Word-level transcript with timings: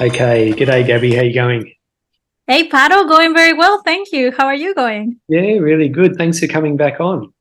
Okay, 0.00 0.52
g'day, 0.52 0.84
Gaby. 0.84 1.14
How 1.14 1.22
you 1.22 1.32
going? 1.32 1.72
Hey, 2.48 2.68
Pato, 2.68 3.08
going 3.08 3.32
very 3.32 3.52
well, 3.52 3.80
thank 3.84 4.10
you. 4.10 4.32
How 4.32 4.46
are 4.46 4.54
you 4.54 4.74
going? 4.74 5.20
Yeah, 5.28 5.58
really 5.58 5.88
good. 5.88 6.16
Thanks 6.16 6.40
for 6.40 6.48
coming 6.48 6.76
back 6.76 6.98
on. 6.98 7.32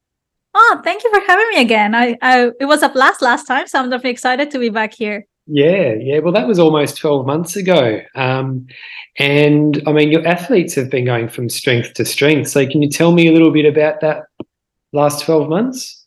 Oh, 0.53 0.81
thank 0.83 1.03
you 1.03 1.09
for 1.09 1.19
having 1.25 1.47
me 1.49 1.61
again. 1.61 1.95
I, 1.95 2.15
I 2.21 2.51
it 2.59 2.65
was 2.65 2.83
a 2.83 2.89
blast 2.89 3.23
last 3.23 3.47
time, 3.47 3.65
so 3.65 3.79
I'm 3.79 3.89
definitely 3.89 4.11
excited 4.11 4.51
to 4.51 4.59
be 4.59 4.69
back 4.69 4.93
here. 4.93 5.25
Yeah, 5.47 5.95
yeah. 5.99 6.19
Well, 6.19 6.31
that 6.33 6.47
was 6.47 6.59
almost 6.59 6.95
12 6.97 7.25
months 7.25 7.55
ago. 7.55 8.01
Um, 8.13 8.67
and 9.17 9.81
I 9.87 9.91
mean, 9.91 10.11
your 10.11 10.25
athletes 10.27 10.75
have 10.75 10.91
been 10.91 11.05
going 11.05 11.29
from 11.29 11.49
strength 11.49 11.95
to 11.95 12.05
strength. 12.05 12.49
So, 12.49 12.65
can 12.67 12.83
you 12.83 12.89
tell 12.89 13.13
me 13.13 13.27
a 13.27 13.31
little 13.31 13.51
bit 13.51 13.65
about 13.65 13.99
that 14.01 14.25
last 14.91 15.25
12 15.25 15.49
months? 15.49 16.05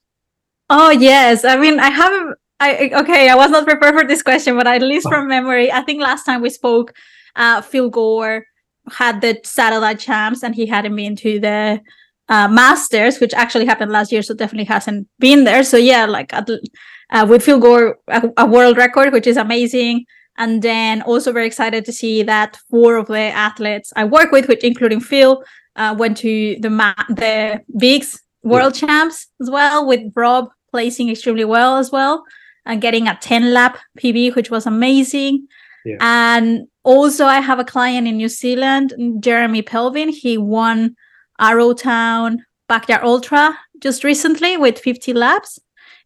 Oh, 0.71 0.91
yes. 0.91 1.45
I 1.45 1.56
mean, 1.56 1.80
I 1.80 1.91
haven't, 1.91 2.38
I, 2.59 2.91
okay, 2.95 3.28
I 3.28 3.34
was 3.34 3.51
not 3.51 3.66
prepared 3.66 3.95
for 3.95 4.06
this 4.06 4.23
question, 4.23 4.56
but 4.56 4.66
at 4.66 4.80
least 4.80 5.09
from 5.09 5.28
memory, 5.28 5.70
I 5.70 5.83
think 5.83 6.01
last 6.01 6.24
time 6.24 6.41
we 6.41 6.48
spoke, 6.48 6.95
uh, 7.34 7.60
Phil 7.60 7.91
Gore 7.91 8.47
had 8.91 9.20
the 9.20 9.38
satellite 9.45 9.98
champs 9.98 10.42
and 10.42 10.55
he 10.55 10.64
hadn't 10.64 10.97
been 10.97 11.16
to 11.16 11.38
the 11.38 11.80
uh, 12.28 12.48
Masters, 12.48 13.20
which 13.20 13.34
actually 13.34 13.66
happened 13.66 13.92
last 13.92 14.11
year, 14.11 14.23
so 14.23 14.34
definitely 14.34 14.64
hasn't 14.64 15.06
been 15.19 15.45
there. 15.45 15.62
So 15.62 15.77
yeah, 15.77 16.06
like 16.06 16.33
uh, 16.33 17.27
with 17.28 17.45
Phil 17.45 17.61
Gore, 17.61 17.98
a, 18.09 18.30
a, 18.38 18.47
world 18.47 18.78
record, 18.78 19.12
which 19.12 19.27
is 19.27 19.36
amazing. 19.36 20.06
And 20.38 20.62
then 20.62 21.02
also 21.02 21.33
very 21.33 21.47
excited 21.47 21.84
to 21.84 21.92
see 21.92 22.23
that 22.23 22.59
four 22.70 22.97
of 22.97 23.06
the 23.06 23.19
athletes 23.19 23.92
I 23.97 24.05
work 24.05 24.33
with, 24.33 24.48
which 24.48 24.64
including 24.64 25.00
Phil, 25.00 25.42
uh, 25.77 25.95
went 25.98 26.16
to 26.19 26.56
the 26.61 26.70
ma- 26.70 26.95
the 27.09 27.62
bigs 27.78 28.20
world 28.42 28.80
yeah. 28.80 28.86
champs 28.86 29.28
as 29.41 29.50
well, 29.50 29.86
with 29.86 30.12
Rob 30.14 30.48
placing 30.70 31.11
extremely 31.11 31.45
well 31.45 31.77
as 31.77 31.91
well 31.91 32.25
and 32.66 32.80
getting 32.80 33.09
a 33.09 33.17
10 33.20 33.55
lap 33.55 33.78
PB, 33.98 34.34
which 34.34 34.50
was 34.50 34.67
amazing. 34.67 35.47
Yeah. 35.84 35.97
And 36.00 36.67
also, 36.83 37.25
I 37.25 37.41
have 37.41 37.59
a 37.59 37.64
client 37.64 38.06
in 38.09 38.17
New 38.17 38.28
Zealand, 38.28 38.92
Jeremy 39.20 39.62
Pelvin. 39.62 40.09
He 40.09 40.36
won 40.36 40.97
Arrowtown 41.41 42.39
Backyard 42.69 43.05
Ultra 43.05 43.56
just 43.81 44.05
recently 44.05 44.56
with 44.56 44.78
50 44.78 45.12
laps. 45.12 45.59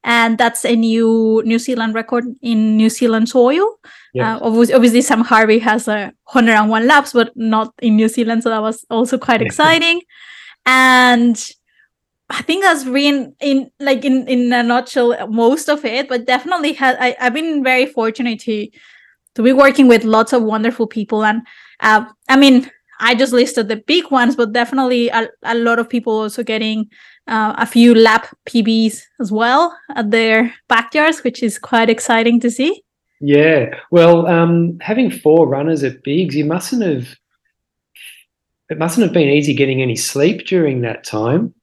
And 0.02 0.38
that's 0.38 0.64
a 0.64 0.74
new 0.74 1.42
New 1.44 1.58
Zealand 1.58 1.94
record 1.94 2.24
in 2.40 2.76
New 2.76 2.88
Zealand 2.88 3.28
soil. 3.28 3.78
Yeah. 4.14 4.36
Uh, 4.36 4.38
obviously, 4.42 4.74
obviously, 4.74 5.02
Sam 5.02 5.20
Harvey 5.20 5.58
has 5.58 5.88
a 5.88 6.12
101 6.32 6.86
laps, 6.86 7.12
but 7.12 7.32
not 7.36 7.74
in 7.82 7.96
New 7.96 8.08
Zealand. 8.08 8.42
So 8.42 8.48
that 8.48 8.62
was 8.62 8.84
also 8.88 9.18
quite 9.18 9.42
exciting. 9.42 10.00
and 10.66 11.50
I 12.30 12.42
think 12.42 12.62
that's 12.62 12.84
been 12.84 13.34
in 13.40 13.70
like 13.80 14.04
in 14.04 14.26
in 14.28 14.52
a 14.52 14.62
nutshell 14.62 15.28
most 15.28 15.68
of 15.68 15.84
it, 15.84 16.08
but 16.08 16.26
definitely 16.26 16.72
has 16.74 16.96
I, 17.00 17.16
I've 17.20 17.34
been 17.34 17.64
very 17.64 17.86
fortunate 17.86 18.40
to 18.40 18.68
to 19.34 19.42
be 19.42 19.52
working 19.52 19.88
with 19.88 20.04
lots 20.04 20.32
of 20.32 20.42
wonderful 20.42 20.86
people 20.86 21.24
and 21.24 21.42
uh, 21.80 22.04
I 22.28 22.36
mean 22.36 22.70
I 23.00 23.14
just 23.14 23.32
listed 23.32 23.68
the 23.68 23.76
big 23.76 24.10
ones, 24.10 24.36
but 24.36 24.52
definitely 24.52 25.08
a, 25.08 25.28
a 25.42 25.54
lot 25.54 25.78
of 25.78 25.88
people 25.88 26.12
also 26.12 26.42
getting 26.42 26.90
uh, 27.26 27.54
a 27.56 27.66
few 27.66 27.94
lap 27.94 28.26
PBs 28.46 29.00
as 29.20 29.32
well 29.32 29.76
at 29.96 30.10
their 30.10 30.54
backyards, 30.68 31.24
which 31.24 31.42
is 31.42 31.58
quite 31.58 31.88
exciting 31.88 32.38
to 32.40 32.50
see. 32.50 32.82
Yeah, 33.20 33.74
well, 33.90 34.26
um, 34.26 34.78
having 34.80 35.10
four 35.10 35.48
runners 35.48 35.82
at 35.82 36.02
bigs, 36.04 36.34
you 36.36 36.44
mustn't 36.44 36.82
have. 36.82 37.08
It 38.68 38.78
mustn't 38.78 39.04
have 39.04 39.12
been 39.12 39.28
easy 39.28 39.52
getting 39.52 39.82
any 39.82 39.96
sleep 39.96 40.46
during 40.46 40.82
that 40.82 41.02
time. 41.02 41.54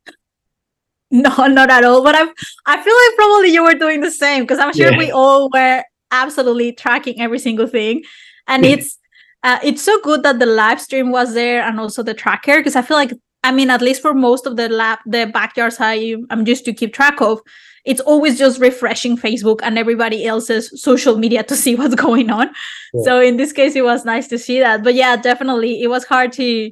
No, 1.12 1.48
not 1.48 1.70
at 1.70 1.86
all. 1.86 2.04
But 2.04 2.16
I, 2.16 2.24
I 2.66 2.84
feel 2.84 2.94
like 2.94 3.16
probably 3.16 3.54
you 3.54 3.64
were 3.64 3.76
doing 3.76 4.02
the 4.02 4.12
same 4.12 4.44
because 4.44 4.60
I'm 4.60 4.74
sure 4.74 4.92
yeah. 4.92 4.98
we 4.98 5.10
all 5.10 5.50
were 5.54 5.84
absolutely 6.12 6.74
tracking 6.74 7.22
every 7.22 7.40
single 7.40 7.68
thing, 7.68 8.04
and 8.48 8.66
it's 8.66 9.00
uh, 9.44 9.60
it's 9.64 9.82
so 9.82 10.00
good 10.02 10.24
that 10.24 10.40
the 10.40 10.46
live 10.46 10.82
stream 10.82 11.12
was 11.12 11.34
there 11.34 11.62
and 11.62 11.80
also 11.80 12.04
the 12.04 12.14
tracker 12.14 12.58
because 12.58 12.76
I 12.76 12.82
feel 12.82 12.98
like 12.98 13.14
I 13.44 13.54
mean 13.54 13.70
at 13.70 13.82
least 13.82 14.02
for 14.02 14.14
most 14.14 14.46
of 14.46 14.58
the 14.58 14.68
lab 14.68 15.00
the 15.06 15.30
backyards 15.34 15.78
I 15.80 16.16
I'm 16.30 16.46
used 16.46 16.66
to 16.66 16.74
keep 16.74 16.94
track 16.94 17.22
of 17.22 17.40
it's 17.86 18.02
always 18.02 18.38
just 18.38 18.60
refreshing 18.60 19.16
Facebook 19.16 19.62
and 19.64 19.78
everybody 19.78 20.26
else's 20.26 20.70
social 20.82 21.18
media 21.18 21.44
to 21.44 21.56
see 21.56 21.76
what's 21.78 21.96
going 21.96 22.30
on. 22.30 22.50
Yeah. 22.94 23.04
So 23.04 23.22
in 23.22 23.38
this 23.38 23.54
case 23.54 23.76
it 23.76 23.86
was 23.86 24.04
nice 24.04 24.28
to 24.28 24.38
see 24.38 24.60
that. 24.60 24.84
But 24.84 24.96
yeah, 24.96 25.16
definitely 25.16 25.82
it 25.82 25.88
was 25.88 26.04
hard 26.04 26.34
to 26.34 26.72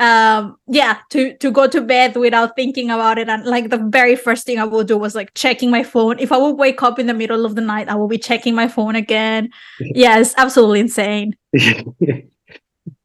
um 0.00 0.56
yeah 0.66 0.96
to 1.10 1.36
to 1.36 1.50
go 1.50 1.66
to 1.68 1.80
bed 1.80 2.16
without 2.16 2.56
thinking 2.56 2.90
about 2.90 3.18
it. 3.18 3.28
And 3.28 3.44
like 3.44 3.68
the 3.68 3.76
very 3.76 4.16
first 4.16 4.46
thing 4.46 4.58
i 4.58 4.64
will 4.64 4.82
do 4.82 4.96
was 4.96 5.14
like 5.14 5.32
checking 5.34 5.70
my 5.70 5.82
phone. 5.82 6.18
If 6.18 6.32
i 6.32 6.38
would 6.38 6.56
wake 6.56 6.82
up 6.82 6.98
in 6.98 7.06
the 7.06 7.14
middle 7.14 7.44
of 7.44 7.54
the 7.54 7.60
night 7.60 7.88
i 7.88 7.94
will 7.94 8.08
be 8.08 8.18
checking 8.18 8.54
my 8.54 8.68
phone 8.68 8.96
again. 8.96 9.50
Yeah 9.80 10.18
it's 10.18 10.34
absolutely 10.36 10.80
insane. 10.80 11.36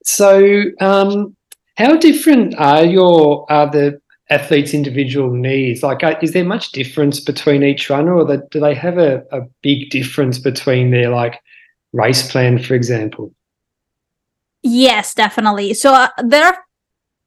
So 0.08 0.64
um 0.80 1.36
how 1.78 1.98
different 1.98 2.56
are 2.58 2.86
your 2.86 3.46
are 3.52 3.70
the 3.70 4.00
athletes 4.30 4.74
individual 4.74 5.32
needs 5.32 5.84
like 5.84 6.04
uh, 6.04 6.16
is 6.22 6.32
there 6.34 6.46
much 6.46 6.72
difference 6.72 7.20
between 7.20 7.64
each 7.64 7.90
runner 7.90 8.14
or 8.16 8.26
the, 8.26 8.38
do 8.50 8.60
they 8.60 8.74
have 8.74 8.98
a, 8.98 9.24
a 9.32 9.42
big 9.62 9.90
difference 9.90 10.40
between 10.40 10.92
their 10.92 11.10
like 11.10 11.40
race 11.94 12.32
plan 12.32 12.58
for 12.58 12.74
example? 12.76 13.34
Yes 14.64 15.14
definitely. 15.14 15.74
So 15.74 15.94
uh, 15.94 16.10
there 16.24 16.46
are 16.46 16.65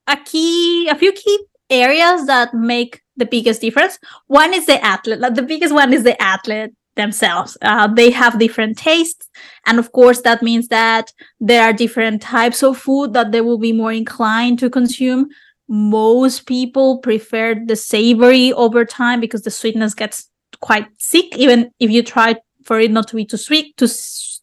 a 0.09 0.17
key, 0.17 0.89
a 0.89 0.95
few 0.95 1.11
key 1.13 1.39
areas 1.69 2.25
that 2.25 2.53
make 2.53 3.01
the 3.15 3.25
biggest 3.25 3.61
difference. 3.61 3.99
One 4.27 4.53
is 4.53 4.65
the 4.65 4.83
athlete. 4.83 5.19
Like 5.19 5.35
the 5.35 5.43
biggest 5.43 5.73
one 5.73 5.93
is 5.93 6.03
the 6.03 6.21
athlete 6.21 6.71
themselves. 6.95 7.57
Uh, 7.61 7.87
they 7.87 8.09
have 8.09 8.39
different 8.39 8.77
tastes, 8.77 9.29
and 9.65 9.79
of 9.79 9.91
course, 9.91 10.21
that 10.21 10.41
means 10.41 10.67
that 10.69 11.13
there 11.39 11.63
are 11.63 11.73
different 11.73 12.21
types 12.21 12.63
of 12.63 12.77
food 12.77 13.13
that 13.13 13.31
they 13.31 13.41
will 13.41 13.59
be 13.59 13.71
more 13.71 13.93
inclined 13.93 14.59
to 14.59 14.69
consume. 14.69 15.29
Most 15.67 16.47
people 16.47 16.97
prefer 16.97 17.55
the 17.55 17.75
savory 17.75 18.51
over 18.53 18.83
time 18.83 19.19
because 19.19 19.43
the 19.43 19.51
sweetness 19.51 19.93
gets 19.93 20.27
quite 20.61 20.87
sick. 20.97 21.37
Even 21.37 21.71
if 21.79 21.91
you 21.91 22.01
try 22.01 22.35
for 22.65 22.79
it 22.79 22.91
not 22.91 23.07
to 23.09 23.15
be 23.15 23.25
too 23.25 23.37
sweet, 23.37 23.77
too 23.77 23.87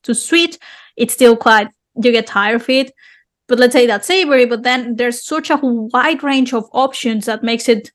too 0.02 0.14
sweet, 0.14 0.58
it's 0.96 1.14
still 1.14 1.36
quite 1.36 1.68
you 1.96 2.12
get 2.12 2.26
tired 2.26 2.60
of 2.60 2.68
it 2.68 2.92
but 3.48 3.58
let's 3.58 3.72
say 3.72 3.86
that's 3.86 4.06
savory 4.06 4.46
but 4.46 4.62
then 4.62 4.96
there's 4.96 5.24
such 5.24 5.50
a 5.50 5.58
wide 5.62 6.22
range 6.22 6.52
of 6.52 6.68
options 6.72 7.26
that 7.26 7.42
makes 7.42 7.68
it 7.68 7.90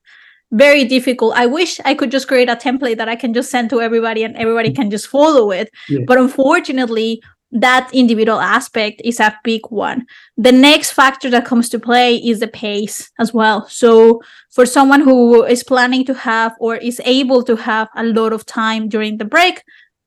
very 0.54 0.84
difficult. 0.84 1.34
I 1.34 1.46
wish 1.46 1.80
i 1.84 1.94
could 1.94 2.10
just 2.10 2.28
create 2.28 2.48
a 2.48 2.56
template 2.56 2.98
that 2.98 3.08
i 3.08 3.16
can 3.16 3.32
just 3.32 3.50
send 3.50 3.70
to 3.70 3.80
everybody 3.80 4.22
and 4.22 4.36
everybody 4.36 4.70
can 4.72 4.90
just 4.90 5.06
follow 5.08 5.50
it. 5.50 5.70
Yeah. 5.88 6.00
but 6.06 6.18
unfortunately 6.18 7.22
that 7.54 7.90
individual 7.92 8.40
aspect 8.40 9.02
is 9.04 9.20
a 9.20 9.38
big 9.44 9.60
one. 9.68 10.06
The 10.38 10.52
next 10.52 10.92
factor 10.92 11.28
that 11.28 11.44
comes 11.44 11.68
to 11.68 11.78
play 11.78 12.16
is 12.16 12.40
the 12.40 12.48
pace 12.48 13.10
as 13.18 13.34
well. 13.34 13.68
So 13.68 14.22
for 14.50 14.64
someone 14.64 15.02
who 15.02 15.44
is 15.44 15.62
planning 15.62 16.06
to 16.06 16.14
have 16.14 16.54
or 16.60 16.76
is 16.76 16.98
able 17.04 17.42
to 17.42 17.56
have 17.56 17.90
a 17.94 18.04
lot 18.04 18.32
of 18.32 18.46
time 18.46 18.88
during 18.88 19.18
the 19.18 19.26
break 19.26 19.62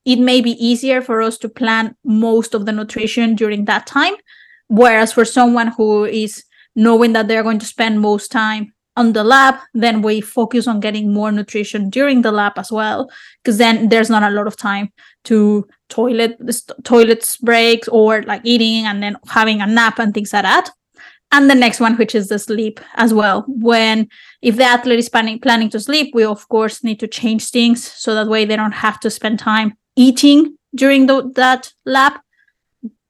it 0.05 0.19
may 0.19 0.39
be 0.39 0.51
easier 0.63 1.01
for 1.01 1.21
us 1.21 1.37
to 1.39 1.49
plan 1.49 1.95
most 2.03 2.53
of 2.53 2.65
the 2.65 2.71
nutrition 2.71 3.35
during 3.35 3.65
that 3.65 3.87
time 3.87 4.13
Whereas 4.67 5.13
for 5.13 5.25
someone 5.25 5.67
who 5.67 6.05
is 6.05 6.43
knowing 6.75 7.13
that 7.13 7.27
they're 7.27 7.43
going 7.43 7.59
to 7.59 7.65
spend 7.65 8.01
most 8.01 8.31
time 8.31 8.73
on 8.97 9.13
the 9.13 9.23
lab, 9.23 9.55
then 9.73 10.01
we 10.01 10.21
focus 10.21 10.67
on 10.67 10.79
getting 10.79 11.13
more 11.13 11.31
nutrition 11.31 11.89
during 11.89 12.21
the 12.21 12.31
lab 12.31 12.53
as 12.57 12.71
well, 12.71 13.09
because 13.43 13.57
then 13.57 13.89
there's 13.89 14.09
not 14.09 14.23
a 14.23 14.29
lot 14.29 14.47
of 14.47 14.55
time 14.55 14.89
to 15.25 15.67
toilet 15.89 16.39
toilets 16.83 17.37
breaks 17.37 17.87
or 17.89 18.23
like 18.23 18.41
eating 18.43 18.85
and 18.85 19.03
then 19.03 19.17
having 19.27 19.61
a 19.61 19.67
nap 19.67 19.99
and 19.99 20.13
things 20.13 20.31
like 20.31 20.43
that. 20.43 20.69
And 21.31 21.49
the 21.49 21.55
next 21.55 21.81
one, 21.81 21.95
which 21.97 22.15
is 22.15 22.29
the 22.29 22.39
sleep 22.39 22.79
as 22.93 23.13
well. 23.13 23.43
When 23.47 24.07
if 24.41 24.55
the 24.55 24.63
athlete 24.63 24.99
is 24.99 25.09
planning 25.09 25.39
planning 25.39 25.69
to 25.71 25.79
sleep, 25.79 26.11
we 26.13 26.23
of 26.23 26.47
course 26.47 26.83
need 26.83 26.99
to 27.01 27.07
change 27.07 27.49
things 27.49 27.83
so 27.83 28.15
that 28.15 28.27
way 28.27 28.45
they 28.45 28.55
don't 28.55 28.71
have 28.71 28.99
to 29.01 29.09
spend 29.09 29.39
time 29.39 29.73
eating 29.97 30.55
during 30.73 31.07
the, 31.07 31.29
that 31.35 31.73
lab 31.85 32.13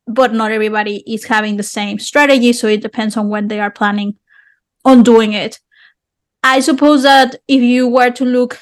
but 0.08 0.34
not 0.34 0.52
everybody 0.52 1.04
is 1.08 1.26
having 1.26 1.58
the 1.58 1.64
same 1.64 2.00
strategy 2.00 2.54
so 2.54 2.68
it 2.68 2.82
depends 2.82 3.18
on 3.18 3.30
when 3.30 3.48
they 3.48 3.60
are 3.60 3.72
planning 3.72 4.16
on 4.84 5.04
doing 5.04 5.34
it. 5.34 5.60
I 6.44 6.60
suppose 6.60 7.04
that 7.04 7.38
if 7.48 7.62
you 7.62 7.88
were 7.88 8.12
to 8.12 8.26
look 8.26 8.60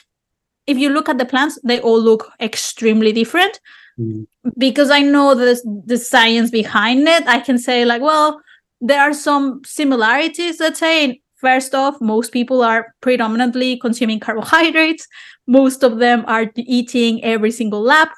if 0.65 0.77
you 0.77 0.89
look 0.89 1.09
at 1.09 1.17
the 1.17 1.25
plans 1.25 1.59
they 1.63 1.79
all 1.81 2.01
look 2.01 2.31
extremely 2.39 3.11
different. 3.11 3.59
Mm. 3.99 4.25
because 4.57 4.89
i 4.89 5.01
know 5.01 5.35
the 5.35 5.61
the 5.85 5.99
science 5.99 6.49
behind 6.49 7.07
it 7.07 7.27
i 7.27 7.39
can 7.39 7.59
say 7.59 7.85
like 7.85 8.01
well 8.01 8.41
there 8.81 8.99
are 8.99 9.13
some 9.13 9.61
similarities 9.63 10.59
let's 10.59 10.79
say. 10.79 11.21
First 11.35 11.75
off 11.75 11.99
most 11.99 12.31
people 12.31 12.63
are 12.63 12.95
predominantly 13.01 13.77
consuming 13.77 14.19
carbohydrates. 14.21 15.05
Most 15.45 15.83
of 15.83 15.99
them 15.99 16.23
are 16.25 16.49
eating 16.55 17.21
every 17.21 17.51
single 17.51 17.81
lap 17.81 18.13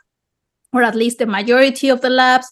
or 0.71 0.83
at 0.83 0.93
least 0.93 1.17
the 1.17 1.25
majority 1.25 1.89
of 1.89 2.01
the 2.01 2.09
labs 2.11 2.47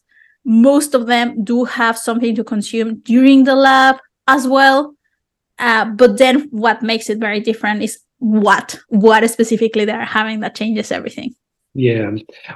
most 0.46 0.94
of 0.94 1.08
them 1.08 1.44
do 1.44 1.64
have 1.64 1.98
something 1.98 2.36
to 2.36 2.44
consume 2.44 3.00
during 3.00 3.44
the 3.44 3.56
lab 3.56 3.98
as 4.28 4.48
well. 4.48 4.96
Uh, 5.60 5.86
but 5.86 6.18
then 6.18 6.48
what 6.52 6.82
makes 6.82 7.10
it 7.10 7.20
very 7.20 7.40
different 7.40 7.84
is 7.84 8.00
what 8.20 8.80
what 8.90 9.30
specifically 9.30 9.86
they're 9.86 10.06
having 10.06 10.40
that 10.40 10.56
changes 10.56 10.92
everything. 10.92 11.36
Yeah, 11.76 12.12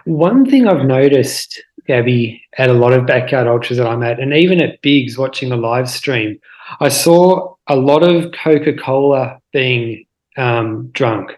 one 0.05 0.45
thing 0.45 0.67
I've 0.67 0.85
noticed 0.85 1.61
Gaby, 1.87 2.41
at 2.57 2.69
a 2.69 2.73
lot 2.73 2.93
of 2.93 3.07
backyard 3.07 3.47
ultras 3.47 3.77
that 3.77 3.87
I'm 3.87 4.03
at, 4.03 4.19
and 4.19 4.33
even 4.33 4.61
at 4.61 4.81
Bigs 4.81 5.17
watching 5.17 5.49
the 5.49 5.55
live 5.55 5.89
stream, 5.89 6.37
I 6.81 6.89
saw 6.89 7.55
a 7.67 7.75
lot 7.75 8.03
of 8.03 8.31
Coca 8.33 8.73
Cola 8.73 9.39
being 9.53 10.05
um, 10.35 10.89
drunk. 10.89 11.31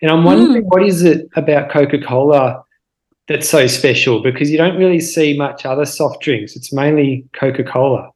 And 0.00 0.10
I'm 0.10 0.24
wondering 0.24 0.62
mm. 0.62 0.66
what 0.66 0.84
is 0.84 1.02
it 1.02 1.28
about 1.34 1.70
Coca 1.70 1.98
Cola 2.00 2.62
that's 3.28 3.48
so 3.48 3.66
special? 3.66 4.22
Because 4.22 4.50
you 4.50 4.58
don't 4.58 4.76
really 4.76 5.00
see 5.00 5.36
much 5.36 5.66
other 5.66 5.84
soft 5.84 6.22
drinks, 6.22 6.56
it's 6.56 6.72
mainly 6.72 7.26
Coca 7.32 7.64
Cola. 7.64 8.10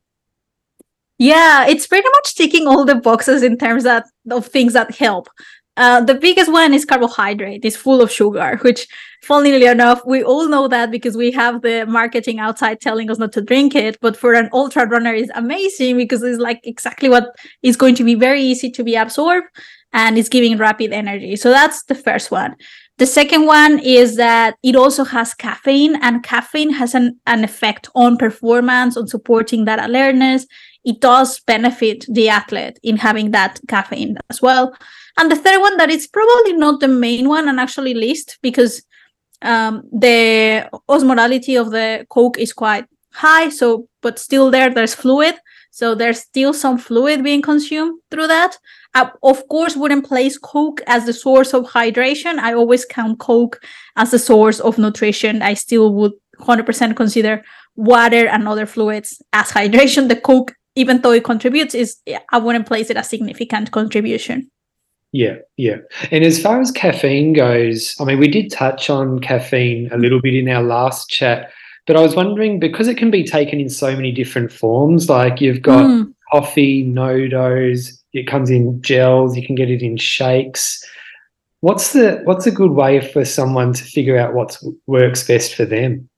Yeah, 1.18 1.66
it's 1.66 1.86
pretty 1.86 2.08
much 2.08 2.34
ticking 2.34 2.66
all 2.66 2.84
the 2.84 2.96
boxes 2.96 3.44
in 3.44 3.56
terms 3.56 3.86
of, 3.86 4.02
things 4.46 4.72
that 4.72 4.94
help. 4.94 5.28
Uh, 5.76 6.00
the 6.04 6.14
biggest 6.14 6.50
one 6.50 6.74
is 6.74 6.84
carbohydrate. 6.84 7.64
It's 7.64 7.76
full 7.76 8.02
of 8.02 8.10
sugar, 8.10 8.58
which, 8.62 8.88
funnily 9.22 9.64
enough, 9.64 10.02
we 10.04 10.22
all 10.22 10.48
know 10.48 10.68
that 10.68 10.90
because 10.90 11.16
we 11.16 11.30
have 11.30 11.62
the 11.62 11.86
marketing 11.86 12.40
outside 12.40 12.80
telling 12.80 13.08
us 13.10 13.18
not 13.18 13.32
to 13.32 13.40
drink 13.40 13.74
it. 13.74 13.98
But 14.00 14.16
for 14.16 14.34
an 14.34 14.50
ultra 14.52 14.86
runner, 14.86 15.14
it's 15.14 15.30
amazing 15.34 15.96
because 15.96 16.22
it's 16.22 16.40
like 16.40 16.60
exactly 16.64 17.08
what 17.08 17.34
is 17.62 17.76
going 17.76 17.94
to 17.94 18.04
be 18.04 18.14
very 18.14 18.42
easy 18.42 18.70
to 18.72 18.82
be 18.82 18.96
absorbed 18.96 19.46
and 19.92 20.18
it's 20.18 20.28
giving 20.28 20.56
rapid 20.58 20.92
energy. 20.92 21.36
So 21.36 21.50
that's 21.50 21.84
the 21.84 21.94
first 21.94 22.30
one. 22.30 22.56
The 23.02 23.06
second 23.06 23.46
one 23.46 23.80
is 23.80 24.14
that 24.14 24.54
it 24.62 24.76
also 24.76 25.02
has 25.02 25.34
caffeine, 25.34 25.96
and 26.02 26.22
caffeine 26.22 26.72
has 26.74 26.94
an, 26.94 27.18
an 27.26 27.42
effect 27.42 27.88
on 27.96 28.16
performance, 28.16 28.96
on 28.96 29.08
supporting 29.08 29.64
that 29.64 29.84
alertness 29.84 30.46
it 30.84 31.00
does 31.00 31.40
benefit 31.40 32.04
the 32.08 32.28
athlete 32.28 32.78
in 32.84 32.96
having 32.98 33.32
that 33.32 33.58
caffeine 33.66 34.18
as 34.30 34.40
well. 34.40 34.76
And 35.16 35.28
the 35.32 35.34
third 35.34 35.60
one 35.60 35.78
that 35.78 35.90
is 35.90 36.06
probably 36.06 36.52
not 36.52 36.78
the 36.78 36.86
main 36.86 37.28
one 37.28 37.48
and 37.48 37.58
actually 37.58 37.94
least 37.94 38.38
because 38.40 38.84
um, 39.42 39.82
the 39.92 40.70
osmolality 40.88 41.60
of 41.60 41.72
the 41.72 42.06
Coke 42.08 42.38
is 42.38 42.52
quite 42.52 42.86
high. 43.12 43.48
So, 43.48 43.88
but 44.00 44.20
still 44.20 44.48
there, 44.48 44.72
there's 44.72 44.94
fluid. 44.94 45.34
So 45.72 45.96
there's 45.96 46.20
still 46.20 46.52
some 46.52 46.78
fluid 46.78 47.24
being 47.24 47.42
consumed 47.42 48.00
through 48.12 48.28
that. 48.28 48.58
I, 48.94 49.10
of 49.22 49.48
course, 49.48 49.76
wouldn't 49.76 50.06
place 50.06 50.36
Coke 50.38 50.82
as 50.86 51.06
the 51.06 51.12
source 51.12 51.54
of 51.54 51.64
hydration. 51.64 52.38
I 52.38 52.52
always 52.52 52.84
count 52.84 53.18
Coke 53.18 53.60
as 53.96 54.10
the 54.10 54.18
source 54.18 54.60
of 54.60 54.78
nutrition. 54.78 55.42
I 55.42 55.54
still 55.54 55.94
would 55.94 56.12
100% 56.40 56.96
consider 56.96 57.42
water 57.74 58.26
and 58.26 58.46
other 58.46 58.66
fluids 58.66 59.22
as 59.32 59.46
hydration. 59.52 60.08
The 60.08 60.16
Coke 60.16 60.54
even 60.74 61.00
though 61.00 61.12
it 61.12 61.24
contributes, 61.24 61.74
is 61.74 61.98
I 62.30 62.38
wouldn't 62.38 62.66
place 62.66 62.90
it 62.90 62.96
a 62.96 63.04
significant 63.04 63.70
contribution. 63.70 64.50
Yeah, 65.12 65.36
yeah. 65.58 65.76
And 66.10 66.24
as 66.24 66.40
far 66.40 66.60
as 66.60 66.70
caffeine 66.70 67.34
goes, 67.34 67.94
I 68.00 68.04
mean, 68.04 68.18
we 68.18 68.28
did 68.28 68.50
touch 68.50 68.88
on 68.88 69.20
caffeine 69.20 69.90
a 69.92 69.98
little 69.98 70.20
bit 70.22 70.34
in 70.34 70.48
our 70.48 70.62
last 70.62 71.10
chat, 71.10 71.52
but 71.86 71.96
I 71.96 72.00
was 72.00 72.16
wondering 72.16 72.58
because 72.58 72.88
it 72.88 72.96
can 72.96 73.10
be 73.10 73.24
taken 73.24 73.60
in 73.60 73.68
so 73.68 73.94
many 73.94 74.10
different 74.10 74.50
forms, 74.50 75.10
like 75.10 75.40
you've 75.40 75.60
got 75.60 75.84
mm. 75.84 76.14
Coffee, 76.32 76.84
NoDoz, 76.84 77.92
it 78.12 78.26
comes 78.26 78.50
in 78.50 78.80
gels, 78.82 79.36
you 79.36 79.46
can 79.46 79.54
get 79.54 79.70
it 79.70 79.82
in 79.82 79.96
shakes. 79.96 80.82
What's 81.60 81.92
the 81.92 82.22
what's 82.24 82.46
a 82.46 82.50
good 82.50 82.72
way 82.72 83.00
for 83.12 83.24
someone 83.24 83.72
to 83.74 83.84
figure 83.84 84.18
out 84.18 84.34
what 84.34 84.58
works 84.86 85.26
best 85.26 85.54
for 85.54 85.64
them? 85.64 86.08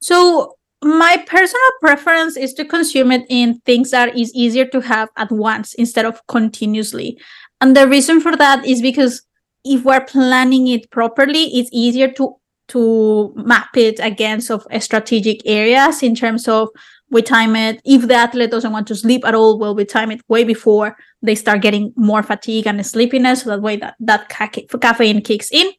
So 0.00 0.54
my 0.82 1.24
personal 1.26 1.70
preference 1.80 2.36
is 2.36 2.52
to 2.54 2.64
consume 2.64 3.10
it 3.10 3.24
in 3.28 3.58
things 3.60 3.90
that 3.90 4.16
is 4.16 4.32
easier 4.34 4.66
to 4.66 4.80
have 4.80 5.08
at 5.16 5.32
once 5.32 5.74
instead 5.74 6.04
of 6.04 6.24
continuously. 6.28 7.18
And 7.60 7.76
the 7.76 7.88
reason 7.88 8.20
for 8.20 8.36
that 8.36 8.64
is 8.66 8.82
because 8.82 9.22
if 9.64 9.82
we're 9.82 10.04
planning 10.04 10.68
it 10.68 10.90
properly, 10.90 11.44
it's 11.58 11.70
easier 11.72 12.12
to 12.12 12.36
to 12.68 13.32
map 13.36 13.76
it 13.76 13.98
against 14.00 14.50
of 14.50 14.66
strategic 14.80 15.40
areas 15.44 16.02
in 16.02 16.14
terms 16.14 16.48
of 16.48 16.68
we 17.10 17.22
time 17.22 17.54
it 17.56 17.80
if 17.84 18.08
the 18.08 18.14
athlete 18.14 18.50
doesn't 18.50 18.72
want 18.72 18.86
to 18.86 18.94
sleep 18.94 19.24
at 19.24 19.34
all 19.34 19.58
well 19.58 19.74
we 19.74 19.84
time 19.84 20.10
it 20.10 20.20
way 20.28 20.44
before 20.44 20.96
they 21.22 21.34
start 21.34 21.60
getting 21.62 21.92
more 21.96 22.22
fatigue 22.22 22.66
and 22.66 22.84
sleepiness 22.86 23.42
so 23.42 23.50
that 23.50 23.62
way 23.62 23.76
that 23.76 23.94
that 24.00 24.28
caffeine 24.28 25.20
kicks 25.20 25.50
in 25.52 25.70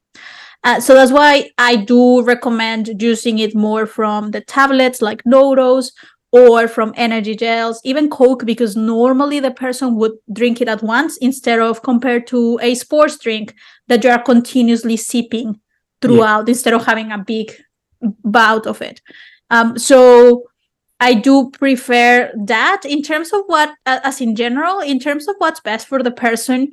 uh, 0.64 0.80
so 0.80 0.96
that's 0.96 1.12
why 1.12 1.52
I 1.60 1.76
do 1.76 2.24
recommend 2.24 3.00
using 3.00 3.38
it 3.38 3.56
more 3.56 3.86
from 3.86 4.32
the 4.32 4.42
tablets 4.42 5.00
like 5.00 5.24
NoDoz 5.24 5.92
or 6.32 6.68
from 6.68 6.92
energy 6.98 7.36
gels, 7.36 7.80
even 7.84 8.10
Coke, 8.10 8.46
because 8.46 8.76
normally 8.76 9.40
the 9.40 9.52
person 9.52 9.96
would 9.96 10.14
drink 10.34 10.62
it 10.62 10.68
at 10.68 10.82
once 10.82 11.18
instead 11.18 11.60
of 11.60 11.84
compared 11.84 12.26
to 12.28 12.60
a 12.64 12.74
sports 12.74 13.18
drink 13.20 13.54
that 13.88 14.04
you 14.04 14.10
are 14.10 14.22
continuously 14.22 14.98
sipping 14.98 15.60
throughout 16.02 16.48
yeah. 16.48 16.52
instead 16.52 16.74
of 16.74 16.84
having 16.84 17.12
a 17.12 17.20
big 17.20 17.54
bout 18.24 18.66
of 18.66 18.82
it. 18.82 19.02
Um, 19.52 19.78
so 19.78 20.46
I 21.00 21.14
do 21.14 21.50
prefer 21.52 22.32
that 22.46 22.82
in 22.86 23.02
terms 23.02 23.34
of 23.34 23.42
what, 23.48 23.74
as 23.86 24.22
in 24.22 24.36
general, 24.36 24.80
in 24.80 25.00
terms 25.00 25.28
of 25.28 25.36
what's 25.40 25.60
best 25.60 25.88
for 25.88 26.02
the 26.02 26.12
person 26.12 26.72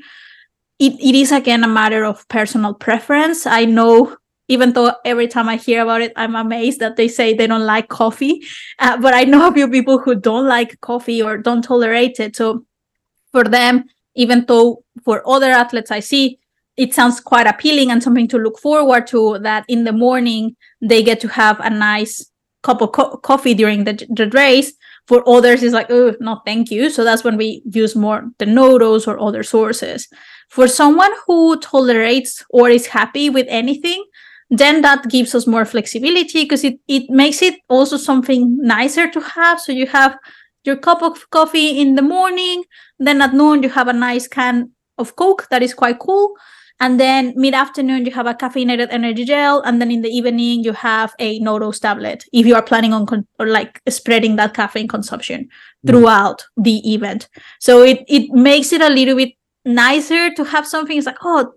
it, 0.83 0.95
it 1.01 1.15
is 1.15 1.31
again 1.31 1.63
a 1.63 1.69
matter 1.69 2.05
of 2.05 2.27
personal 2.29 2.75
preference. 2.75 3.47
I 3.47 3.65
know 3.65 4.17
even 4.49 4.73
though 4.73 4.93
every 5.05 5.29
time 5.29 5.49
I 5.49 5.57
hear 5.57 5.83
about 5.83 6.03
it, 6.03 6.13
I'm 6.17 6.35
amazed 6.35 6.81
that 6.81 6.97
they 6.97 7.07
say 7.07 7.33
they 7.33 7.47
don't 7.47 7.65
like 7.65 7.89
coffee. 7.89 8.43
Uh, 8.81 9.01
but 9.01 9.15
I 9.15 9.23
know 9.23 9.49
a 9.49 9.53
few 9.53 9.69
people 9.69 9.99
who 9.99 10.17
don't 10.17 10.47
like 10.47 10.81
coffee 10.81 11.23
or 11.23 11.39
don't 11.39 11.63
tolerate 11.63 12.19
it. 12.19 12.35
So 12.35 12.67
for 13.31 13.45
them, 13.45 13.85
even 14.17 14.45
though 14.47 14.85
for 15.05 15.27
other 15.27 15.53
athletes 15.53 15.93
I 15.93 16.01
see, 16.01 16.41
it 16.77 16.93
sounds 16.93 17.21
quite 17.21 17.47
appealing 17.47 17.91
and 17.91 18.03
something 18.03 18.27
to 18.29 18.39
look 18.39 18.59
forward 18.59 19.07
to 19.09 19.39
that 19.39 19.65
in 19.69 19.85
the 19.85 19.93
morning 19.93 20.57
they 20.81 21.03
get 21.03 21.21
to 21.21 21.29
have 21.29 21.61
a 21.61 21.71
nice 21.71 22.32
cup 22.63 22.81
of 22.81 22.93
co- 22.93 23.17
coffee 23.19 23.55
during 23.55 23.85
the, 23.85 23.95
the 24.09 24.29
race. 24.31 24.73
For 25.07 25.29
others, 25.29 25.63
it's 25.63 25.75
like, 25.75 25.91
oh, 25.91 26.15
no, 26.21 26.41
thank 26.47 26.71
you. 26.71 26.89
So 26.89 27.03
that's 27.03 27.25
when 27.25 27.37
we 27.37 27.63
use 27.71 27.97
more 27.97 28.31
the 28.39 28.45
NoDoz 28.45 29.09
or 29.09 29.19
other 29.19 29.43
sources. 29.43 30.09
For 30.49 30.69
someone 30.69 31.13
who 31.27 31.59
tolerates 31.59 32.45
or 32.51 32.71
is 32.71 32.87
happy 32.87 33.29
with 33.29 33.47
anything, 33.49 34.05
then 34.51 34.83
that 34.83 35.09
gives 35.09 35.35
us 35.35 35.47
more 35.47 35.65
flexibility 35.65 36.45
because 36.45 36.63
it, 36.63 36.79
it 36.87 37.11
makes 37.11 37.43
it 37.43 37.55
also 37.69 37.97
something 37.97 38.59
nicer 38.59 39.11
to 39.11 39.21
have. 39.21 39.59
So 39.59 39.73
you 39.73 39.87
have 39.87 40.17
your 40.65 40.77
cup 40.77 41.03
of 41.03 41.29
coffee 41.31 41.81
in 41.81 41.97
the 41.97 42.03
morning, 42.03 42.65
then 42.99 43.23
at 43.23 43.35
noon 43.35 43.63
you 43.63 43.71
have 43.71 43.89
a 43.89 43.93
nice 43.93 44.29
can 44.29 44.71
of 44.99 45.17
Coke 45.17 45.49
that 45.51 45.63
is 45.63 45.75
quite 45.75 45.99
cool. 45.99 46.35
And 46.81 46.99
then 46.99 47.33
mid 47.37 47.55
afternoon, 47.55 48.07
you 48.07 48.13
have 48.13 48.27
a 48.27 48.35
caffeinated 48.35 48.89
energy 48.91 49.25
gel. 49.25 49.61
And 49.63 49.81
then 49.81 49.91
in 49.91 50.03
the 50.03 50.09
evening, 50.09 50.65
you 50.65 50.73
have 50.73 51.15
a 51.19 51.39
NoDoz 51.41 51.81
tablet 51.81 52.25
if 52.33 52.47
you 52.47 52.55
are 52.55 52.63
planning 52.63 52.93
on 52.93 53.07
con- 53.07 53.27
or 53.39 53.47
like 53.47 53.81
spreading 53.89 54.37
that 54.37 54.55
caffeine 54.55 54.89
consumption 54.89 55.45
mm. 55.45 55.89
throughout 55.89 56.45
the 56.57 56.79
event. 56.93 57.29
So 57.61 57.83
it, 57.83 58.05
it 58.09 58.31
makes 58.33 58.73
it 58.73 58.81
a 58.81 58.89
little 58.89 59.17
bit 59.17 59.35
nicer 59.65 60.35
to 60.35 60.45
have 60.45 60.67
something 60.67 60.99
it's 60.99 61.07
like 61.07 61.19
oh 61.23 61.53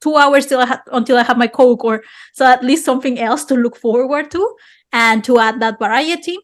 two 0.00 0.16
hours 0.16 0.46
till 0.46 0.60
I 0.60 0.66
ha- 0.66 0.82
until 0.92 1.16
I 1.16 1.22
have 1.22 1.38
my 1.38 1.46
coke 1.46 1.84
or 1.84 2.02
so 2.34 2.44
at 2.44 2.62
least 2.62 2.84
something 2.84 3.18
else 3.18 3.44
to 3.46 3.54
look 3.54 3.76
forward 3.76 4.30
to 4.32 4.56
and 4.92 5.24
to 5.24 5.38
add 5.38 5.60
that 5.60 5.78
variety 5.78 6.36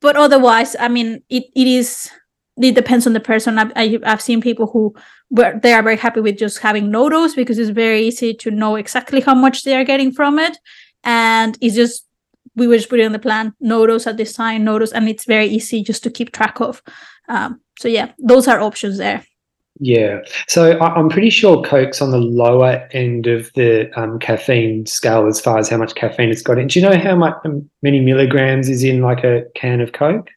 but 0.00 0.16
otherwise 0.16 0.76
I 0.78 0.88
mean 0.88 1.22
it, 1.30 1.44
it 1.54 1.66
is 1.66 2.10
it 2.60 2.74
depends 2.74 3.06
on 3.06 3.12
the 3.12 3.20
person 3.20 3.58
I've, 3.58 3.72
I, 3.76 3.88
have 3.88 4.04
i 4.04 4.10
have 4.10 4.22
seen 4.22 4.40
people 4.40 4.66
who 4.66 4.94
were 5.30 5.58
they 5.62 5.72
are 5.72 5.82
very 5.82 5.96
happy 5.96 6.20
with 6.20 6.38
just 6.38 6.58
having 6.58 6.88
NoDoz 6.88 7.36
because 7.36 7.58
it's 7.58 7.70
very 7.70 8.02
easy 8.02 8.34
to 8.34 8.50
know 8.50 8.76
exactly 8.76 9.20
how 9.20 9.34
much 9.34 9.64
they 9.64 9.76
are 9.76 9.84
getting 9.84 10.12
from 10.12 10.38
it 10.38 10.58
and 11.04 11.56
it's 11.60 11.74
just 11.74 12.06
we 12.56 12.66
were 12.66 12.76
just 12.76 12.88
putting 12.88 13.06
on 13.06 13.12
the 13.12 13.18
plan 13.18 13.54
NoDoz 13.62 14.06
at 14.06 14.16
this 14.16 14.32
time 14.32 14.64
NoDoz 14.64 14.92
and 14.92 15.08
it's 15.08 15.24
very 15.24 15.46
easy 15.46 15.82
just 15.82 16.02
to 16.04 16.10
keep 16.10 16.32
track 16.32 16.60
of 16.60 16.82
um, 17.28 17.60
so 17.78 17.88
yeah 17.88 18.12
those 18.18 18.48
are 18.48 18.60
options 18.60 18.98
there 18.98 19.24
yeah. 19.80 20.20
So 20.48 20.78
I'm 20.80 21.08
pretty 21.08 21.30
sure 21.30 21.62
Coke's 21.62 22.02
on 22.02 22.10
the 22.10 22.18
lower 22.18 22.88
end 22.92 23.26
of 23.26 23.52
the 23.54 23.90
um, 23.96 24.18
caffeine 24.18 24.86
scale 24.86 25.26
as 25.26 25.40
far 25.40 25.58
as 25.58 25.68
how 25.68 25.76
much 25.76 25.94
caffeine 25.94 26.30
it's 26.30 26.42
got 26.42 26.58
in. 26.58 26.66
Do 26.66 26.80
you 26.80 26.88
know 26.88 26.98
how 26.98 27.14
much 27.14 27.36
many 27.82 28.00
milligrams 28.00 28.68
is 28.68 28.82
in 28.82 29.02
like 29.02 29.22
a 29.22 29.44
can 29.54 29.80
of 29.80 29.92
Coke? 29.92 30.30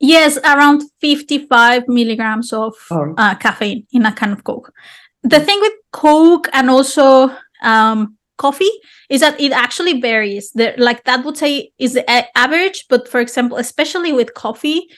Yes, 0.00 0.38
around 0.38 0.82
55 1.00 1.88
milligrams 1.88 2.52
of 2.52 2.74
oh. 2.90 3.14
uh, 3.16 3.34
caffeine 3.34 3.86
in 3.92 4.06
a 4.06 4.12
can 4.12 4.32
of 4.32 4.44
Coke. 4.44 4.72
The 5.22 5.40
thing 5.40 5.60
with 5.60 5.72
Coke 5.92 6.48
and 6.52 6.70
also 6.70 7.32
um, 7.62 8.16
coffee 8.36 8.70
is 9.10 9.20
that 9.20 9.40
it 9.40 9.52
actually 9.52 10.00
varies. 10.00 10.52
The, 10.52 10.74
like 10.78 11.04
that 11.04 11.24
would 11.24 11.36
say 11.36 11.72
is 11.78 11.94
the 11.94 12.38
average, 12.38 12.86
but 12.88 13.08
for 13.08 13.20
example, 13.20 13.58
especially 13.58 14.12
with 14.12 14.34
coffee, 14.34 14.88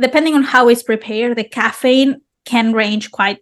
depending 0.00 0.34
on 0.34 0.42
how 0.42 0.68
it's 0.68 0.82
prepared, 0.82 1.36
the 1.36 1.44
caffeine 1.44 2.22
can 2.46 2.72
range 2.72 3.10
quite 3.10 3.38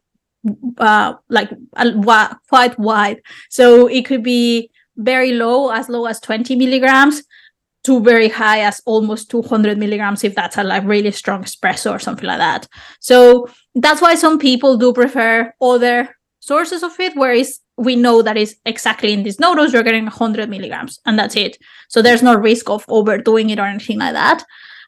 uh, 0.78 1.14
like 1.28 1.50
uh, 1.76 2.35
quite 2.49 2.78
wide. 2.78 3.23
So 3.50 3.87
it 3.87 4.04
could 4.04 4.23
be 4.23 4.71
very 4.97 5.33
low, 5.33 5.71
as 5.71 5.88
low 5.88 6.06
as 6.06 6.21
20 6.21 6.56
milligrams, 6.56 7.23
to 7.84 8.00
very 8.00 8.28
high 8.28 8.60
as 8.60 8.80
almost 8.86 9.30
200 9.30 9.78
milligrams 9.78 10.24
if 10.24 10.34
that's 10.34 10.56
a 10.56 10.64
like 10.64 10.84
really 10.84 11.10
strong 11.10 11.44
espresso 11.44 11.92
or 11.92 11.98
something 11.98 12.26
like 12.26 12.38
that. 12.38 12.66
So 13.00 13.48
that's 13.74 14.00
why 14.00 14.14
some 14.14 14.38
people 14.38 14.76
do 14.76 14.92
prefer 14.92 15.52
other 15.60 16.16
sources 16.40 16.82
of 16.82 16.98
it, 16.98 17.16
where 17.16 17.32
it's 17.32 17.60
we 17.76 17.96
know 17.96 18.22
that 18.22 18.36
is 18.36 18.56
exactly 18.64 19.12
in 19.12 19.22
this 19.22 19.36
NoDoz 19.36 19.72
you're 19.72 19.82
getting 19.82 20.04
100 20.04 20.48
milligrams 20.48 21.00
and 21.06 21.18
that's 21.18 21.36
it 21.36 21.58
so 21.88 22.02
there's 22.02 22.22
no 22.22 22.34
risk 22.34 22.70
of 22.70 22.84
overdoing 22.88 23.50
it 23.50 23.58
or 23.58 23.66
anything 23.66 23.98
like 23.98 24.12
that 24.12 24.44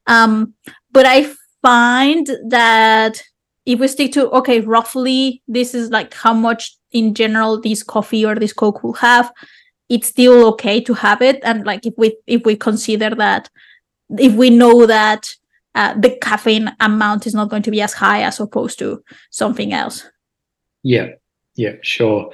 um, 0.07 0.55
but 0.93 1.05
i 1.07 1.29
find 1.63 2.29
that 2.49 3.21
if 3.65 3.81
we 3.81 3.89
stick 3.89 4.13
to 4.13 4.31
okay 4.31 4.61
roughly 4.61 5.43
this 5.49 5.75
is 5.75 5.91
like 5.91 6.15
how 6.15 6.33
much 6.33 6.77
in 6.93 7.15
general 7.15 7.61
this 7.61 7.83
coffee 7.83 8.25
or 8.25 8.37
this 8.37 8.53
coke 8.53 8.85
will 8.85 8.93
have 8.93 9.33
it's 9.89 10.09
still 10.09 10.47
okay 10.49 10.81
to 10.81 10.95
have 10.95 11.23
it. 11.23 11.41
And 11.43 11.65
like 11.65 11.87
if 11.87 11.95
we 11.97 12.17
if 12.27 12.45
we 12.45 12.57
consider 12.57 13.11
that 13.17 13.49
if 14.19 14.35
we 14.35 14.51
know 14.51 14.87
that 14.87 15.35
uh, 15.75 15.95
the 15.99 16.17
caffeine 16.23 16.75
amount 16.81 17.27
is 17.27 17.35
not 17.35 17.51
going 17.51 17.63
to 17.63 17.71
be 17.71 17.83
as 17.83 17.93
high 17.93 18.23
as 18.23 18.41
opposed 18.41 18.79
to 18.79 19.03
something 19.31 19.73
else. 19.73 20.05
Yeah. 20.83 21.09
Yeah 21.55 21.77
sure. 21.83 22.33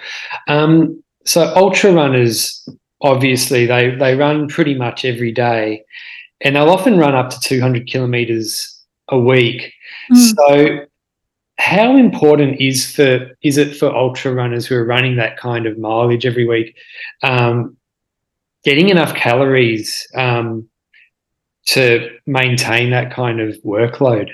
Um 0.49 1.03
so 1.25 1.53
ultra 1.55 1.93
runners 1.93 2.69
obviously 3.01 3.67
they 3.67 3.95
they 3.97 4.15
run 4.15 4.49
pretty 4.49 4.75
much 4.75 5.05
every 5.05 5.33
day 5.33 5.85
and 6.41 6.57
they'll 6.57 6.71
often 6.71 6.99
run 6.99 7.15
up 7.15 7.31
to 7.31 7.41
200 7.41 7.87
kilometers 7.89 8.85
a 9.09 9.19
week. 9.19 9.73
Mm. 10.11 10.35
so 10.37 10.87
how 11.59 11.97
important 11.97 12.61
is 12.61 12.95
for 12.95 13.31
is 13.43 13.59
it 13.59 13.77
for 13.77 13.95
ultra 13.95 14.33
runners 14.33 14.67
who 14.67 14.75
are 14.75 14.85
running 14.85 15.17
that 15.17 15.37
kind 15.37 15.67
of 15.67 15.79
mileage 15.79 16.27
every 16.27 16.47
week 16.47 16.77
um, 17.23 17.77
getting 18.65 18.89
enough 18.89 19.15
calories 19.15 20.07
um, 20.15 20.69
to 21.67 22.09
maintain 22.27 22.91
that 22.91 23.13
kind 23.13 23.41
of 23.41 23.57
workload? 23.65 24.31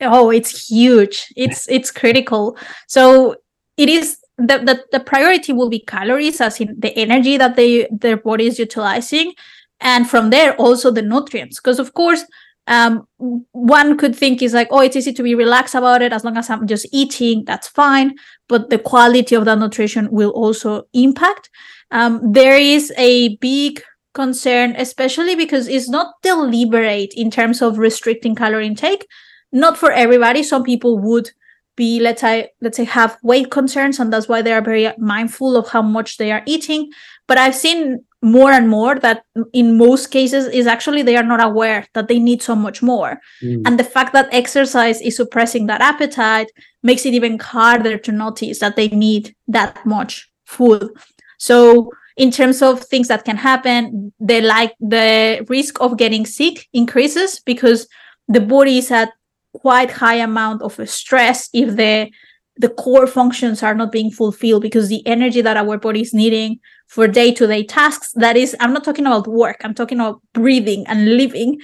Oh 0.00 0.30
it's 0.30 0.68
huge. 0.68 1.32
It's 1.36 1.68
it's 1.68 1.90
critical. 1.90 2.56
So 2.86 3.36
it 3.76 3.88
is 3.88 4.18
the, 4.38 4.58
the 4.58 4.84
the 4.92 5.00
priority 5.00 5.52
will 5.52 5.68
be 5.68 5.80
calories 5.80 6.40
as 6.40 6.60
in 6.60 6.78
the 6.78 6.96
energy 6.96 7.36
that 7.36 7.56
they 7.56 7.86
their 7.90 8.16
body 8.16 8.46
is 8.46 8.58
utilizing 8.58 9.34
and 9.80 10.08
from 10.08 10.30
there 10.30 10.56
also 10.56 10.90
the 10.90 11.02
nutrients. 11.02 11.60
Because 11.60 11.78
of 11.78 11.94
course 11.94 12.24
um, 12.68 13.08
one 13.52 13.96
could 13.96 14.14
think 14.14 14.42
is 14.42 14.52
like, 14.52 14.68
oh, 14.70 14.80
it's 14.80 14.94
easy 14.94 15.12
to 15.14 15.22
be 15.22 15.34
relaxed 15.34 15.74
about 15.74 16.02
it 16.02 16.12
as 16.12 16.22
long 16.22 16.36
as 16.36 16.50
I'm 16.50 16.66
just 16.66 16.86
eating, 16.92 17.44
that's 17.46 17.66
fine. 17.66 18.14
But 18.48 18.70
the 18.70 18.78
quality 18.78 19.34
of 19.34 19.46
that 19.46 19.58
nutrition 19.58 20.10
will 20.10 20.30
also 20.30 20.84
impact. 20.92 21.50
Um, 21.90 22.20
there 22.32 22.58
is 22.58 22.92
a 22.98 23.36
big 23.36 23.82
concern, 24.12 24.74
especially 24.76 25.34
because 25.34 25.66
it's 25.66 25.88
not 25.88 26.14
deliberate 26.22 27.14
in 27.14 27.30
terms 27.30 27.62
of 27.62 27.78
restricting 27.78 28.34
calorie 28.34 28.66
intake. 28.66 29.06
Not 29.50 29.78
for 29.78 29.90
everybody. 29.90 30.42
Some 30.42 30.62
people 30.62 30.98
would 30.98 31.30
be, 31.74 32.00
let's 32.00 32.20
say, 32.20 32.50
let's 32.60 32.76
say, 32.76 32.84
have 32.84 33.16
weight 33.22 33.50
concerns, 33.50 33.98
and 33.98 34.12
that's 34.12 34.28
why 34.28 34.42
they 34.42 34.52
are 34.52 34.60
very 34.60 34.92
mindful 34.98 35.56
of 35.56 35.68
how 35.68 35.80
much 35.80 36.18
they 36.18 36.32
are 36.32 36.42
eating. 36.44 36.90
But 37.26 37.38
I've 37.38 37.54
seen 37.54 38.04
more 38.22 38.50
and 38.50 38.68
more 38.68 38.98
that 38.98 39.22
in 39.52 39.78
most 39.78 40.08
cases 40.08 40.46
is 40.46 40.66
actually 40.66 41.02
they 41.02 41.16
are 41.16 41.22
not 41.22 41.40
aware 41.40 41.86
that 41.94 42.08
they 42.08 42.18
need 42.18 42.42
so 42.42 42.54
much 42.54 42.82
more 42.82 43.20
mm. 43.42 43.62
and 43.64 43.78
the 43.78 43.84
fact 43.84 44.12
that 44.12 44.28
exercise 44.32 45.00
is 45.00 45.16
suppressing 45.16 45.66
that 45.66 45.80
appetite 45.80 46.50
makes 46.82 47.06
it 47.06 47.14
even 47.14 47.38
harder 47.38 47.96
to 47.96 48.10
notice 48.10 48.58
that 48.58 48.74
they 48.74 48.88
need 48.88 49.34
that 49.46 49.84
much 49.86 50.28
food 50.46 50.90
so 51.38 51.90
in 52.16 52.32
terms 52.32 52.60
of 52.60 52.80
things 52.80 53.06
that 53.06 53.24
can 53.24 53.36
happen 53.36 54.12
the 54.18 54.40
like 54.40 54.74
the 54.80 55.46
risk 55.48 55.80
of 55.80 55.96
getting 55.96 56.26
sick 56.26 56.66
increases 56.72 57.40
because 57.46 57.86
the 58.26 58.40
body 58.40 58.78
is 58.78 58.90
at 58.90 59.12
quite 59.52 59.90
high 59.92 60.16
amount 60.16 60.60
of 60.62 60.76
stress 60.88 61.48
if 61.52 61.76
the 61.76 62.10
the 62.56 62.68
core 62.68 63.06
functions 63.06 63.62
are 63.62 63.74
not 63.74 63.92
being 63.92 64.10
fulfilled 64.10 64.62
because 64.62 64.88
the 64.88 65.06
energy 65.06 65.40
that 65.40 65.56
our 65.56 65.78
body 65.78 66.00
is 66.00 66.12
needing 66.12 66.58
for 66.88 67.06
day-to-day 67.06 67.64
tasks 67.64 68.12
that 68.14 68.36
is 68.36 68.56
i'm 68.60 68.72
not 68.72 68.82
talking 68.82 69.06
about 69.06 69.26
work 69.26 69.60
i'm 69.62 69.74
talking 69.74 70.00
about 70.00 70.20
breathing 70.34 70.86
and 70.88 71.16
living 71.16 71.58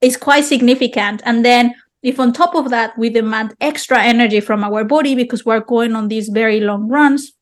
is 0.00 0.16
quite 0.16 0.44
significant. 0.44 1.22
And 1.24 1.44
then 1.44 1.74
if 2.02 2.20
on 2.20 2.32
top 2.32 2.54
of 2.54 2.70
that 2.70 2.96
we 2.96 3.10
demand 3.10 3.54
extra 3.60 4.02
energy 4.02 4.40
from 4.40 4.62
our 4.62 4.84
body 4.84 5.14
because 5.14 5.44
we're 5.44 5.60
going 5.60 5.96
on 5.96 6.08
these 6.08 6.28
very 6.28 6.60
long 6.60 6.88
runs 6.88 7.32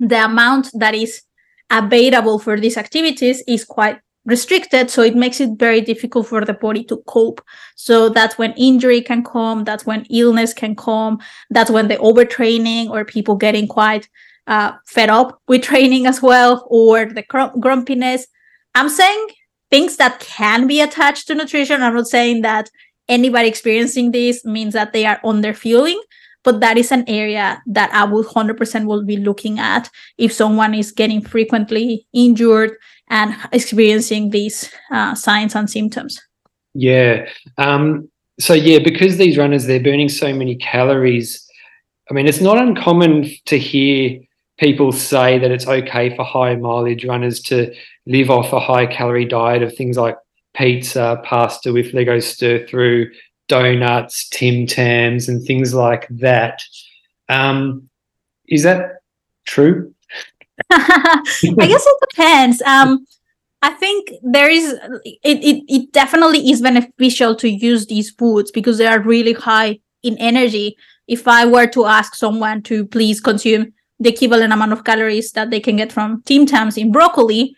the 0.00 0.24
amount 0.24 0.70
that 0.74 0.94
is 0.94 1.22
available 1.70 2.38
for 2.38 2.58
these 2.58 2.76
activities 2.76 3.42
is 3.46 3.64
quite 3.64 3.98
restricted 4.24 4.90
so 4.90 5.02
it 5.02 5.14
makes 5.14 5.40
it 5.40 5.50
very 5.58 5.80
difficult 5.80 6.26
for 6.26 6.44
the 6.44 6.54
body 6.54 6.82
to 6.84 6.96
cope. 7.06 7.40
So 7.76 8.08
that's 8.08 8.36
when 8.36 8.52
injury 8.54 9.00
can 9.00 9.22
come 9.22 9.64
that's 9.64 9.86
when 9.86 10.04
illness 10.10 10.52
can 10.52 10.74
come 10.74 11.20
that's 11.50 11.70
when 11.70 11.86
the 11.88 11.96
overtraining 11.96 12.90
or 12.90 13.04
people 13.04 13.36
getting 13.36 13.68
quite 13.68 14.08
uh, 14.48 14.72
fed 14.86 15.08
up 15.10 15.40
with 15.46 15.62
training 15.62 16.06
as 16.06 16.20
well 16.20 16.66
or 16.70 17.06
the 17.06 17.22
grumpiness 17.60 18.26
i'm 18.74 18.88
saying 18.88 19.28
things 19.70 19.96
that 19.96 20.18
can 20.20 20.66
be 20.66 20.80
attached 20.80 21.26
to 21.26 21.34
nutrition 21.34 21.82
i'm 21.82 21.94
not 21.94 22.06
saying 22.06 22.42
that 22.42 22.68
anybody 23.08 23.48
experiencing 23.48 24.10
this 24.10 24.44
means 24.44 24.74
that 24.74 24.92
they 24.92 25.06
are 25.06 25.20
under 25.24 25.54
fueling 25.54 26.00
but 26.44 26.60
that 26.60 26.76
is 26.78 26.90
an 26.90 27.04
area 27.08 27.62
that 27.66 27.92
i 27.92 28.04
would 28.04 28.26
100% 28.26 28.86
will 28.86 29.04
be 29.04 29.16
looking 29.16 29.58
at 29.58 29.88
if 30.16 30.32
someone 30.32 30.74
is 30.74 30.92
getting 30.92 31.20
frequently 31.20 32.06
injured 32.12 32.72
and 33.10 33.34
experiencing 33.52 34.30
these 34.30 34.70
uh, 34.90 35.14
signs 35.14 35.54
and 35.54 35.68
symptoms. 35.68 36.20
Yeah. 36.74 37.28
Um, 37.56 38.10
so 38.38 38.54
yeah, 38.54 38.78
because 38.78 39.16
these 39.16 39.36
runners 39.36 39.66
they're 39.66 39.82
burning 39.82 40.08
so 40.08 40.32
many 40.32 40.56
calories. 40.56 41.44
I 42.10 42.14
mean, 42.14 42.26
it's 42.26 42.40
not 42.40 42.58
uncommon 42.58 43.30
to 43.46 43.58
hear 43.58 44.20
people 44.58 44.92
say 44.92 45.38
that 45.38 45.50
it's 45.50 45.66
okay 45.66 46.14
for 46.14 46.24
high 46.24 46.56
mileage 46.56 47.04
runners 47.04 47.40
to 47.40 47.72
live 48.06 48.30
off 48.30 48.52
a 48.52 48.60
high 48.60 48.86
calorie 48.86 49.24
diet 49.24 49.62
of 49.62 49.74
things 49.74 49.96
like 49.96 50.16
pizza, 50.54 51.20
pasta 51.24 51.72
with 51.72 51.94
Leggo's 51.94 52.26
stir 52.26 52.66
through, 52.66 53.10
donuts, 53.46 54.28
Tim 54.28 54.66
Tams, 54.66 55.28
and 55.28 55.44
things 55.44 55.74
like 55.74 56.06
that. 56.10 56.62
Um, 57.28 57.88
is 58.48 58.64
that 58.64 59.02
true? 59.46 59.94
I 60.70 61.22
guess 61.42 61.86
it 61.86 62.08
depends. 62.10 62.60
Um, 62.62 63.06
I 63.62 63.70
think 63.70 64.10
there 64.22 64.50
is 64.50 64.72
it, 65.04 65.18
it 65.44 65.64
it 65.68 65.92
definitely 65.92 66.50
is 66.50 66.60
beneficial 66.60 67.34
to 67.36 67.48
use 67.48 67.86
these 67.86 68.10
foods 68.10 68.50
because 68.50 68.78
they 68.78 68.86
are 68.86 69.00
really 69.00 69.32
high 69.32 69.80
in 70.02 70.16
energy. 70.18 70.76
If 71.06 71.26
I 71.26 71.46
were 71.46 71.66
to 71.68 71.86
ask 71.86 72.14
someone 72.14 72.62
to 72.62 72.86
please 72.86 73.20
consume 73.20 73.72
the 74.00 74.10
equivalent 74.10 74.52
amount 74.52 74.72
of 74.72 74.84
calories 74.84 75.32
that 75.32 75.50
they 75.50 75.60
can 75.60 75.76
get 75.76 75.92
from 75.92 76.22
Tim 76.22 76.46
Tams 76.46 76.76
in 76.76 76.92
broccoli, 76.92 77.54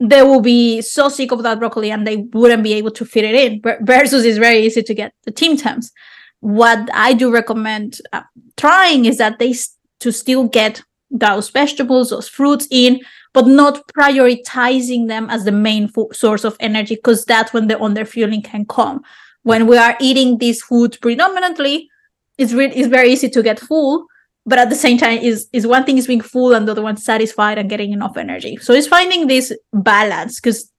they 0.00 0.22
will 0.22 0.40
be 0.40 0.82
so 0.82 1.08
sick 1.08 1.30
of 1.32 1.42
that 1.42 1.58
broccoli 1.58 1.90
and 1.90 2.06
they 2.06 2.16
wouldn't 2.32 2.62
be 2.62 2.72
able 2.74 2.90
to 2.92 3.04
fit 3.04 3.24
it 3.24 3.34
in. 3.34 3.62
Versus, 3.82 4.24
it's 4.24 4.38
very 4.38 4.60
easy 4.60 4.82
to 4.82 4.94
get 4.94 5.14
the 5.24 5.30
Tim 5.30 5.56
Tams. 5.56 5.92
What 6.40 6.88
I 6.92 7.14
do 7.14 7.32
recommend 7.32 8.00
uh, 8.12 8.22
trying 8.56 9.04
is 9.04 9.18
that 9.18 9.38
they 9.38 9.54
to 10.00 10.12
still 10.12 10.46
get 10.48 10.82
those 11.10 11.48
vegetables, 11.50 12.10
those 12.10 12.28
fruits 12.28 12.66
in, 12.70 13.00
but 13.32 13.46
not 13.46 13.86
prioritizing 13.88 15.08
them 15.08 15.30
as 15.30 15.44
the 15.44 15.52
main 15.52 15.88
fo- 15.88 16.10
source 16.12 16.44
of 16.44 16.56
energy 16.60 16.96
because 16.96 17.24
that's 17.24 17.52
when 17.52 17.68
the 17.68 17.74
underfueling 17.76 18.44
can 18.44 18.66
come. 18.66 19.02
When 19.42 19.66
we 19.66 19.76
are 19.76 19.96
eating 20.00 20.38
these 20.38 20.62
foods 20.62 20.96
predominantly, 20.96 21.88
it's 22.36 22.52
really 22.52 22.76
it's 22.76 22.88
very 22.88 23.12
easy 23.12 23.28
to 23.28 23.42
get 23.42 23.60
full, 23.60 24.06
but 24.46 24.58
at 24.58 24.68
the 24.68 24.76
same 24.76 24.98
time, 24.98 25.18
is 25.18 25.48
is 25.52 25.66
one 25.66 25.84
thing 25.84 25.98
is 25.98 26.06
being 26.06 26.20
full 26.20 26.54
and 26.54 26.66
the 26.68 26.72
other 26.72 26.82
one 26.82 26.96
satisfied 26.96 27.58
and 27.58 27.70
getting 27.70 27.92
enough 27.92 28.16
energy. 28.16 28.56
So 28.58 28.72
it's 28.72 28.86
finding 28.86 29.26
this 29.26 29.52
balance 29.72 30.40
because 30.40 30.70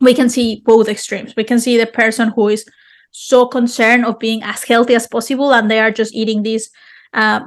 we 0.00 0.14
can 0.14 0.28
see 0.28 0.62
both 0.64 0.88
extremes. 0.88 1.34
We 1.36 1.44
can 1.44 1.60
see 1.60 1.76
the 1.76 1.86
person 1.86 2.32
who 2.34 2.48
is 2.48 2.64
so 3.10 3.46
concerned 3.46 4.04
of 4.04 4.18
being 4.18 4.42
as 4.42 4.62
healthy 4.64 4.94
as 4.94 5.06
possible 5.06 5.52
and 5.52 5.70
they 5.70 5.80
are 5.80 5.90
just 5.90 6.14
eating 6.14 6.42
these 6.42 6.70
uh, 7.14 7.40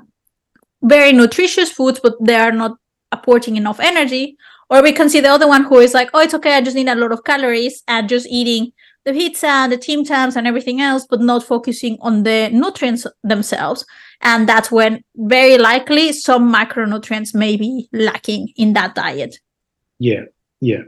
very 0.82 1.14
nutritious 1.14 1.72
foods, 1.72 2.00
but 2.00 2.16
they 2.22 2.36
are 2.36 2.52
not 2.52 2.78
apporting 3.12 3.56
enough 3.56 3.80
energy. 3.80 4.38
Or 4.70 4.82
we 4.82 4.94
can 4.94 5.10
see 5.10 5.20
the 5.20 5.30
other 5.30 5.48
one 5.48 5.66
who 5.66 5.80
is 5.80 5.94
like, 5.94 6.10
oh, 6.14 6.20
it's 6.22 6.34
okay, 6.34 6.56
I 6.56 6.62
just 6.62 6.76
need 6.76 6.88
a 6.88 6.96
lot 6.96 7.12
of 7.12 7.24
calories 7.24 7.84
and 7.88 8.08
just 8.08 8.28
eating 8.28 8.72
the 9.04 9.12
pizza 9.12 9.48
and 9.48 9.72
the 9.72 9.78
Tim 9.78 10.06
Tams 10.06 10.36
and 10.36 10.48
everything 10.48 10.80
else, 10.80 11.06
but 11.10 11.22
not 11.22 11.44
focusing 11.44 11.98
on 12.02 12.24
the 12.24 12.50
nutrients 12.52 13.06
themselves. 13.24 13.86
And 14.24 14.48
that's 14.48 14.72
when 14.72 15.04
very 15.16 15.58
likely 15.58 16.14
some 16.14 16.54
macronutrients 16.54 17.34
may 17.34 17.58
be 17.58 17.90
lacking 17.92 18.50
in 18.56 18.74
that 18.74 18.96
diet. 18.96 19.38
Yeah, 20.00 20.26
yeah. 20.62 20.84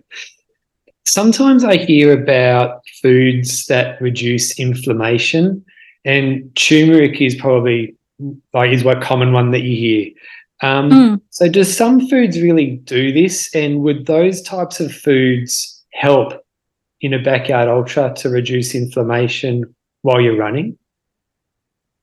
Sometimes 1.05 1.63
I 1.63 1.77
hear 1.77 2.13
about 2.13 2.81
foods 3.01 3.65
that 3.65 3.99
reduce 4.01 4.57
inflammation, 4.59 5.63
and 6.05 6.55
turmeric 6.55 7.21
is 7.21 7.35
probably 7.35 7.95
like 8.53 8.71
is 8.71 8.83
what 8.83 9.01
common 9.01 9.33
one 9.33 9.51
that 9.51 9.61
you 9.61 9.75
hear. 9.75 10.11
Um, 10.61 10.89
mm. 10.89 11.21
So, 11.29 11.49
does 11.49 11.75
some 11.75 12.07
foods 12.07 12.39
really 12.41 12.77
do 12.77 13.11
this? 13.11 13.53
And 13.53 13.81
would 13.81 14.05
those 14.05 14.41
types 14.41 14.79
of 14.79 14.93
foods 14.93 15.83
help 15.91 16.33
in 17.01 17.13
a 17.13 17.21
backyard 17.21 17.67
ultra 17.67 18.13
to 18.17 18.29
reduce 18.29 18.73
inflammation 18.73 19.75
while 20.03 20.21
you're 20.21 20.37
running? 20.37 20.77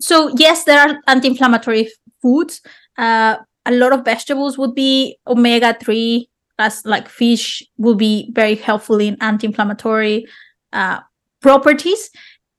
So, 0.01 0.33
yes, 0.37 0.65
there 0.65 0.81
are 0.81 0.99
anti 1.07 1.29
inflammatory 1.29 1.91
foods. 2.23 2.61
Uh, 2.99 3.37
a 3.67 3.73
lot 3.73 3.93
of 3.93 4.05
vegetables 4.05 4.59
would 4.59 4.75
be 4.75 5.19
omega 5.27 5.77
3 5.81 6.29
as 6.61 6.85
like 6.85 7.09
fish 7.09 7.63
will 7.79 7.95
be 7.95 8.31
very 8.33 8.55
helpful 8.55 9.01
in 9.01 9.17
anti-inflammatory 9.21 10.27
uh, 10.73 11.01
properties 11.41 12.11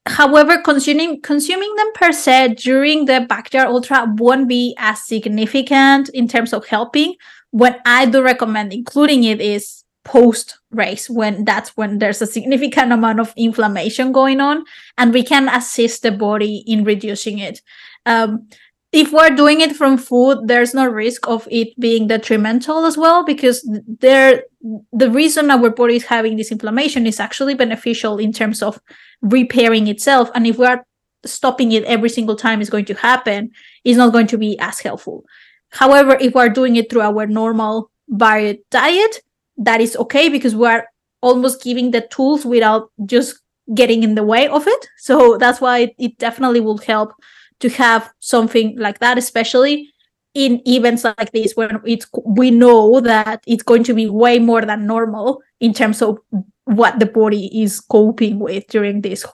however 0.08 0.60
consuming 0.62 1.22
consuming 1.22 1.74
them 1.76 1.92
per 1.94 2.12
se 2.12 2.56
during 2.56 3.06
the 3.06 3.26
backyard 3.30 3.68
ultra 3.68 4.12
won't 4.18 4.48
be 4.48 4.76
as 4.80 5.04
significant 5.04 6.10
in 6.10 6.28
terms 6.28 6.54
of 6.54 6.66
helping 6.66 7.14
what 7.52 7.80
i 7.86 8.06
do 8.06 8.24
recommend 8.24 8.74
including 8.74 9.24
it 9.24 9.40
is 9.40 9.84
post 10.04 10.58
race 10.72 11.10
when 11.10 11.46
that's 11.46 11.76
when 11.78 12.00
there's 12.00 12.22
a 12.22 12.28
significant 12.28 12.92
amount 12.98 13.20
of 13.20 13.34
inflammation 13.38 14.12
going 14.12 14.40
on 14.40 14.64
and 14.98 15.14
we 15.14 15.24
can 15.24 15.48
assist 15.50 16.04
the 16.04 16.12
body 16.12 16.64
in 16.68 16.84
reducing 16.84 17.40
it. 17.40 17.62
Um, 18.06 18.48
if 18.92 19.14
we're 19.14 19.30
doing 19.30 19.62
it 19.62 19.76
from 19.76 19.98
food 19.98 20.48
there's 20.48 20.74
no 20.74 20.86
risk 20.86 21.28
of 21.28 21.48
it 21.50 21.78
being 21.80 22.08
detrimental 22.08 22.86
as 22.86 22.98
well 22.98 23.24
because 23.24 23.68
there 24.00 24.44
the 24.92 25.10
reason 25.10 25.50
our 25.50 25.70
body 25.70 25.96
is 25.96 26.06
having 26.06 26.36
this 26.36 26.52
inflammation 26.52 27.08
is 27.08 27.20
actually 27.20 27.56
beneficial 27.56 28.18
in 28.18 28.34
terms 28.34 28.62
of 28.62 28.80
repairing 29.22 29.88
itself 29.88 30.30
and 30.36 30.46
if 30.46 30.58
we 30.58 30.66
are 30.66 30.86
stopping 31.26 31.72
it 31.72 31.84
every 31.86 32.10
single 32.10 32.36
time 32.36 32.62
is 32.62 32.70
going 32.70 32.86
to 32.86 32.94
happen 32.96 33.52
it's 33.84 33.98
not 33.98 34.12
going 34.12 34.28
to 34.28 34.38
be 34.38 34.60
as 34.60 34.80
helpful. 34.80 35.24
However 35.70 36.18
if 36.20 36.34
we're 36.34 36.50
doing 36.50 36.76
it 36.76 36.90
through 36.90 37.02
our 37.02 37.26
normal 37.26 37.92
varied 38.10 38.60
diet 38.70 39.22
that 39.58 39.82
is 39.82 39.96
okay 39.96 40.30
because 40.30 40.56
we're 40.56 40.86
almost 41.22 41.64
giving 41.64 41.92
the 41.92 42.02
tools 42.02 42.46
without 42.46 42.92
just 43.06 43.40
getting 43.76 44.04
in 44.04 44.16
the 44.16 44.24
way 44.24 44.48
of 44.48 44.68
it 44.68 44.88
so 44.98 45.38
that's 45.38 45.62
why 45.62 45.80
it, 45.80 45.96
it 45.98 46.18
definitely 46.18 46.60
will 46.60 46.80
help 46.80 47.14
to 47.62 47.70
have 47.70 48.12
something 48.20 48.78
like 48.78 49.00
that, 49.00 49.18
especially 49.18 49.90
in 50.34 50.62
events 50.68 51.04
like 51.04 51.32
this 51.32 51.56
when 51.56 51.80
it's 51.86 52.08
we 52.26 52.52
know 52.52 53.00
that 53.02 53.44
it's 53.48 53.64
going 53.64 53.84
to 53.84 53.94
be 53.94 54.08
way 54.08 54.40
more 54.40 54.62
than 54.62 54.86
normal 54.86 55.42
in 55.60 55.74
terms 55.74 56.02
of 56.02 56.18
what 56.66 57.00
the 57.00 57.06
body 57.06 57.64
is 57.64 57.80
coping 57.80 58.40
with 58.40 58.66
during 58.68 59.02
this 59.02 59.26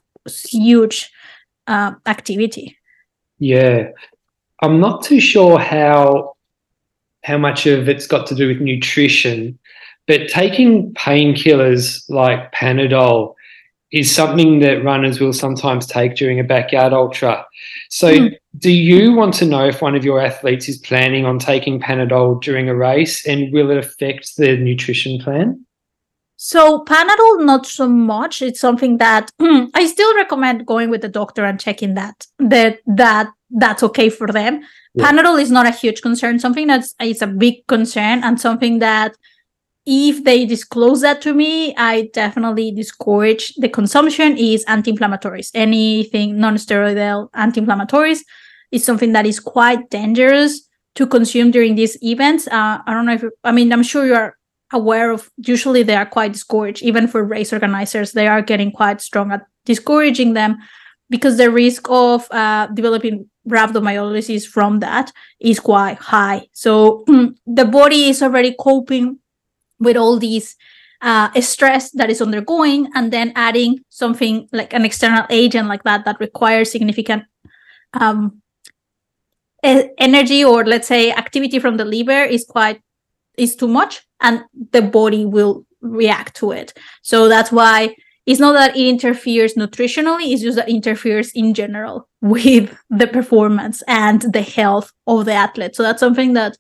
huge 0.50 1.12
uh, 1.68 1.94
activity. 2.06 2.78
Yeah, 3.40 3.90
I'm 4.62 4.80
not 4.80 5.04
too 5.04 5.20
sure 5.20 5.60
how 5.60 6.36
how 7.24 7.38
much 7.38 7.66
of 7.66 7.90
it's 7.90 8.08
got 8.08 8.26
to 8.28 8.36
do 8.36 8.48
with 8.48 8.60
nutrition, 8.60 9.60
but 10.08 10.30
taking 10.30 10.94
painkillers 10.94 12.10
like 12.10 12.52
Panadol 12.54 13.36
is 13.92 14.14
something 14.14 14.60
that 14.60 14.84
runners 14.84 15.20
will 15.20 15.34
sometimes 15.34 15.86
take 15.86 16.16
during 16.16 16.40
a 16.40 16.44
backyard 16.44 16.92
ultra. 16.92 17.46
So, 17.90 18.14
mm. 18.14 18.38
do 18.58 18.72
you 18.72 19.14
want 19.14 19.34
to 19.36 19.46
know 19.46 19.66
if 19.66 19.82
one 19.82 19.96
of 19.96 20.04
your 20.04 20.20
athletes 20.20 20.68
is 20.68 20.78
planning 20.78 21.26
on 21.26 21.40
taking 21.40 21.80
Panadol 21.80 22.42
during 22.42 22.68
a 22.68 22.76
race 22.76 23.26
and 23.26 23.54
will 23.54 23.72
it 23.72 23.78
affect 23.78 24.36
the 24.36 24.58
nutrition 24.58 25.20
plan? 25.20 25.66
So, 26.36 26.84
Panadol, 26.84 27.46
not 27.46 27.66
so 27.66 27.88
much. 27.88 28.42
It's 28.42 28.60
something 28.60 28.98
that 28.98 29.32
I 29.40 29.88
still 29.88 30.14
recommend 30.16 30.66
going 30.66 30.90
with 30.90 31.02
the 31.02 31.10
doctor 31.10 31.46
and 31.46 31.60
checking 31.60 31.96
that 31.96 32.28
that 32.40 32.80
that 32.86 33.30
that's 33.50 33.84
okay 33.84 34.10
for 34.10 34.28
them. 34.28 34.62
Yeah. 34.94 35.10
Panadol 35.10 35.42
is 35.42 35.50
not 35.50 35.66
a 35.66 35.72
huge 35.72 36.02
concern. 36.02 36.40
Something 36.40 36.68
that's 36.68 36.94
it's 37.00 37.22
a 37.22 37.28
big 37.28 37.66
concern 37.68 38.24
and 38.24 38.40
something 38.40 38.80
that 38.80 39.16
if 39.90 40.26
they 40.26 40.46
disclose 40.46 41.00
that 41.00 41.22
to 41.22 41.34
me, 41.34 41.74
I 41.78 42.10
definitely 42.14 42.72
discourage 42.72 43.54
the 43.56 43.70
consumption 43.70 44.38
is 44.38 44.66
anti-inflammatories. 44.66 45.50
Anything 45.54 46.38
non-steroidal 46.38 47.30
anti-inflammatories 47.34 48.20
is 48.74 48.84
something 48.84 49.14
that 49.14 49.26
is 49.26 49.40
quite 49.40 49.90
dangerous 49.90 50.68
to 50.96 51.08
consume 51.08 51.52
during 51.52 51.76
these 51.76 51.98
events. 52.04 52.48
Uh, 52.48 52.80
I 52.86 52.94
don't 52.94 53.06
know 53.06 53.14
if 53.14 53.24
I 53.46 53.54
mean 53.54 53.72
I'm 53.72 53.82
sure 53.82 54.06
you 54.06 54.16
are 54.16 54.38
aware 54.74 55.10
of. 55.10 55.32
Usually 55.38 55.84
they 55.84 55.96
are 55.96 56.06
quite 56.06 56.34
discouraged, 56.34 56.84
even 56.84 57.08
for 57.08 57.24
race 57.24 57.54
organizers. 57.54 58.12
They 58.12 58.28
are 58.28 58.42
getting 58.42 58.74
quite 58.74 59.00
strong 59.00 59.32
at 59.32 59.46
discouraging 59.66 60.34
them 60.34 60.58
because 61.10 61.38
the 61.38 61.50
risk 61.50 61.88
of 61.90 62.30
uh, 62.32 62.68
developing 62.74 63.30
rhabdomyolysis 63.48 64.46
from 64.46 64.82
that 64.82 65.14
is 65.40 65.62
quite 65.62 65.98
high. 65.98 66.48
So 66.52 67.06
the 67.46 67.64
body 67.64 68.10
is 68.10 68.22
already 68.22 68.54
coping 68.60 69.20
with 69.80 69.98
all 69.98 70.18
these 70.18 70.56
uh, 71.02 71.30
stress 71.42 71.92
that 71.92 72.10
is 72.10 72.22
undergoing 72.22 72.90
and 72.96 73.14
then 73.14 73.32
adding 73.36 73.80
something 73.90 74.48
like 74.52 74.74
an 74.74 74.86
external 74.86 75.26
agent 75.30 75.68
like 75.68 75.84
that 75.84 76.06
that 76.06 76.20
requires 76.20 76.72
significant 76.72 77.24
um, 77.94 78.42
energy 79.64 80.44
or 80.44 80.66
let's 80.66 80.88
say 80.88 81.12
activity 81.12 81.60
from 81.60 81.78
the 81.78 81.86
liver 81.86 82.24
is 82.24 82.46
quite 82.48 82.82
is 83.38 83.56
too 83.56 83.68
much 83.68 84.02
and 84.22 84.44
the 84.72 84.82
body 84.82 85.26
will 85.26 85.66
react 85.82 86.36
to 86.36 86.52
it. 86.52 86.74
So 87.04 87.28
that's 87.28 87.52
why 87.52 87.96
it's 88.26 88.40
not 88.40 88.54
that 88.54 88.76
it 88.76 88.88
interferes 88.88 89.54
nutritionally 89.54 90.34
it's 90.34 90.42
just 90.42 90.58
that 90.58 90.68
it 90.68 90.76
interferes 90.76 91.32
in 91.34 91.54
general 91.54 92.10
with 92.22 92.76
the 92.90 93.08
performance 93.08 93.84
and 93.88 94.22
the 94.34 94.42
health 94.42 94.92
of 95.06 95.26
the 95.26 95.34
athlete. 95.34 95.76
So 95.76 95.84
that's 95.84 96.00
something 96.00 96.34
that 96.34 96.58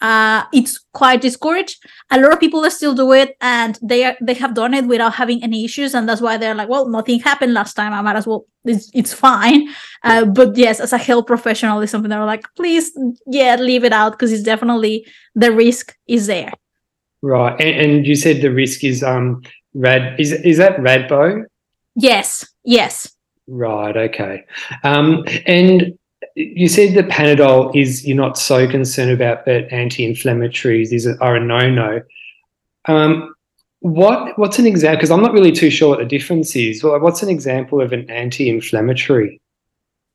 uh, 0.00 0.44
it's 0.52 0.78
quite 0.92 1.20
discouraged. 1.20 1.84
A 2.10 2.20
lot 2.20 2.32
of 2.32 2.40
people 2.40 2.68
still 2.70 2.94
do 2.94 3.12
it, 3.12 3.36
and 3.40 3.78
they 3.82 4.04
are, 4.04 4.16
they 4.20 4.34
have 4.34 4.54
done 4.54 4.74
it 4.74 4.86
without 4.86 5.14
having 5.14 5.42
any 5.42 5.64
issues, 5.64 5.94
and 5.94 6.08
that's 6.08 6.20
why 6.20 6.36
they're 6.36 6.54
like, 6.54 6.68
well, 6.68 6.88
nothing 6.88 7.20
happened 7.20 7.54
last 7.54 7.74
time. 7.74 7.92
I 7.92 8.02
might 8.02 8.16
as 8.16 8.26
well. 8.26 8.46
It's, 8.64 8.90
it's 8.94 9.12
fine. 9.12 9.68
Uh, 10.02 10.24
but 10.26 10.56
yes, 10.56 10.80
as 10.80 10.92
a 10.92 10.98
health 10.98 11.26
professional, 11.26 11.80
is 11.80 11.90
something 11.90 12.10
that 12.10 12.18
are 12.18 12.26
like, 12.26 12.44
please, 12.56 12.92
yeah, 13.26 13.56
leave 13.56 13.84
it 13.84 13.92
out 13.92 14.12
because 14.12 14.32
it's 14.32 14.42
definitely 14.42 15.06
the 15.34 15.50
risk 15.50 15.96
is 16.06 16.26
there. 16.26 16.52
Right, 17.22 17.58
and, 17.60 17.80
and 17.80 18.06
you 18.06 18.14
said 18.16 18.42
the 18.42 18.52
risk 18.52 18.84
is 18.84 19.02
um 19.02 19.42
rad. 19.72 20.20
Is 20.20 20.32
is 20.32 20.58
that 20.58 20.76
Rhabdo? 20.76 21.44
Yes. 21.96 22.46
Yes. 22.64 23.14
Right. 23.46 23.96
Okay. 23.96 24.44
Um, 24.82 25.24
and 25.46 25.98
you 26.34 26.68
said 26.68 26.94
that 26.94 27.08
Panadol 27.08 27.74
is 27.74 28.06
you're 28.06 28.16
not 28.16 28.36
so 28.36 28.68
concerned 28.68 29.10
about, 29.10 29.44
but 29.44 29.72
anti-inflammatories 29.72 30.92
is 30.92 31.06
are 31.06 31.36
a 31.36 31.44
no-no. 31.44 32.02
Um, 32.86 33.34
what 33.80 34.36
what's 34.38 34.58
an 34.58 34.66
example? 34.66 34.96
Because 34.96 35.10
I'm 35.10 35.22
not 35.22 35.32
really 35.32 35.52
too 35.52 35.70
sure 35.70 35.90
what 35.90 35.98
the 35.98 36.04
difference 36.04 36.56
is. 36.56 36.82
Well, 36.82 36.98
what's 37.00 37.22
an 37.22 37.28
example 37.28 37.80
of 37.80 37.92
an 37.92 38.10
anti-inflammatory? 38.10 39.40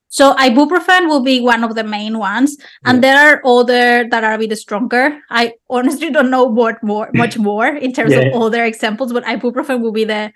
So 0.08 0.34
ibuprofen 0.34 1.06
will 1.06 1.22
be 1.22 1.40
one 1.40 1.62
of 1.62 1.76
the 1.76 1.84
main 1.84 2.18
ones, 2.18 2.56
and 2.84 2.96
yeah. 2.96 3.00
there 3.00 3.18
are 3.18 3.46
other 3.46 4.08
that 4.08 4.24
are 4.24 4.34
a 4.34 4.38
bit 4.38 4.58
stronger. 4.58 5.16
I 5.30 5.54
honestly 5.70 6.10
don't 6.10 6.30
know 6.30 6.44
what 6.44 6.82
more, 6.82 7.10
much 7.14 7.38
more 7.50 7.68
in 7.68 7.92
terms 7.92 8.12
yeah. 8.12 8.22
of 8.22 8.42
other 8.42 8.64
examples, 8.64 9.12
but 9.12 9.24
ibuprofen 9.24 9.80
will 9.80 9.92
be 9.92 10.04
the 10.04 10.32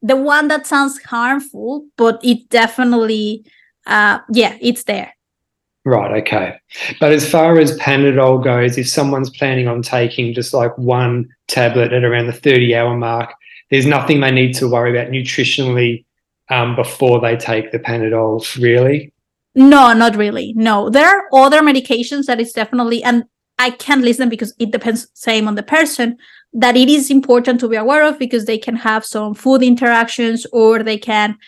the 0.00 0.16
one 0.16 0.48
that 0.48 0.66
sounds 0.66 1.02
harmful, 1.04 1.84
but 1.96 2.20
it 2.22 2.48
definitely, 2.48 3.44
uh, 3.86 4.20
yeah, 4.32 4.56
it's 4.60 4.84
there. 4.84 5.12
Right, 5.88 6.22
okay. 6.22 6.60
But 7.00 7.12
as 7.12 7.26
far 7.26 7.58
as 7.58 7.78
Panadol 7.78 8.44
goes, 8.44 8.76
if 8.76 8.86
someone's 8.86 9.30
planning 9.30 9.68
on 9.68 9.80
taking 9.80 10.34
just 10.34 10.52
like 10.52 10.76
one 10.76 11.30
tablet 11.46 11.94
at 11.94 12.04
around 12.04 12.26
the 12.26 12.34
30 12.34 12.74
hour 12.74 12.94
mark, 12.94 13.32
there's 13.70 13.86
nothing 13.86 14.20
they 14.20 14.30
need 14.30 14.54
to 14.56 14.70
worry 14.70 14.90
about 14.90 15.10
nutritionally 15.10 16.04
um, 16.50 16.76
before 16.76 17.22
they 17.22 17.38
take 17.38 17.72
the 17.72 17.78
Panadol, 17.78 18.44
really? 18.60 19.14
No, 19.54 19.94
not 19.94 20.14
really. 20.14 20.52
No, 20.54 20.90
there 20.90 21.08
are 21.08 21.24
other 21.32 21.62
medications 21.62 22.26
that 22.26 22.38
is 22.38 22.52
definitely, 22.52 23.02
and 23.02 23.24
I 23.58 23.70
can't 23.70 24.02
list 24.02 24.18
them 24.18 24.28
because 24.28 24.54
it 24.58 24.72
depends, 24.72 25.08
same 25.14 25.48
on 25.48 25.54
the 25.54 25.62
person, 25.62 26.18
that 26.52 26.76
it 26.76 26.90
is 26.90 27.10
important 27.10 27.60
to 27.60 27.68
be 27.68 27.76
aware 27.76 28.04
of 28.04 28.18
because 28.18 28.44
they 28.44 28.58
can 28.58 28.76
have 28.76 29.06
some 29.06 29.32
food 29.32 29.62
interactions 29.62 30.44
or 30.52 30.82
they 30.82 30.98
can 30.98 31.38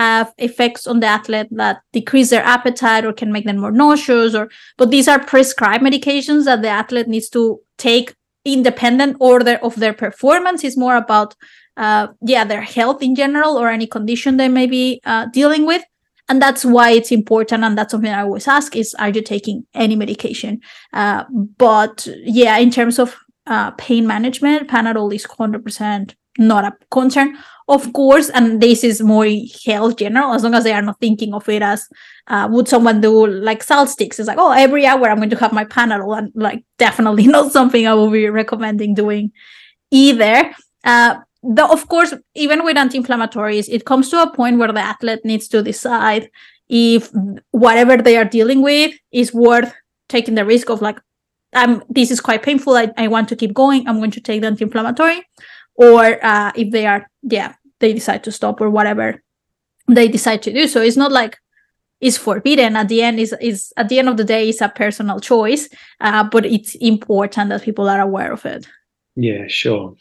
have 0.00 0.32
effects 0.38 0.86
on 0.86 1.00
the 1.00 1.06
athlete 1.06 1.48
that 1.62 1.76
decrease 1.92 2.30
their 2.30 2.46
appetite 2.56 3.04
or 3.04 3.12
can 3.20 3.30
make 3.32 3.46
them 3.48 3.58
more 3.58 3.76
nauseous 3.82 4.34
or 4.34 4.48
but 4.78 4.90
these 4.90 5.08
are 5.12 5.30
prescribed 5.32 5.84
medications 5.84 6.44
that 6.44 6.62
the 6.62 6.72
athlete 6.82 7.08
needs 7.14 7.28
to 7.36 7.42
take 7.76 8.14
independent 8.44 9.16
order 9.20 9.58
of 9.62 9.76
their 9.76 9.92
performance. 9.92 10.64
Is 10.64 10.76
more 10.76 10.96
about 10.96 11.34
uh, 11.76 12.08
yeah 12.34 12.44
their 12.44 12.62
health 12.62 13.02
in 13.02 13.14
general 13.14 13.58
or 13.58 13.68
any 13.68 13.86
condition 13.86 14.36
they 14.36 14.48
may 14.48 14.66
be 14.66 15.00
uh, 15.04 15.26
dealing 15.26 15.66
with. 15.66 15.82
And 16.28 16.40
that's 16.40 16.64
why 16.64 16.90
it's 16.92 17.10
important 17.10 17.64
and 17.64 17.76
that's 17.76 17.90
something 17.90 18.12
i 18.12 18.22
always 18.22 18.46
ask 18.46 18.76
is 18.76 18.94
are 18.94 19.10
you 19.10 19.22
taking 19.22 19.66
any 19.74 19.96
medication? 19.96 20.60
Uh, 20.92 21.24
but 21.58 22.06
yeah 22.24 22.56
in 22.58 22.70
terms 22.70 22.98
of 22.98 23.16
uh, 23.46 23.70
pain 23.72 24.06
management 24.06 24.68
panadol 24.70 25.12
is 25.12 25.26
100% 25.26 26.14
not 26.38 26.64
a 26.64 26.72
concern 26.90 27.36
of 27.70 27.92
course 27.92 28.28
and 28.30 28.60
this 28.60 28.82
is 28.84 29.00
more 29.00 29.26
health 29.64 29.96
general 29.96 30.34
as 30.34 30.42
long 30.42 30.54
as 30.54 30.64
they 30.64 30.72
are 30.72 30.82
not 30.82 31.00
thinking 31.00 31.32
of 31.32 31.48
it 31.48 31.62
as 31.62 31.88
uh, 32.26 32.48
would 32.50 32.68
someone 32.68 33.00
do 33.00 33.26
like 33.26 33.62
salt 33.62 33.88
sticks 33.88 34.18
it's 34.18 34.28
like 34.28 34.38
oh 34.38 34.50
every 34.50 34.84
hour 34.84 35.08
i'm 35.08 35.18
going 35.18 35.30
to 35.30 35.36
have 35.36 35.52
my 35.52 35.64
panadol 35.64 36.18
and 36.18 36.32
like 36.34 36.64
definitely 36.78 37.26
not 37.26 37.52
something 37.52 37.86
i 37.86 37.94
will 37.94 38.10
be 38.10 38.28
recommending 38.28 38.92
doing 38.94 39.30
either 39.90 40.52
uh, 40.84 41.14
of 41.58 41.88
course 41.88 42.12
even 42.34 42.64
with 42.64 42.76
anti-inflammatories 42.76 43.68
it 43.70 43.84
comes 43.84 44.10
to 44.10 44.20
a 44.20 44.30
point 44.34 44.58
where 44.58 44.72
the 44.72 44.80
athlete 44.80 45.24
needs 45.24 45.48
to 45.48 45.62
decide 45.62 46.28
if 46.68 47.10
whatever 47.52 47.96
they 47.96 48.16
are 48.16 48.24
dealing 48.24 48.62
with 48.62 48.94
is 49.12 49.32
worth 49.32 49.72
taking 50.08 50.34
the 50.34 50.44
risk 50.44 50.68
of 50.70 50.82
like 50.82 50.98
um, 51.52 51.82
this 51.88 52.10
is 52.10 52.20
quite 52.20 52.42
painful. 52.42 52.76
I, 52.76 52.92
I 52.96 53.08
want 53.08 53.28
to 53.30 53.36
keep 53.36 53.52
going. 53.52 53.88
I'm 53.88 53.98
going 53.98 54.12
to 54.12 54.20
take 54.20 54.40
the 54.40 54.46
anti-inflammatory. 54.46 55.22
Or 55.74 56.24
uh, 56.24 56.52
if 56.54 56.70
they 56.70 56.86
are, 56.86 57.08
yeah, 57.22 57.54
they 57.80 57.92
decide 57.92 58.24
to 58.24 58.32
stop 58.32 58.60
or 58.60 58.70
whatever 58.70 59.22
they 59.88 60.08
decide 60.08 60.42
to 60.42 60.52
do. 60.52 60.66
So 60.66 60.80
it's 60.80 60.96
not 60.96 61.12
like 61.12 61.38
it's 62.00 62.16
forbidden. 62.16 62.76
At 62.76 62.88
the 62.88 63.02
end, 63.02 63.18
is 63.18 63.34
is 63.40 63.72
at 63.76 63.88
the 63.88 63.98
end 63.98 64.08
of 64.08 64.16
the 64.16 64.24
day, 64.24 64.48
it's 64.48 64.60
a 64.60 64.68
personal 64.68 65.20
choice. 65.20 65.68
Uh, 66.00 66.24
but 66.24 66.46
it's 66.46 66.74
important 66.76 67.50
that 67.50 67.62
people 67.62 67.88
are 67.88 68.00
aware 68.00 68.32
of 68.32 68.46
it. 68.46 68.66
Yeah, 69.16 69.48
sure. 69.48 69.94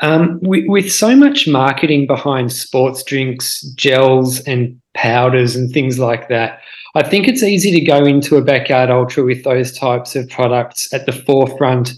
Um, 0.00 0.40
with, 0.42 0.64
with 0.66 0.92
so 0.92 1.14
much 1.16 1.46
marketing 1.46 2.06
behind 2.06 2.52
sports 2.52 3.02
drinks, 3.02 3.62
gels, 3.76 4.40
and 4.40 4.80
powders 4.94 5.56
and 5.56 5.72
things 5.72 5.98
like 5.98 6.28
that, 6.28 6.60
I 6.94 7.02
think 7.02 7.28
it's 7.28 7.42
easy 7.42 7.70
to 7.70 7.80
go 7.80 8.04
into 8.04 8.36
a 8.36 8.42
backyard 8.42 8.90
ultra 8.90 9.24
with 9.24 9.44
those 9.44 9.72
types 9.78 10.16
of 10.16 10.28
products 10.28 10.92
at 10.92 11.06
the 11.06 11.12
forefront 11.12 11.94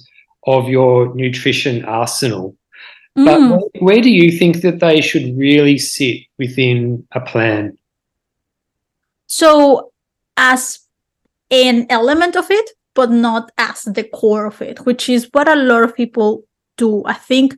of 0.46 0.68
your 0.68 1.12
nutrition 1.16 1.85
arsenal. 1.87 2.57
Mm. 3.16 3.24
But 3.24 3.40
where, 3.40 3.83
where 3.83 4.03
do 4.03 4.11
you 4.11 4.37
think 4.37 4.62
that 4.62 4.81
they 4.81 5.00
should 5.00 5.37
really 5.37 5.79
sit 5.79 6.22
within 6.38 7.07
a 7.12 7.20
plan? 7.20 7.79
So, 9.27 9.92
as 10.37 10.81
an 11.50 11.87
element 11.90 12.37
of 12.37 12.50
it, 12.50 12.70
but 12.94 13.11
not 13.11 13.50
as 13.59 13.83
the 13.83 14.05
core 14.05 14.46
of 14.46 14.62
it, 14.62 14.87
which 14.87 15.09
is 15.09 15.29
what 15.33 15.48
a 15.48 15.57
lot 15.57 15.83
of 15.83 15.94
people 15.94 16.44
do. 16.77 17.05
I 17.05 17.14
think 17.14 17.57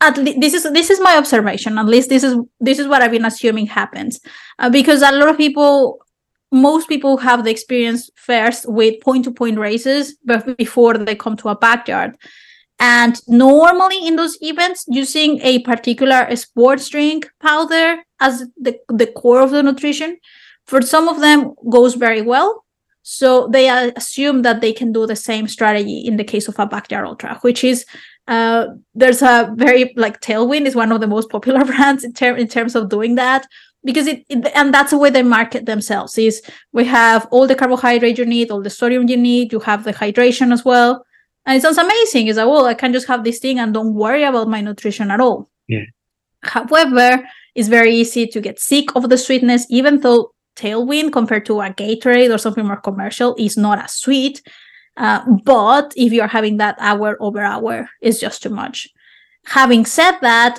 at 0.00 0.18
least 0.18 0.40
this 0.40 0.54
is 0.54 0.72
this 0.72 0.90
is 0.90 1.00
my 1.00 1.16
observation. 1.16 1.78
At 1.78 1.86
least 1.86 2.08
this 2.08 2.22
is 2.22 2.36
this 2.60 2.78
is 2.78 2.86
what 2.86 3.02
I've 3.02 3.10
been 3.10 3.24
assuming 3.24 3.66
happens, 3.66 4.20
uh, 4.58 4.70
because 4.70 5.02
a 5.02 5.12
lot 5.12 5.28
of 5.28 5.36
people, 5.36 5.98
most 6.52 6.88
people 6.88 7.16
have 7.18 7.44
the 7.44 7.50
experience 7.50 8.10
first 8.14 8.68
with 8.68 9.00
point 9.00 9.24
to 9.24 9.30
point 9.30 9.58
races, 9.58 10.16
but 10.24 10.56
before 10.56 10.94
they 10.94 11.14
come 11.14 11.36
to 11.38 11.48
a 11.48 11.56
backyard. 11.56 12.16
And 12.78 13.20
normally 13.26 14.06
in 14.06 14.16
those 14.16 14.36
events, 14.42 14.84
using 14.88 15.40
a 15.40 15.60
particular 15.60 16.34
sports 16.36 16.88
drink 16.88 17.30
powder 17.40 18.02
as 18.20 18.46
the, 18.60 18.78
the 18.88 19.06
core 19.06 19.40
of 19.40 19.50
the 19.50 19.62
nutrition, 19.62 20.18
for 20.66 20.82
some 20.82 21.08
of 21.08 21.20
them 21.20 21.54
goes 21.70 21.94
very 21.94 22.22
well. 22.22 22.64
So 23.02 23.46
they 23.48 23.68
assume 23.68 24.42
that 24.42 24.60
they 24.60 24.72
can 24.72 24.92
do 24.92 25.06
the 25.06 25.16
same 25.16 25.46
strategy 25.46 25.98
in 25.98 26.16
the 26.16 26.24
case 26.24 26.48
of 26.48 26.58
a 26.58 26.66
backyard 26.66 27.06
ultra, 27.06 27.38
which 27.42 27.62
is 27.62 27.86
uh, 28.26 28.66
there's 28.94 29.22
a 29.22 29.52
very 29.54 29.94
like 29.96 30.20
Tailwind 30.20 30.66
is 30.66 30.74
one 30.74 30.90
of 30.90 31.00
the 31.00 31.06
most 31.06 31.30
popular 31.30 31.64
brands 31.70 32.02
in, 32.02 32.12
ter- 32.12 32.36
in 32.36 32.48
terms 32.48 32.74
of 32.74 32.88
doing 32.88 33.14
that 33.14 33.46
because 33.84 34.08
it, 34.08 34.24
it, 34.28 34.50
and 34.54 34.74
that's 34.74 34.90
the 34.90 34.98
way 34.98 35.10
they 35.10 35.22
market 35.22 35.64
themselves 35.64 36.18
is 36.18 36.42
we 36.72 36.84
have 36.84 37.28
all 37.30 37.46
the 37.46 37.54
carbohydrate 37.54 38.18
you 38.18 38.26
need 38.26 38.50
all 38.50 38.60
the 38.60 38.68
sodium 38.68 39.08
you 39.08 39.16
need 39.16 39.52
you 39.52 39.60
have 39.60 39.84
the 39.84 39.92
hydration 39.92 40.52
as 40.52 40.64
well 40.64 41.05
and 41.46 41.56
it 41.56 41.62
sounds 41.62 41.78
amazing 41.78 42.26
it's 42.26 42.36
like 42.38 42.46
well 42.46 42.66
i 42.66 42.74
can 42.74 42.92
just 42.92 43.06
have 43.06 43.24
this 43.24 43.38
thing 43.38 43.58
and 43.58 43.72
don't 43.72 43.94
worry 43.94 44.24
about 44.24 44.48
my 44.48 44.60
nutrition 44.60 45.10
at 45.10 45.20
all 45.20 45.48
yeah 45.68 45.84
however 46.42 47.22
it's 47.54 47.68
very 47.68 47.94
easy 47.94 48.26
to 48.26 48.40
get 48.40 48.60
sick 48.60 48.94
of 48.94 49.08
the 49.08 49.18
sweetness 49.18 49.66
even 49.70 50.00
though 50.00 50.30
Tailwind 50.56 51.12
compared 51.12 51.46
to 51.46 51.60
a 51.60 51.70
Gatorade 51.70 52.34
or 52.34 52.38
something 52.38 52.66
more 52.66 52.80
commercial 52.80 53.36
is 53.38 53.56
not 53.56 53.78
as 53.78 53.92
sweet. 53.92 54.42
Uh, 54.96 55.22
but 55.44 55.92
if 55.96 56.12
you're 56.12 56.26
having 56.26 56.56
that 56.56 56.76
hour 56.80 57.16
over 57.20 57.40
hour, 57.40 57.88
it's 58.00 58.18
just 58.18 58.42
too 58.42 58.48
much. 58.48 58.88
Having 59.44 59.84
said 59.84 60.18
that, 60.22 60.58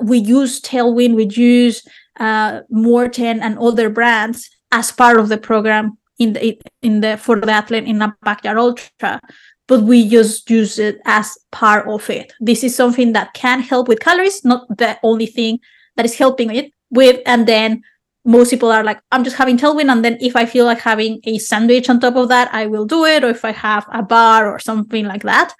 we 0.00 0.18
use 0.18 0.60
Tailwind, 0.60 1.14
we 1.14 1.26
use 1.26 1.82
uh, 2.18 2.60
Maurten 2.72 3.40
and 3.42 3.58
other 3.58 3.90
brands 3.90 4.48
as 4.70 4.92
part 4.92 5.18
of 5.18 5.28
the 5.28 5.36
program 5.36 5.98
in 6.18 6.34
the 6.34 6.60
in 6.82 7.00
the 7.00 7.16
for 7.16 7.40
the 7.40 7.50
athlete 7.50 7.84
in 7.84 8.00
a 8.02 8.14
backyard 8.22 8.58
ultra, 8.58 9.20
but 9.70 9.82
we 9.82 10.08
just 10.08 10.50
use 10.50 10.80
it 10.80 11.00
as 11.04 11.38
part 11.52 11.86
of 11.86 12.10
it. 12.10 12.32
This 12.40 12.64
is 12.64 12.74
something 12.74 13.12
that 13.12 13.34
can 13.34 13.60
help 13.60 13.86
with 13.86 14.00
calories, 14.00 14.44
not 14.44 14.66
the 14.68 14.98
only 15.04 15.26
thing 15.26 15.60
that 15.94 16.04
is 16.04 16.18
helping 16.18 16.52
it 16.52 16.72
with, 16.90 17.20
and 17.24 17.46
then 17.46 17.80
most 18.24 18.50
people 18.50 18.72
are 18.72 18.82
like, 18.82 19.00
I'm 19.12 19.22
just 19.22 19.36
having 19.36 19.56
tailwind. 19.56 19.92
And 19.92 20.04
then 20.04 20.18
if 20.20 20.34
I 20.34 20.44
feel 20.44 20.64
like 20.64 20.80
having 20.80 21.20
a 21.22 21.38
sandwich 21.38 21.88
on 21.88 22.00
top 22.00 22.16
of 22.16 22.28
that, 22.30 22.52
I 22.52 22.66
will 22.66 22.84
do 22.84 23.04
it. 23.04 23.22
Or 23.22 23.30
if 23.30 23.44
I 23.44 23.52
have 23.52 23.86
a 23.92 24.02
bar 24.02 24.52
or 24.52 24.58
something 24.58 25.06
like 25.06 25.22
that. 25.22 25.54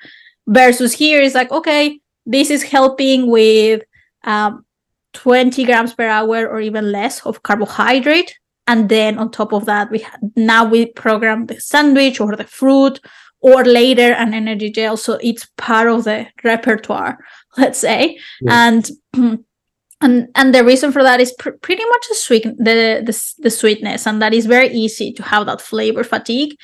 Versus 0.49 0.93
here 0.93 1.21
is 1.23 1.35
like, 1.35 1.53
okay, 1.53 2.01
this 2.27 2.51
is 2.51 2.65
helping 2.65 3.31
with 3.31 3.83
um, 4.25 4.67
20 5.13 5.65
grams 5.65 5.95
per 5.95 6.09
hour 6.09 6.49
or 6.49 6.61
even 6.61 6.91
less 6.91 7.25
of 7.25 7.45
carbohydrate. 7.45 8.37
And 8.67 8.89
then 8.89 9.19
on 9.19 9.31
top 9.31 9.53
of 9.53 9.65
that, 9.67 9.91
we 9.91 10.05
now 10.37 10.65
we 10.65 10.87
program 10.87 11.47
the 11.47 11.61
sandwich 11.61 12.21
or 12.21 12.37
the 12.37 12.45
fruit 12.45 13.01
or 13.41 13.65
later 13.65 14.13
an 14.13 14.35
energy 14.35 14.71
gel. 14.71 14.97
So 14.97 15.19
it's 15.23 15.47
part 15.57 15.89
of 15.89 16.05
the 16.05 16.27
repertoire, 16.45 17.19
let's 17.57 17.79
say. 17.79 18.19
Yeah. 18.41 18.69
And 18.69 18.91
and 20.01 20.29
and 20.35 20.55
the 20.55 20.65
reason 20.65 20.93
for 20.93 21.03
that 21.03 21.21
is 21.21 21.33
pr- 21.39 21.51
pretty 21.51 21.85
much 21.85 22.09
the 22.09 22.15
sweet 22.15 22.43
the, 22.45 23.03
the 23.05 23.35
the 23.39 23.51
sweetness 23.51 24.07
and 24.07 24.21
that 24.23 24.35
is 24.35 24.47
very 24.47 24.69
easy 24.69 25.13
to 25.13 25.23
have 25.23 25.47
that 25.47 25.61
flavor 25.61 26.05
fatigue 26.05 26.57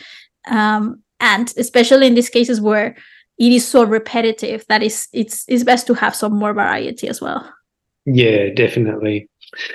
um, 0.49 1.03
and 1.21 1.53
especially 1.57 2.07
in 2.07 2.15
these 2.15 2.31
cases 2.31 2.61
where 2.61 2.97
it 3.39 3.53
is 3.53 3.67
so 3.67 3.85
repetitive 3.85 4.65
that 4.69 4.83
is 4.83 5.09
it's 5.13 5.45
it's 5.49 5.65
best 5.65 5.87
to 5.87 5.95
have 5.95 6.15
some 6.15 6.39
more 6.39 6.55
variety 6.55 7.09
as 7.09 7.21
well 7.21 7.53
yeah 8.07 8.49
definitely 8.55 9.29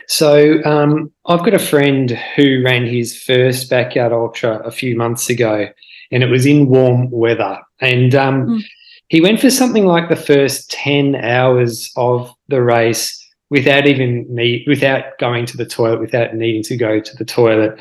so 0.08 0.62
um, 0.64 1.12
i've 1.28 1.44
got 1.44 1.54
a 1.54 1.60
friend 1.60 2.12
who 2.36 2.62
ran 2.64 2.86
his 2.86 3.22
first 3.22 3.70
backyard 3.70 4.12
ultra 4.12 4.58
a 4.60 4.72
few 4.72 4.96
months 4.96 5.30
ago 5.30 5.68
and 6.12 6.24
it 6.24 6.30
was 6.30 6.46
in 6.46 6.68
warm 6.68 7.10
weather 7.10 7.60
and 7.80 8.16
um, 8.16 8.48
mm. 8.48 8.64
he 9.08 9.22
went 9.22 9.40
for 9.40 9.50
something 9.50 9.86
like 9.86 10.10
the 10.10 10.16
first 10.16 10.70
10 10.72 11.16
hours 11.16 11.92
of 11.96 12.34
the 12.48 12.62
race 12.62 13.18
without 13.52 13.86
even 13.86 14.26
need 14.30 14.64
without 14.66 15.04
going 15.20 15.46
to 15.46 15.58
the 15.58 15.66
toilet, 15.66 16.00
without 16.00 16.34
needing 16.34 16.64
to 16.64 16.78
go 16.78 17.00
to 17.00 17.16
the 17.18 17.26
toilet. 17.26 17.78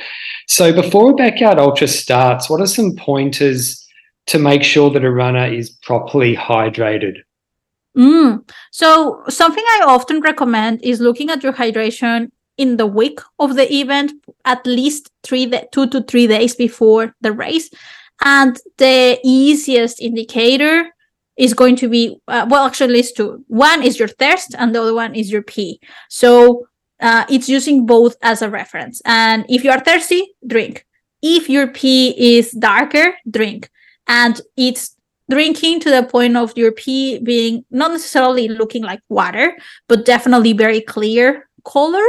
So 0.48 0.72
before 0.72 1.12
a 1.12 1.14
backyard 1.14 1.58
ultra 1.58 1.86
starts, 1.86 2.50
what 2.50 2.60
are 2.60 2.66
some 2.66 2.96
pointers 2.96 3.86
to 4.26 4.38
make 4.38 4.64
sure 4.64 4.90
that 4.90 5.04
a 5.04 5.10
runner 5.10 5.46
is 5.46 5.70
properly 5.70 6.36
hydrated? 6.36 7.18
Mm. 7.96 8.48
So 8.72 9.22
something 9.28 9.64
I 9.64 9.84
often 9.86 10.20
recommend 10.20 10.84
is 10.84 11.00
looking 11.00 11.30
at 11.30 11.42
your 11.42 11.52
hydration 11.52 12.30
in 12.58 12.76
the 12.76 12.86
week 12.86 13.20
of 13.38 13.54
the 13.54 13.72
event, 13.72 14.12
at 14.44 14.66
least 14.66 15.10
three, 15.22 15.50
two 15.72 15.86
to 15.88 16.02
three 16.02 16.26
days 16.26 16.54
before 16.54 17.14
the 17.20 17.32
race. 17.32 17.70
And 18.22 18.58
the 18.78 19.18
easiest 19.24 20.00
indicator 20.00 20.90
is 21.36 21.54
going 21.54 21.76
to 21.76 21.88
be 21.88 22.20
uh, 22.28 22.46
well 22.48 22.66
actually 22.66 23.00
it's 23.00 23.12
two. 23.12 23.44
One 23.48 23.82
is 23.82 23.98
your 23.98 24.08
thirst 24.08 24.54
and 24.58 24.74
the 24.74 24.82
other 24.82 24.94
one 24.94 25.14
is 25.14 25.32
your 25.32 25.42
pee 25.42 25.80
so 26.08 26.66
uh, 27.00 27.24
it's 27.30 27.48
using 27.48 27.86
both 27.86 28.16
as 28.22 28.42
a 28.42 28.50
reference. 28.50 29.00
And 29.04 29.46
if 29.48 29.64
you 29.64 29.70
are 29.70 29.80
thirsty 29.80 30.34
drink. 30.46 30.86
If 31.22 31.48
your 31.48 31.68
pee 31.68 32.36
is 32.36 32.52
darker 32.52 33.14
drink. 33.30 33.70
And 34.06 34.40
it's 34.56 34.96
drinking 35.30 35.80
to 35.80 35.90
the 35.90 36.02
point 36.02 36.36
of 36.36 36.56
your 36.56 36.72
pee 36.72 37.18
being 37.20 37.64
not 37.70 37.92
necessarily 37.92 38.48
looking 38.48 38.82
like 38.82 39.00
water 39.08 39.56
but 39.86 40.04
definitely 40.04 40.52
very 40.52 40.80
clear 40.80 41.48
color 41.64 42.02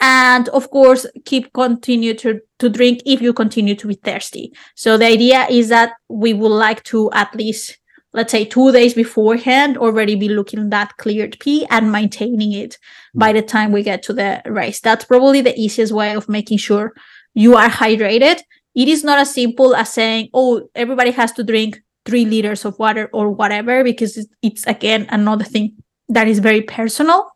and 0.00 0.48
of 0.50 0.70
course 0.70 1.06
keep 1.24 1.52
continue 1.52 2.14
to 2.14 2.40
to 2.58 2.68
drink 2.68 3.00
if 3.04 3.20
you 3.20 3.32
continue 3.32 3.74
to 3.74 3.88
be 3.88 3.94
thirsty. 3.94 4.52
So 4.74 4.96
the 4.96 5.06
idea 5.06 5.46
is 5.48 5.68
that 5.68 5.92
we 6.08 6.32
would 6.32 6.48
like 6.52 6.82
to 6.84 7.10
at 7.12 7.34
least 7.34 7.78
let's 8.12 8.32
say 8.32 8.44
two 8.44 8.72
days 8.72 8.94
beforehand 8.94 9.76
already 9.78 10.16
be 10.16 10.28
looking 10.28 10.70
that 10.70 10.96
cleared 10.96 11.38
pee 11.38 11.66
and 11.70 11.92
maintaining 11.92 12.52
it 12.52 12.76
by 13.14 13.32
the 13.32 13.42
time 13.42 13.70
we 13.70 13.82
get 13.82 14.02
to 14.02 14.12
the 14.12 14.42
race 14.46 14.80
that's 14.80 15.04
probably 15.04 15.40
the 15.40 15.56
easiest 15.58 15.92
way 15.92 16.14
of 16.14 16.28
making 16.28 16.58
sure 16.58 16.92
you 17.34 17.54
are 17.56 17.68
hydrated. 17.68 18.40
It 18.74 18.88
is 18.88 19.04
not 19.04 19.18
as 19.18 19.34
simple 19.34 19.76
as 19.76 19.92
saying 19.92 20.30
oh 20.32 20.68
everybody 20.74 21.10
has 21.10 21.32
to 21.32 21.44
drink 21.44 21.80
three 22.06 22.24
liters 22.24 22.64
of 22.64 22.78
water 22.78 23.10
or 23.12 23.30
whatever 23.30 23.84
because 23.84 24.16
it's, 24.16 24.32
it's 24.42 24.66
again 24.66 25.06
another 25.10 25.44
thing 25.44 25.76
that 26.08 26.26
is 26.26 26.38
very 26.38 26.62
personal. 26.62 27.30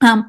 Um, 0.00 0.28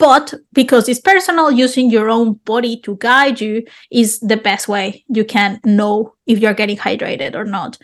but 0.00 0.34
because 0.52 0.88
it's 0.88 1.00
personal 1.00 1.52
using 1.52 1.90
your 1.90 2.08
own 2.08 2.32
body 2.44 2.80
to 2.80 2.96
guide 2.96 3.40
you 3.40 3.62
is 3.90 4.18
the 4.20 4.36
best 4.36 4.66
way 4.66 5.04
you 5.08 5.24
can 5.24 5.60
know 5.64 6.14
if 6.26 6.40
you're 6.40 6.54
getting 6.54 6.76
hydrated 6.76 7.36
or 7.36 7.44
not 7.44 7.78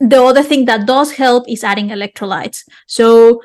the 0.00 0.22
other 0.22 0.42
thing 0.42 0.64
that 0.66 0.86
does 0.86 1.12
help 1.12 1.48
is 1.48 1.64
adding 1.64 1.88
electrolytes. 1.88 2.64
So 2.86 3.42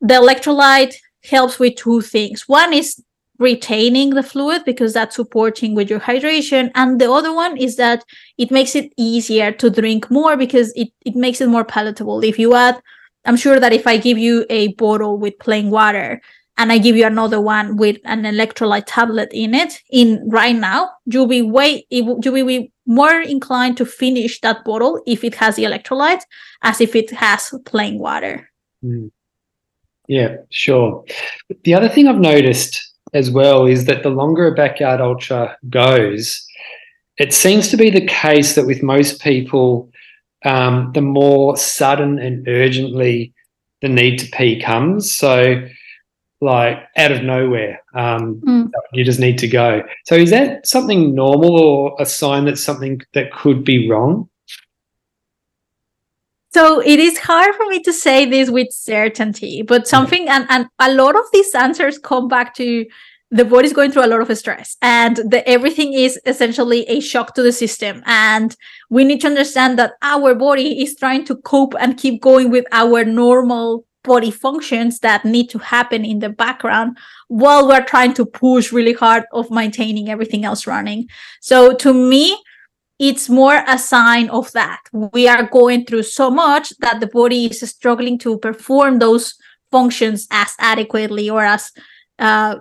the 0.00 0.14
electrolyte 0.14 0.94
helps 1.24 1.58
with 1.58 1.76
two 1.76 2.00
things. 2.00 2.48
One 2.48 2.72
is 2.72 3.02
retaining 3.38 4.10
the 4.10 4.22
fluid 4.22 4.64
because 4.64 4.94
that's 4.94 5.16
supporting 5.16 5.74
with 5.74 5.90
your 5.90 6.00
hydration. 6.00 6.70
And 6.74 7.00
the 7.00 7.10
other 7.10 7.32
one 7.32 7.56
is 7.56 7.76
that 7.76 8.04
it 8.38 8.50
makes 8.50 8.74
it 8.74 8.92
easier 8.96 9.52
to 9.52 9.70
drink 9.70 10.10
more 10.10 10.36
because 10.36 10.72
it, 10.74 10.88
it 11.04 11.14
makes 11.14 11.40
it 11.40 11.48
more 11.48 11.64
palatable. 11.64 12.24
If 12.24 12.38
you 12.38 12.54
add, 12.54 12.80
I'm 13.24 13.36
sure 13.36 13.60
that 13.60 13.72
if 13.72 13.86
I 13.86 13.98
give 13.98 14.18
you 14.18 14.46
a 14.48 14.68
bottle 14.74 15.18
with 15.18 15.38
plain 15.38 15.70
water 15.70 16.20
and 16.58 16.72
I 16.72 16.78
give 16.78 16.96
you 16.96 17.06
another 17.06 17.40
one 17.40 17.76
with 17.76 17.98
an 18.04 18.22
electrolyte 18.22 18.84
tablet 18.86 19.28
in 19.32 19.54
it, 19.54 19.82
in 19.90 20.28
right 20.28 20.56
now, 20.56 20.90
you'll 21.04 21.26
be 21.26 21.42
way 21.42 21.86
you'll 21.90 22.20
be 22.20 22.72
more 22.86 23.20
inclined 23.20 23.76
to 23.76 23.84
finish 23.84 24.40
that 24.40 24.64
bottle 24.64 25.02
if 25.06 25.24
it 25.24 25.34
has 25.34 25.56
the 25.56 25.64
electrolytes 25.64 26.22
as 26.62 26.80
if 26.80 26.94
it 26.94 27.10
has 27.10 27.52
plain 27.64 27.98
water. 27.98 28.48
Mm. 28.84 29.10
Yeah, 30.08 30.36
sure. 30.50 31.04
The 31.64 31.74
other 31.74 31.88
thing 31.88 32.06
I've 32.06 32.18
noticed 32.18 32.92
as 33.12 33.30
well 33.30 33.66
is 33.66 33.86
that 33.86 34.02
the 34.02 34.10
longer 34.10 34.46
a 34.46 34.54
backyard 34.54 35.00
ultra 35.00 35.56
goes, 35.68 36.46
it 37.18 37.32
seems 37.32 37.68
to 37.68 37.76
be 37.76 37.90
the 37.90 38.06
case 38.06 38.54
that 38.54 38.66
with 38.66 38.82
most 38.82 39.20
people, 39.20 39.90
um, 40.44 40.92
the 40.94 41.00
more 41.00 41.56
sudden 41.56 42.18
and 42.18 42.46
urgently 42.46 43.32
the 43.82 43.88
need 43.88 44.18
to 44.18 44.26
pee 44.30 44.60
comes. 44.60 45.12
So, 45.12 45.66
like 46.40 46.78
out 46.96 47.12
of 47.12 47.22
nowhere, 47.22 47.82
um, 47.94 48.40
mm. 48.46 48.70
you 48.92 49.04
just 49.04 49.20
need 49.20 49.38
to 49.38 49.48
go. 49.48 49.82
So, 50.04 50.14
is 50.14 50.30
that 50.30 50.66
something 50.66 51.14
normal 51.14 51.58
or 51.58 51.96
a 51.98 52.06
sign 52.06 52.44
that 52.44 52.58
something 52.58 53.00
that 53.14 53.32
could 53.32 53.64
be 53.64 53.88
wrong? 53.88 54.28
So 56.56 56.80
it 56.80 56.98
is 56.98 57.18
hard 57.18 57.54
for 57.54 57.66
me 57.66 57.82
to 57.82 57.92
say 57.92 58.24
this 58.24 58.48
with 58.48 58.72
certainty, 58.72 59.60
but 59.60 59.86
something 59.86 60.26
and, 60.26 60.46
and 60.48 60.66
a 60.78 60.90
lot 60.90 61.14
of 61.14 61.24
these 61.30 61.54
answers 61.54 61.98
come 61.98 62.28
back 62.28 62.54
to 62.54 62.86
the 63.30 63.44
body 63.44 63.66
is 63.66 63.74
going 63.74 63.92
through 63.92 64.06
a 64.06 64.08
lot 64.08 64.22
of 64.22 64.38
stress 64.38 64.76
and 64.80 65.16
the, 65.16 65.46
everything 65.48 65.92
is 65.92 66.18
essentially 66.26 66.84
a 66.88 67.00
shock 67.00 67.34
to 67.34 67.42
the 67.42 67.52
system 67.52 68.02
and 68.06 68.56
we 68.88 69.04
need 69.04 69.20
to 69.20 69.26
understand 69.26 69.78
that 69.78 69.94
our 70.00 70.34
body 70.34 70.80
is 70.82 70.96
trying 70.96 71.24
to 71.24 71.36
cope 71.36 71.74
and 71.78 71.98
keep 71.98 72.22
going 72.22 72.50
with 72.50 72.64
our 72.72 73.04
normal 73.04 73.84
body 74.06 74.30
functions 74.30 75.00
that 75.00 75.24
need 75.24 75.50
to 75.50 75.58
happen 75.58 76.04
in 76.04 76.20
the 76.20 76.30
background 76.30 76.96
while 77.28 77.66
we're 77.68 77.84
trying 77.84 78.14
to 78.14 78.24
push 78.24 78.72
really 78.72 78.92
hard 78.92 79.24
of 79.32 79.50
maintaining 79.50 80.08
everything 80.08 80.44
else 80.44 80.66
running. 80.66 81.08
So 81.40 81.74
to 81.74 81.92
me 81.92 82.40
it's 82.98 83.28
more 83.28 83.62
a 83.68 83.78
sign 83.78 84.30
of 84.30 84.50
that. 84.52 84.80
We 84.92 85.28
are 85.28 85.42
going 85.42 85.84
through 85.84 86.04
so 86.04 86.30
much 86.30 86.72
that 86.78 87.00
the 87.00 87.08
body 87.08 87.44
is 87.44 87.60
struggling 87.68 88.18
to 88.20 88.38
perform 88.38 88.98
those 88.98 89.34
functions 89.70 90.26
as 90.30 90.54
adequately 90.58 91.28
or 91.28 91.44
as 91.44 91.72
uh, 92.18 92.56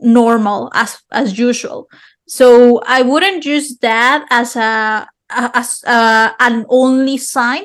normal 0.00 0.70
as 0.74 1.00
as 1.12 1.38
usual. 1.38 1.88
So 2.26 2.80
i 2.86 3.02
wouldn't 3.02 3.44
use 3.44 3.76
that 3.78 4.26
as 4.30 4.56
a 4.56 5.06
as 5.30 5.82
a, 5.86 6.34
an 6.40 6.64
only 6.68 7.16
sign 7.16 7.64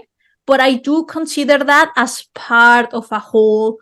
but 0.49 0.59
i 0.67 0.71
do 0.89 1.03
consider 1.15 1.57
that 1.71 1.91
as 2.05 2.15
part 2.35 2.93
of 2.93 3.11
a 3.11 3.19
whole 3.19 3.77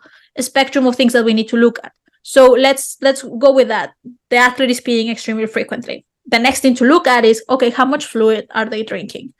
spectrum 0.48 0.86
of 0.86 0.96
things 0.96 1.12
that 1.12 1.24
we 1.24 1.34
need 1.38 1.48
to 1.48 1.60
look 1.64 1.78
at 1.82 1.92
so 2.34 2.46
let's 2.66 2.96
let's 3.00 3.22
go 3.44 3.52
with 3.52 3.68
that 3.68 3.94
the 4.30 4.36
athlete 4.36 4.70
is 4.76 4.80
peeing 4.80 5.10
extremely 5.10 5.46
frequently 5.46 6.04
the 6.26 6.38
next 6.38 6.60
thing 6.60 6.74
to 6.74 6.84
look 6.92 7.06
at 7.06 7.24
is 7.24 7.42
okay 7.48 7.70
how 7.70 7.86
much 7.94 8.04
fluid 8.12 8.46
are 8.60 8.66
they 8.74 8.82
drinking 8.82 9.32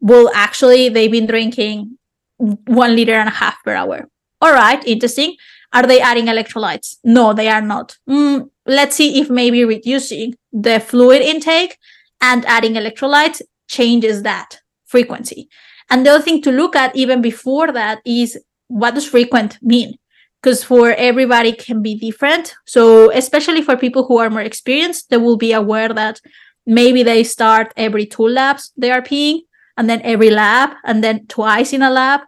well 0.00 0.30
actually 0.34 0.88
they've 0.88 1.16
been 1.18 1.26
drinking 1.34 1.98
one 2.38 2.94
liter 2.94 3.14
and 3.14 3.28
a 3.28 3.38
half 3.42 3.62
per 3.64 3.74
hour 3.74 4.08
all 4.40 4.52
right 4.52 4.86
interesting 4.86 5.36
are 5.72 5.86
they 5.86 6.00
adding 6.00 6.26
electrolytes? 6.26 6.96
No, 7.04 7.32
they 7.32 7.48
are 7.48 7.60
not. 7.60 7.98
Mm, 8.08 8.48
let's 8.66 8.96
see 8.96 9.20
if 9.20 9.28
maybe 9.28 9.64
reducing 9.64 10.34
the 10.52 10.80
fluid 10.80 11.22
intake 11.22 11.76
and 12.20 12.44
adding 12.46 12.74
electrolytes 12.74 13.42
changes 13.68 14.22
that 14.22 14.60
frequency. 14.86 15.48
And 15.90 16.04
the 16.04 16.10
other 16.10 16.24
thing 16.24 16.42
to 16.42 16.52
look 16.52 16.76
at 16.76 16.96
even 16.96 17.20
before 17.22 17.72
that 17.72 18.00
is 18.04 18.38
what 18.68 18.94
does 18.94 19.08
frequent 19.08 19.58
mean? 19.62 19.94
Because 20.42 20.64
for 20.64 20.92
everybody 20.92 21.52
can 21.52 21.82
be 21.82 21.96
different. 21.98 22.54
So 22.66 23.10
especially 23.12 23.62
for 23.62 23.76
people 23.76 24.06
who 24.06 24.18
are 24.18 24.30
more 24.30 24.42
experienced, 24.42 25.10
they 25.10 25.16
will 25.16 25.36
be 25.36 25.52
aware 25.52 25.88
that 25.88 26.20
maybe 26.66 27.02
they 27.02 27.22
start 27.24 27.72
every 27.76 28.06
two 28.06 28.26
labs 28.26 28.72
they 28.76 28.90
are 28.90 29.02
peeing, 29.02 29.40
and 29.76 29.88
then 29.88 30.00
every 30.02 30.30
lab, 30.30 30.70
and 30.84 31.02
then 31.04 31.26
twice 31.26 31.72
in 31.72 31.82
a 31.82 31.90
lab, 31.90 32.20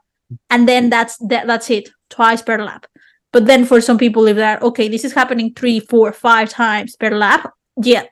and 0.51 0.69
then 0.69 0.91
that's 0.91 1.17
that, 1.19 1.47
that's 1.47 1.71
it, 1.71 1.91
twice 2.11 2.43
per 2.43 2.59
lab. 2.59 2.87
But 3.33 3.47
then 3.47 3.65
for 3.65 3.81
some 3.81 3.99
people, 3.99 4.27
if 4.27 4.37
that 4.37 4.63
okay, 4.63 4.89
this 4.89 5.05
is 5.05 5.13
happening 5.13 5.53
three, 5.55 5.81
four, 5.81 6.13
five 6.13 6.51
times 6.51 6.97
per 6.97 7.11
lap, 7.11 7.53
yeah, 7.83 8.05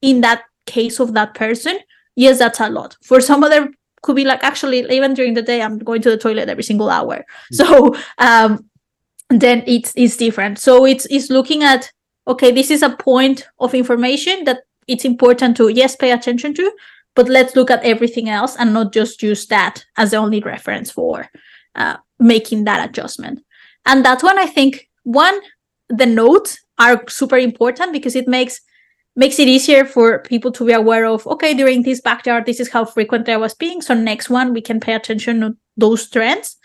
in 0.00 0.20
that 0.20 0.44
case 0.66 1.00
of 1.00 1.14
that 1.14 1.34
person, 1.34 1.78
yes, 2.14 2.38
that's 2.38 2.60
a 2.60 2.68
lot. 2.68 2.96
For 3.02 3.20
some 3.20 3.44
other 3.44 3.72
could 4.04 4.16
be 4.16 4.24
like 4.24 4.44
actually 4.44 4.86
even 4.90 5.14
during 5.14 5.34
the 5.34 5.42
day 5.42 5.60
I'm 5.60 5.78
going 5.78 6.02
to 6.02 6.10
the 6.10 6.16
toilet 6.16 6.48
every 6.48 6.62
single 6.62 6.90
hour. 6.90 7.16
Mm-hmm. 7.16 7.54
So 7.56 7.96
um 8.18 8.70
then 9.30 9.64
it's 9.66 9.92
it's 9.96 10.16
different. 10.16 10.58
So 10.58 10.84
it's 10.84 11.06
it's 11.10 11.30
looking 11.30 11.62
at 11.64 11.90
okay, 12.26 12.52
this 12.52 12.70
is 12.70 12.82
a 12.82 12.96
point 12.96 13.48
of 13.58 13.74
information 13.74 14.44
that 14.44 14.60
it's 14.86 15.04
important 15.04 15.56
to 15.56 15.68
yes 15.68 15.96
pay 15.96 16.12
attention 16.12 16.54
to, 16.54 16.70
but 17.14 17.28
let's 17.28 17.56
look 17.56 17.70
at 17.70 17.84
everything 17.84 18.28
else 18.28 18.56
and 18.56 18.72
not 18.72 18.92
just 18.92 19.22
use 19.22 19.46
that 19.48 19.84
as 19.96 20.10
the 20.10 20.16
only 20.18 20.40
reference 20.40 20.90
for 20.90 21.28
uh, 21.74 21.96
making 22.18 22.64
that 22.64 22.88
adjustment. 22.88 23.40
And 23.86 24.04
that's 24.04 24.22
when 24.22 24.38
I 24.38 24.46
think 24.46 24.88
one, 25.02 25.40
the 25.88 26.06
notes 26.06 26.58
are 26.78 27.04
super 27.08 27.38
important 27.38 27.92
because 27.92 28.16
it 28.16 28.28
makes 28.28 28.60
makes 29.16 29.38
it 29.38 29.48
easier 29.48 29.84
for 29.84 30.18
people 30.20 30.50
to 30.50 30.66
be 30.66 30.72
aware 30.72 31.06
of 31.06 31.26
okay 31.26 31.54
during 31.54 31.82
this 31.82 32.00
backyard 32.00 32.46
this 32.46 32.60
is 32.60 32.70
how 32.70 32.84
frequent 32.84 33.28
i 33.28 33.36
was 33.36 33.54
being 33.54 33.80
so 33.80 33.94
next 33.94 34.28
one 34.28 34.52
we 34.52 34.60
can 34.60 34.80
pay 34.80 34.94
attention 34.94 35.40
to 35.40 35.56
those 35.76 36.08
trends 36.08 36.56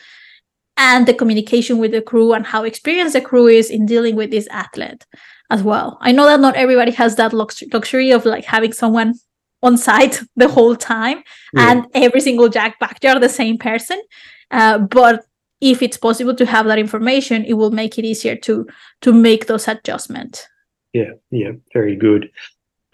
and 0.79 1.05
the 1.05 1.13
communication 1.13 1.77
with 1.77 1.91
the 1.91 2.01
crew 2.01 2.33
and 2.33 2.47
how 2.47 2.63
experienced 2.63 3.13
the 3.13 3.21
crew 3.21 3.47
is 3.47 3.69
in 3.69 3.85
dealing 3.85 4.15
with 4.15 4.31
this 4.31 4.47
athlete 4.47 5.05
as 5.49 5.61
well. 5.61 5.97
I 5.99 6.13
know 6.13 6.25
that 6.25 6.39
not 6.39 6.55
everybody 6.55 6.91
has 6.91 7.17
that 7.17 7.33
lux- 7.33 7.63
luxury 7.73 8.11
of 8.11 8.25
like 8.25 8.45
having 8.45 8.71
someone 8.71 9.15
on 9.61 9.77
site 9.77 10.21
the 10.37 10.47
whole 10.47 10.75
time 10.75 11.21
yeah. 11.53 11.71
and 11.71 11.85
every 11.93 12.21
single 12.21 12.47
jack 12.47 12.79
backyard 12.79 13.21
the 13.21 13.29
same 13.29 13.57
person. 13.57 14.01
Uh, 14.51 14.77
but 14.77 15.25
if 15.59 15.81
it's 15.81 15.97
possible 15.97 16.33
to 16.33 16.45
have 16.45 16.65
that 16.65 16.79
information 16.79 17.43
it 17.43 17.53
will 17.53 17.69
make 17.69 17.99
it 17.99 18.05
easier 18.05 18.33
to 18.33 18.65
to 19.01 19.11
make 19.11 19.47
those 19.47 19.67
adjustments 19.67 20.47
yeah 20.93 21.11
yeah 21.31 21.51
very 21.73 21.95
good. 21.95 22.31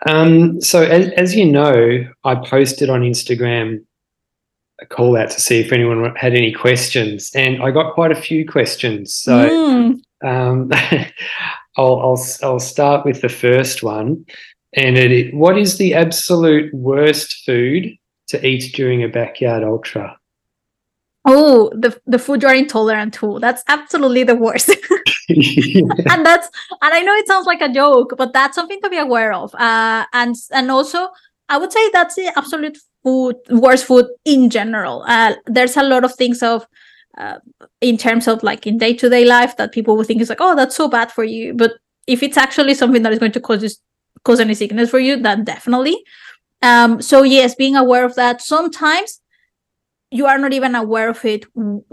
Um, 0.05 0.59
so 0.59 0.83
as, 0.83 1.09
as 1.13 1.35
you 1.35 1.45
know 1.45 2.05
i 2.25 2.35
posted 2.35 2.89
on 2.89 3.01
instagram 3.01 3.85
a 4.81 4.85
call 4.85 5.15
out 5.15 5.29
to 5.31 5.39
see 5.39 5.61
if 5.61 5.71
anyone 5.71 6.13
had 6.15 6.33
any 6.33 6.51
questions 6.51 7.31
and 7.33 7.63
i 7.63 7.71
got 7.71 7.93
quite 7.93 8.11
a 8.11 8.21
few 8.21 8.45
questions. 8.45 9.15
So 9.15 9.49
mm. 9.49 10.27
um, 10.27 10.69
I'll, 11.77 11.99
I'll, 11.99 12.25
I'll 12.43 12.59
start 12.59 13.05
with 13.05 13.21
the 13.21 13.29
first 13.29 13.83
one 13.83 14.25
and 14.73 14.97
it, 14.97 15.33
what 15.33 15.57
is 15.57 15.77
the 15.77 15.93
absolute 15.93 16.73
worst 16.73 17.43
food 17.45 17.95
to 18.27 18.45
eat 18.45 18.73
during 18.75 19.03
a 19.03 19.07
backyard 19.07 19.63
ultra 19.63 20.17
Oh, 21.25 21.71
the 21.73 21.99
the 22.05 22.19
food 22.19 22.43
you're 22.43 22.53
intolerant 22.53 23.13
to. 23.15 23.39
That's 23.39 23.63
absolutely 23.67 24.23
the 24.23 24.35
worst. 24.35 24.69
and 25.29 26.25
that's 26.25 26.49
and 26.81 26.93
I 26.93 27.01
know 27.01 27.15
it 27.15 27.27
sounds 27.27 27.47
like 27.47 27.61
a 27.61 27.71
joke, 27.71 28.13
but 28.17 28.31
that's 28.31 28.55
something 28.55 28.79
to 28.81 28.89
be 28.89 28.97
aware 28.97 29.33
of. 29.33 29.53
Uh, 29.55 30.05
and 30.13 30.35
and 30.51 30.69
also 30.69 31.09
I 31.49 31.57
would 31.57 31.71
say 31.71 31.89
that's 31.91 32.15
the 32.15 32.31
absolute 32.37 32.77
food 33.03 33.35
worst 33.49 33.85
food 33.85 34.05
in 34.23 34.49
general. 34.49 35.03
Uh, 35.07 35.35
there's 35.47 35.77
a 35.77 35.83
lot 35.83 36.03
of 36.03 36.13
things 36.15 36.43
of 36.43 36.67
uh, 37.17 37.39
in 37.81 37.97
terms 37.97 38.27
of 38.27 38.43
like 38.43 38.67
in 38.67 38.77
day 38.77 38.93
to 38.93 39.09
day 39.09 39.25
life 39.25 39.57
that 39.57 39.71
people 39.71 39.95
would 39.97 40.07
think 40.07 40.21
is 40.21 40.29
like, 40.29 40.41
oh, 40.41 40.55
that's 40.55 40.75
so 40.75 40.87
bad 40.87 41.11
for 41.11 41.23
you. 41.23 41.53
But 41.53 41.73
if 42.07 42.21
it's 42.21 42.37
actually 42.37 42.73
something 42.73 43.03
that 43.03 43.13
is 43.13 43.19
going 43.19 43.31
to 43.31 43.39
cause 43.39 43.61
this, 43.61 43.79
cause 44.23 44.39
any 44.39 44.53
sickness 44.53 44.89
for 44.89 44.99
you, 44.99 45.21
then 45.21 45.43
definitely. 45.43 46.03
Um, 46.61 47.01
so 47.01 47.23
yes, 47.23 47.55
being 47.55 47.75
aware 47.75 48.05
of 48.05 48.15
that. 48.15 48.41
Sometimes 48.41 49.21
you 50.15 50.25
are 50.25 50.37
not 50.37 50.53
even 50.53 50.75
aware 50.75 51.09
of 51.09 51.23
it 51.25 51.45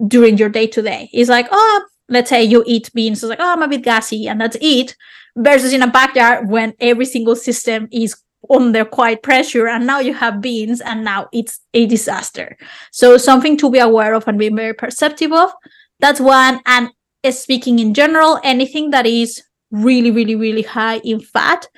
during 0.06 0.38
your 0.38 0.48
day 0.48 0.66
to 0.68 0.82
day. 0.82 1.10
It's 1.12 1.30
like, 1.30 1.48
oh, 1.50 1.84
let's 2.08 2.30
say 2.30 2.42
you 2.44 2.62
eat 2.66 2.90
beans. 2.94 3.22
It's 3.22 3.30
like, 3.30 3.40
oh, 3.40 3.52
I'm 3.52 3.62
a 3.62 3.68
bit 3.68 3.82
gassy, 3.82 4.28
and 4.28 4.40
that's 4.40 4.56
it. 4.60 4.96
Versus 5.36 5.72
in 5.72 5.82
a 5.82 5.90
backyard 5.90 6.48
when 6.48 6.74
every 6.78 7.06
single 7.06 7.36
system 7.36 7.88
is 7.90 8.14
under 8.50 8.84
quite 8.84 9.22
pressure, 9.22 9.68
and 9.68 9.86
now 9.86 10.00
you 10.00 10.14
have 10.14 10.40
beans, 10.40 10.80
and 10.80 11.04
now 11.04 11.28
it's 11.32 11.60
a 11.74 11.86
disaster. 11.86 12.56
So 12.90 13.16
something 13.16 13.56
to 13.58 13.70
be 13.70 13.78
aware 13.78 14.14
of 14.14 14.28
and 14.28 14.38
be 14.38 14.48
very 14.48 14.74
perceptive 14.74 15.32
of. 15.32 15.52
That's 16.00 16.20
one. 16.20 16.60
And 16.66 16.90
speaking 17.30 17.78
in 17.78 17.94
general, 17.94 18.40
anything 18.42 18.90
that 18.90 19.06
is 19.06 19.42
really, 19.70 20.10
really, 20.10 20.34
really 20.34 20.62
high 20.62 20.98
in 20.98 21.20
fat 21.20 21.68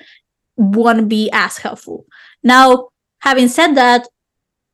won't 0.57 1.07
be 1.07 1.29
as 1.31 1.57
helpful. 1.57 2.05
Now, 2.43 2.89
having 3.19 3.47
said 3.47 3.75
that, 3.75 4.07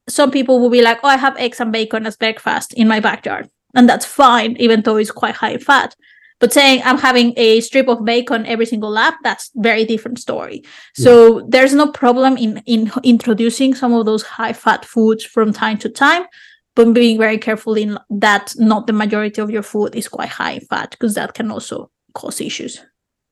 some 0.08 0.32
people 0.32 0.60
will 0.60 0.70
be 0.70 0.82
like, 0.82 1.00
oh, 1.04 1.08
I 1.08 1.18
have 1.18 1.38
eggs 1.38 1.60
and 1.60 1.72
bacon 1.72 2.06
as 2.06 2.18
breakfast 2.18 2.74
in 2.74 2.88
my 2.88 3.00
backyard. 3.00 3.50
And 3.74 3.88
that's 3.88 4.06
fine, 4.06 4.58
even 4.58 4.82
though 4.82 4.98
it's 4.98 5.12
quite 5.12 5.36
high 5.36 5.52
in 5.52 5.60
fat. 5.60 5.96
But 6.40 6.52
saying 6.52 6.82
I'm 6.84 6.98
having 6.98 7.34
a 7.38 7.62
strip 7.62 7.88
of 7.88 8.04
bacon 8.04 8.48
every 8.48 8.66
single 8.66 8.90
lap, 8.90 9.16
that's 9.24 9.52
very 9.56 9.86
different 9.86 10.20
story. 10.20 10.64
Yeah. 10.98 11.04
So 11.04 11.48
there's 11.48 11.74
no 11.74 11.92
problem 11.92 12.36
in, 12.36 12.64
in 12.66 12.92
introducing 13.04 13.76
some 13.76 13.94
of 13.94 14.06
those 14.08 14.24
high 14.24 14.54
fat 14.54 14.84
foods 14.84 15.24
from 15.24 15.54
time 15.54 15.78
to 15.78 15.90
time, 15.90 16.24
but 16.76 16.94
being 16.94 17.20
very 17.20 17.38
careful 17.38 17.76
in 17.76 18.00
that 18.10 18.56
not 18.58 18.88
the 18.88 18.94
majority 18.94 19.40
of 19.40 19.52
your 19.52 19.62
food 19.62 19.96
is 19.96 20.08
quite 20.08 20.30
high 20.30 20.54
in 20.54 20.62
fat, 20.62 20.90
because 20.92 21.14
that 21.14 21.36
can 21.36 21.52
also 21.52 21.92
cause 22.16 22.42
issues. 22.42 22.82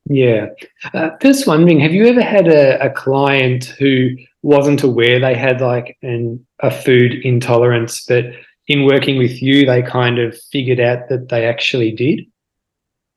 Yeah. 0.05 0.47
Uh, 0.93 1.09
just 1.21 1.47
wondering, 1.47 1.79
have 1.79 1.93
you 1.93 2.05
ever 2.05 2.21
had 2.21 2.47
a, 2.47 2.79
a 2.79 2.89
client 2.91 3.65
who 3.79 4.11
wasn't 4.41 4.83
aware 4.83 5.19
they 5.19 5.35
had 5.35 5.61
like 5.61 5.97
an 6.01 6.45
a 6.59 6.71
food 6.71 7.13
intolerance, 7.23 8.03
but 8.05 8.25
in 8.67 8.85
working 8.85 9.17
with 9.17 9.41
you, 9.41 9.65
they 9.65 9.81
kind 9.81 10.19
of 10.19 10.37
figured 10.51 10.79
out 10.79 11.09
that 11.09 11.29
they 11.29 11.45
actually 11.45 11.91
did? 11.91 12.25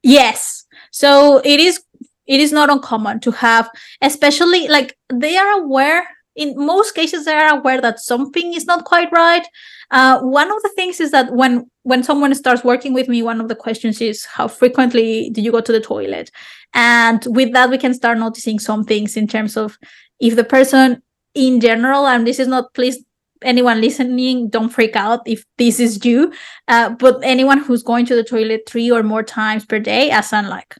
Yes. 0.02 0.64
So 0.90 1.40
it 1.44 1.60
is 1.60 1.80
it 2.26 2.40
is 2.40 2.52
not 2.52 2.70
uncommon 2.70 3.20
to 3.20 3.30
have, 3.32 3.68
especially 4.00 4.68
like 4.68 4.96
they 5.12 5.36
are 5.36 5.60
aware 5.60 6.06
in 6.34 6.54
most 6.56 6.94
cases 6.94 7.24
they 7.24 7.34
are 7.34 7.58
aware 7.58 7.80
that 7.80 8.00
something 8.00 8.54
is 8.54 8.64
not 8.64 8.84
quite 8.84 9.10
right 9.12 9.46
uh, 9.90 10.20
one 10.20 10.50
of 10.50 10.62
the 10.62 10.70
things 10.70 11.00
is 11.00 11.10
that 11.10 11.32
when 11.32 11.70
when 11.82 12.02
someone 12.02 12.34
starts 12.34 12.64
working 12.64 12.94
with 12.94 13.08
me 13.08 13.22
one 13.22 13.40
of 13.40 13.48
the 13.48 13.54
questions 13.54 14.00
is 14.00 14.24
how 14.24 14.48
frequently 14.48 15.30
do 15.30 15.42
you 15.42 15.52
go 15.52 15.60
to 15.60 15.72
the 15.72 15.80
toilet 15.80 16.30
and 16.74 17.26
with 17.26 17.52
that 17.52 17.70
we 17.70 17.78
can 17.78 17.92
start 17.92 18.18
noticing 18.18 18.58
some 18.58 18.84
things 18.84 19.16
in 19.16 19.26
terms 19.26 19.56
of 19.56 19.78
if 20.20 20.36
the 20.36 20.44
person 20.44 21.02
in 21.34 21.60
general 21.60 22.06
and 22.06 22.26
this 22.26 22.38
is 22.38 22.48
not 22.48 22.72
please 22.74 23.04
anyone 23.44 23.80
listening 23.80 24.48
don't 24.48 24.68
freak 24.68 24.96
out 24.96 25.20
if 25.26 25.44
this 25.58 25.80
is 25.80 26.04
you. 26.04 26.32
Uh, 26.68 26.90
but 26.90 27.20
anyone 27.22 27.58
who's 27.58 27.82
going 27.82 28.06
to 28.06 28.14
the 28.14 28.24
toilet 28.24 28.62
three 28.66 28.90
or 28.90 29.02
more 29.02 29.22
times 29.22 29.64
per 29.64 29.78
day 29.78 30.10
as 30.10 30.32
in 30.32 30.48
like 30.48 30.76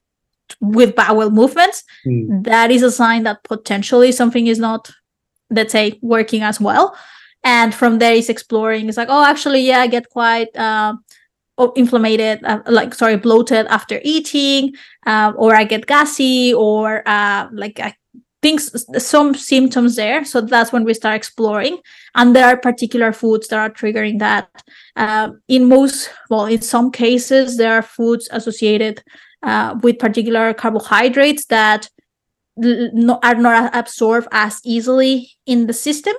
with 0.61 0.95
bowel 0.95 1.31
movements 1.31 1.83
mm. 2.07 2.45
that 2.45 2.71
is 2.71 2.83
a 2.83 2.91
sign 2.91 3.23
that 3.23 3.43
potentially 3.43 4.13
something 4.13 4.47
is 4.47 4.59
not 4.59 4.91
let's 5.51 5.73
say 5.73 5.99
working 6.03 6.43
as 6.43 6.61
well. 6.61 6.97
And 7.45 7.75
from 7.75 7.99
there 7.99 8.15
he's 8.15 8.29
exploring. 8.29 8.89
It's 8.89 8.97
like 8.97 9.09
oh 9.11 9.25
actually 9.25 9.61
yeah 9.61 9.81
i 9.81 9.87
get 9.87 10.09
quite 10.09 10.55
uh, 10.57 10.95
inflamed 11.77 12.45
uh, 12.45 12.61
like 12.67 12.95
sorry 12.95 13.17
bloated 13.17 13.67
after 13.67 14.01
eating 14.05 14.75
uh, 15.07 15.33
or 15.37 15.55
i 15.55 15.65
get 15.65 15.87
gassy 15.87 16.55
or 16.55 17.03
uh, 17.07 17.49
like 17.53 17.79
i 17.81 17.95
think 18.43 18.61
some 18.61 19.35
symptoms 19.35 19.97
there. 19.97 20.25
So 20.25 20.41
that's 20.41 20.73
when 20.73 20.85
we 20.85 20.95
start 20.95 21.17
exploring. 21.17 21.79
And 22.15 22.35
there 22.35 22.47
are 22.47 22.57
particular 22.57 23.13
foods 23.13 23.49
that 23.49 23.59
are 23.59 23.71
triggering 23.71 24.19
that. 24.19 24.49
Uh, 24.97 25.31
in 25.49 25.69
most 25.69 26.11
well 26.29 26.47
in 26.47 26.61
some 26.61 26.91
cases 26.91 27.57
there 27.57 27.73
are 27.73 27.83
foods 27.83 28.29
associated 28.33 29.03
uh, 29.43 29.75
with 29.83 29.99
particular 29.99 30.53
carbohydrates 30.53 31.47
that 31.47 31.89
l- 32.63 33.19
are 33.23 33.37
not 33.37 33.75
absorbed 33.75 34.29
as 34.33 34.61
easily 34.65 35.31
in 35.47 35.67
the 35.67 35.73
system. 35.73 36.15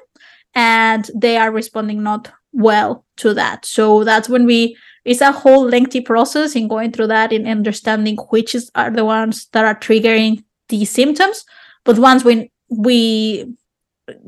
And 0.56 1.10
they 1.14 1.38
are 1.38 1.52
responding 1.52 2.04
not 2.04 2.32
well 2.54 3.06
to 3.18 3.34
that. 3.34 3.66
So 3.66 4.04
that's 4.04 4.30
when 4.30 4.46
we 4.46 4.78
it's 5.04 5.20
a 5.20 5.34
whole 5.34 5.66
lengthy 5.66 6.00
process 6.00 6.56
in 6.56 6.70
going 6.70 6.94
through 6.94 7.08
that 7.08 7.34
in 7.34 7.46
understanding 7.46 8.16
which 8.30 8.56
is, 8.56 8.72
are 8.74 8.90
the 8.90 9.04
ones 9.04 9.48
that 9.52 9.66
are 9.66 9.76
triggering 9.76 10.46
these 10.70 10.90
symptoms 10.90 11.44
but 11.84 11.98
once 11.98 12.24
we 12.24 12.52
we 12.70 13.46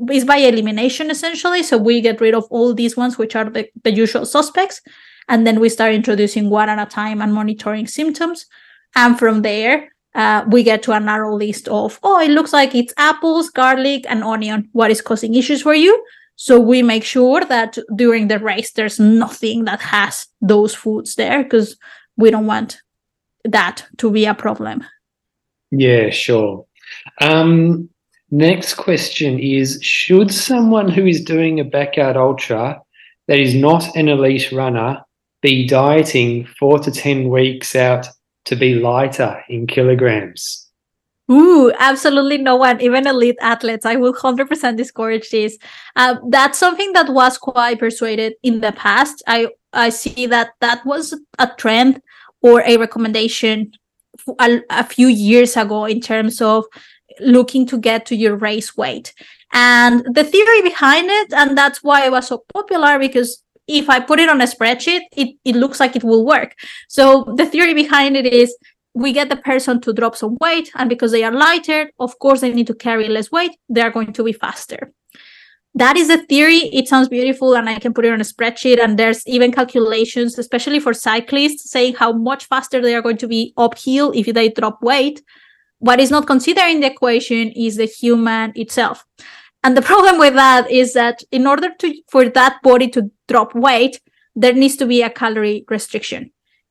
it's 0.08 0.24
by 0.24 0.36
elimination 0.36 1.10
essentially 1.10 1.62
so 1.62 1.76
we 1.76 2.00
get 2.00 2.20
rid 2.20 2.34
of 2.34 2.44
all 2.50 2.72
these 2.74 2.96
ones 2.96 3.18
which 3.18 3.36
are 3.36 3.44
the, 3.44 3.68
the 3.84 3.92
usual 3.92 4.24
suspects 4.24 4.80
and 5.28 5.46
then 5.46 5.60
we 5.60 5.68
start 5.68 5.92
introducing 5.92 6.48
one 6.48 6.68
at 6.68 6.78
a 6.78 6.90
time 6.90 7.20
and 7.20 7.34
monitoring 7.34 7.86
symptoms 7.86 8.46
and 8.94 9.18
from 9.18 9.42
there 9.42 9.90
uh, 10.16 10.44
we 10.48 10.62
get 10.62 10.82
to 10.82 10.92
a 10.92 10.98
narrow 10.98 11.36
list 11.36 11.68
of, 11.68 12.00
oh, 12.02 12.18
it 12.18 12.30
looks 12.30 12.50
like 12.50 12.74
it's 12.74 12.94
apples, 12.96 13.50
garlic, 13.50 14.06
and 14.08 14.24
onion. 14.24 14.66
What 14.72 14.90
is 14.90 15.02
causing 15.02 15.34
issues 15.34 15.60
for 15.60 15.74
you? 15.74 16.02
So 16.36 16.58
we 16.58 16.82
make 16.82 17.04
sure 17.04 17.42
that 17.42 17.78
during 17.94 18.28
the 18.28 18.38
race, 18.38 18.72
there's 18.72 18.98
nothing 18.98 19.66
that 19.66 19.80
has 19.80 20.26
those 20.40 20.74
foods 20.74 21.16
there 21.16 21.42
because 21.42 21.76
we 22.16 22.30
don't 22.30 22.46
want 22.46 22.80
that 23.44 23.86
to 23.98 24.10
be 24.10 24.24
a 24.24 24.34
problem. 24.34 24.84
Yeah, 25.70 26.10
sure. 26.10 26.65
Um, 27.20 27.88
next 28.30 28.74
question 28.74 29.38
is 29.38 29.78
Should 29.82 30.32
someone 30.32 30.88
who 30.88 31.06
is 31.06 31.22
doing 31.22 31.60
a 31.60 31.64
backyard 31.64 32.16
ultra 32.16 32.80
that 33.28 33.38
is 33.38 33.54
not 33.54 33.96
an 33.96 34.08
elite 34.08 34.52
runner 34.52 35.02
be 35.42 35.66
dieting 35.66 36.46
four 36.58 36.78
to 36.78 36.90
10 36.90 37.28
weeks 37.28 37.76
out 37.76 38.08
to 38.46 38.56
be 38.56 38.74
lighter 38.74 39.42
in 39.48 39.66
kilograms? 39.66 40.66
Ooh, 41.30 41.72
absolutely 41.78 42.38
no 42.38 42.54
one, 42.54 42.80
even 42.80 43.06
elite 43.06 43.38
athletes. 43.40 43.84
I 43.84 43.96
will 43.96 44.14
100% 44.14 44.76
discourage 44.76 45.30
this. 45.30 45.58
Uh, 45.96 46.16
that's 46.28 46.58
something 46.58 46.92
that 46.92 47.08
was 47.12 47.36
quite 47.36 47.80
persuaded 47.80 48.34
in 48.44 48.60
the 48.60 48.70
past. 48.72 49.24
I, 49.26 49.48
I 49.72 49.88
see 49.88 50.26
that 50.26 50.50
that 50.60 50.86
was 50.86 51.18
a 51.40 51.50
trend 51.58 52.00
or 52.42 52.62
a 52.62 52.76
recommendation 52.76 53.72
a, 54.40 54.60
a 54.70 54.84
few 54.84 55.08
years 55.08 55.56
ago 55.56 55.84
in 55.84 56.00
terms 56.00 56.40
of 56.40 56.64
looking 57.20 57.66
to 57.66 57.78
get 57.78 58.06
to 58.06 58.16
your 58.16 58.36
race 58.36 58.76
weight. 58.76 59.14
And 59.52 60.04
the 60.14 60.24
theory 60.24 60.62
behind 60.62 61.08
it, 61.08 61.32
and 61.32 61.56
that's 61.56 61.82
why 61.82 62.04
it 62.04 62.12
was 62.12 62.26
so 62.28 62.44
popular 62.52 62.98
because 62.98 63.42
if 63.68 63.90
I 63.90 64.00
put 64.00 64.20
it 64.20 64.28
on 64.28 64.40
a 64.40 64.44
spreadsheet, 64.44 65.00
it, 65.16 65.36
it 65.44 65.56
looks 65.56 65.80
like 65.80 65.96
it 65.96 66.04
will 66.04 66.24
work. 66.24 66.54
So 66.88 67.32
the 67.36 67.46
theory 67.46 67.74
behind 67.74 68.16
it 68.16 68.26
is 68.26 68.56
we 68.94 69.12
get 69.12 69.28
the 69.28 69.36
person 69.36 69.80
to 69.82 69.92
drop 69.92 70.16
some 70.16 70.38
weight, 70.40 70.70
and 70.74 70.88
because 70.88 71.12
they 71.12 71.22
are 71.22 71.32
lighter, 71.32 71.90
of 71.98 72.18
course, 72.18 72.40
they 72.40 72.52
need 72.52 72.66
to 72.68 72.74
carry 72.74 73.08
less 73.08 73.30
weight, 73.30 73.52
they 73.68 73.82
are 73.82 73.90
going 73.90 74.12
to 74.14 74.24
be 74.24 74.32
faster. 74.32 74.92
That 75.74 75.98
is 75.98 76.08
a 76.08 76.16
theory. 76.16 76.70
It 76.72 76.88
sounds 76.88 77.10
beautiful, 77.10 77.54
and 77.54 77.68
I 77.68 77.78
can 77.78 77.92
put 77.92 78.06
it 78.06 78.12
on 78.12 78.20
a 78.22 78.24
spreadsheet. 78.24 78.82
And 78.82 78.98
there's 78.98 79.26
even 79.26 79.52
calculations, 79.52 80.38
especially 80.38 80.80
for 80.80 80.94
cyclists, 80.94 81.70
saying 81.70 81.96
how 81.96 82.12
much 82.12 82.46
faster 82.46 82.80
they 82.80 82.94
are 82.94 83.02
going 83.02 83.18
to 83.18 83.28
be 83.28 83.52
uphill 83.58 84.12
if 84.12 84.26
they 84.32 84.48
drop 84.48 84.82
weight. 84.82 85.20
What 85.78 86.00
is 86.00 86.10
not 86.10 86.26
considered 86.26 86.68
in 86.68 86.80
the 86.80 86.90
equation 86.90 87.52
is 87.52 87.76
the 87.76 87.86
human 87.86 88.52
itself. 88.56 89.04
And 89.62 89.76
the 89.76 89.82
problem 89.82 90.18
with 90.18 90.34
that 90.34 90.70
is 90.70 90.92
that 90.94 91.22
in 91.32 91.46
order 91.46 91.70
to 91.80 91.94
for 92.08 92.28
that 92.28 92.62
body 92.62 92.88
to 92.90 93.10
drop 93.28 93.54
weight, 93.54 94.00
there 94.34 94.52
needs 94.52 94.76
to 94.76 94.86
be 94.86 95.02
a 95.02 95.10
calorie 95.10 95.64
restriction. 95.68 96.30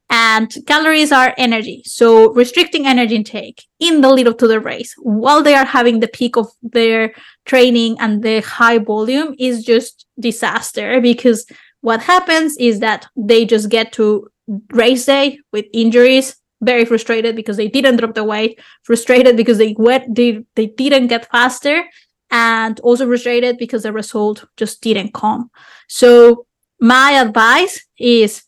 And 0.09 0.55
calories 0.67 1.11
are 1.11 1.33
energy. 1.37 1.81
So 1.85 2.31
restricting 2.33 2.85
energy 2.85 3.15
intake 3.15 3.65
in 3.79 4.01
the 4.01 4.11
lead 4.11 4.27
up 4.27 4.37
to 4.37 4.47
the 4.47 4.59
race 4.59 4.93
while 4.99 5.41
they 5.41 5.55
are 5.55 5.65
having 5.65 5.99
the 5.99 6.07
peak 6.07 6.37
of 6.37 6.47
their 6.61 7.13
training 7.45 7.97
and 7.99 8.23
the 8.23 8.41
high 8.41 8.77
volume 8.77 9.35
is 9.39 9.63
just 9.63 10.05
disaster 10.19 11.01
because 11.01 11.45
what 11.81 12.01
happens 12.01 12.55
is 12.57 12.79
that 12.79 13.07
they 13.15 13.45
just 13.45 13.69
get 13.69 13.91
to 13.93 14.27
race 14.71 15.05
day 15.05 15.39
with 15.51 15.65
injuries 15.73 16.35
very 16.61 16.85
frustrated 16.85 17.35
because 17.35 17.57
they 17.57 17.67
didn't 17.67 17.97
drop 17.97 18.15
the 18.15 18.23
weight 18.23 18.59
frustrated 18.83 19.35
because 19.35 19.57
they 19.57 19.75
went 19.77 20.15
they, 20.15 20.43
they 20.55 20.67
didn't 20.67 21.07
get 21.07 21.29
faster 21.29 21.83
and 22.31 22.79
also 22.81 23.05
frustrated 23.05 23.57
because 23.57 23.83
the 23.83 23.93
result 23.93 24.45
just 24.57 24.81
didn't 24.81 25.13
come. 25.13 25.49
So 25.87 26.45
my 26.79 27.11
advice 27.11 27.85
is 27.99 28.43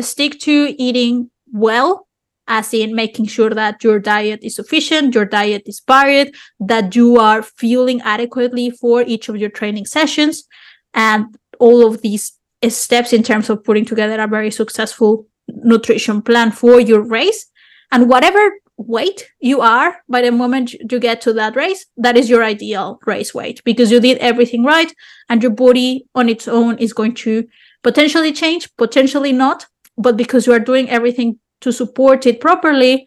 stick 0.00 0.38
to 0.40 0.74
eating 0.78 1.30
well, 1.52 2.06
as 2.46 2.74
in 2.74 2.94
making 2.94 3.26
sure 3.26 3.50
that 3.50 3.82
your 3.82 3.98
diet 3.98 4.40
is 4.42 4.56
sufficient, 4.56 5.14
your 5.14 5.24
diet 5.24 5.62
is 5.66 5.82
varied, 5.86 6.34
that 6.60 6.94
you 6.94 7.18
are 7.18 7.42
fueling 7.42 8.00
adequately 8.02 8.70
for 8.70 9.02
each 9.02 9.28
of 9.28 9.36
your 9.36 9.50
training 9.50 9.86
sessions, 9.86 10.44
and 10.92 11.36
all 11.58 11.86
of 11.86 12.02
these 12.02 12.38
steps 12.68 13.12
in 13.12 13.22
terms 13.22 13.50
of 13.50 13.64
putting 13.64 13.84
together 13.84 14.20
a 14.20 14.26
very 14.26 14.50
successful 14.50 15.26
nutrition 15.62 16.22
plan 16.22 16.50
for 16.50 16.80
your 16.80 17.00
race. 17.00 17.46
And 17.92 18.08
whatever 18.08 18.50
weight 18.76 19.30
you 19.40 19.60
are 19.60 19.96
by 20.08 20.20
the 20.20 20.32
moment 20.32 20.72
you 20.72 20.98
get 20.98 21.20
to 21.20 21.32
that 21.32 21.54
race 21.54 21.86
that 21.96 22.16
is 22.16 22.28
your 22.28 22.42
ideal 22.42 22.98
race 23.06 23.32
weight 23.32 23.62
because 23.64 23.90
you 23.90 24.00
did 24.00 24.18
everything 24.18 24.64
right 24.64 24.92
and 25.28 25.42
your 25.42 25.52
body 25.52 26.04
on 26.14 26.28
its 26.28 26.48
own 26.48 26.76
is 26.78 26.92
going 26.92 27.14
to 27.14 27.46
potentially 27.84 28.32
change 28.32 28.68
potentially 28.76 29.32
not 29.32 29.66
but 29.96 30.16
because 30.16 30.46
you 30.46 30.52
are 30.52 30.58
doing 30.58 30.90
everything 30.90 31.38
to 31.60 31.72
support 31.72 32.26
it 32.26 32.40
properly 32.40 33.06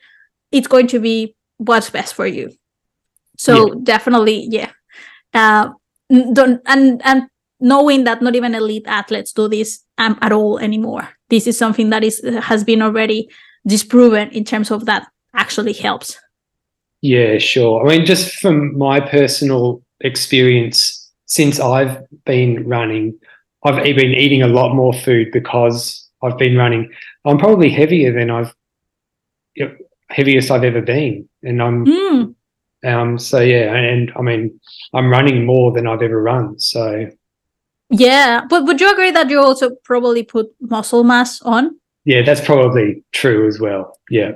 it's 0.54 0.68
going 0.68 0.88
to 0.88 1.00
be 1.00 1.36
what's 1.58 1.90
best 1.90 2.14
for 2.14 2.26
you 2.26 2.50
so 3.38 3.68
yeah. 3.68 3.74
definitely 3.84 4.48
yeah 4.50 4.72
uh 5.34 5.70
don't 6.32 6.62
and 6.66 7.02
and 7.04 7.28
knowing 7.60 8.03
that 8.03 8.22
not 8.22 8.36
even 8.36 8.55
elite 8.55 8.86
athletes 8.88 9.34
do 9.34 9.47
this 9.47 9.84
um, 9.97 10.18
at 10.22 10.32
all 10.32 10.60
anymore 10.60 11.10
this 11.30 11.47
is 11.47 11.58
something 11.58 11.89
that 11.89 12.03
is 12.03 12.22
has 12.41 12.64
been 12.64 12.82
already 12.82 13.30
disproven 13.66 14.30
in 14.30 14.43
terms 14.43 14.72
of 14.72 14.86
that 14.86 15.08
actually 15.36 15.74
helps. 15.74 16.18
Yeah, 17.01 17.38
sure. 17.38 17.86
I 17.86 17.97
mean, 17.97 18.05
just 18.05 18.36
from 18.39 18.78
my 18.78 18.99
personal 18.99 19.82
experience, 20.01 21.12
since 21.26 21.60
I've 21.60 21.97
been 22.26 22.68
running, 22.68 23.18
I've 23.64 23.84
been 23.84 24.14
eating 24.14 24.41
a 24.41 24.47
lot 24.47 24.74
more 24.74 24.93
food 24.93 25.32
because 25.32 26.10
I've 26.24 26.38
been 26.38 26.58
running. 26.58 26.91
I'm 27.26 27.38
probably 27.38 27.70
heavier 27.70 28.14
than 28.14 28.32
I've 28.32 28.53
you 29.55 29.66
know, 29.66 29.76
heaviest 30.10 30.49
I've 30.49 30.64
ever 30.64 30.82
been, 30.82 31.28
and 31.43 31.62
I'm. 31.62 31.86
Mm. 31.86 32.36
Um, 32.86 33.20
so 33.20 33.39
yeah, 33.39 33.74
and 33.76 34.12
I 34.16 34.22
mean, 34.22 34.60
I'm 34.93 35.10
running 35.10 35.45
more 35.45 35.72
than 35.72 35.88
I've 35.88 36.01
ever 36.01 36.22
run. 36.22 36.60
So 36.60 37.10
yeah, 37.90 38.42
but 38.50 38.66
would 38.66 38.82
you 38.82 38.92
agree 38.92 39.12
that 39.12 39.30
you 39.30 39.40
also 39.40 39.72
probably 39.84 40.24
put 40.24 40.48
muscle 40.62 41.04
mass 41.04 41.42
on? 41.42 41.80
Yeah, 42.06 42.22
that's 42.24 42.42
probably 42.42 43.04
true 43.14 43.48
as 43.48 43.60
well. 43.60 43.98
Yeah. 44.10 44.32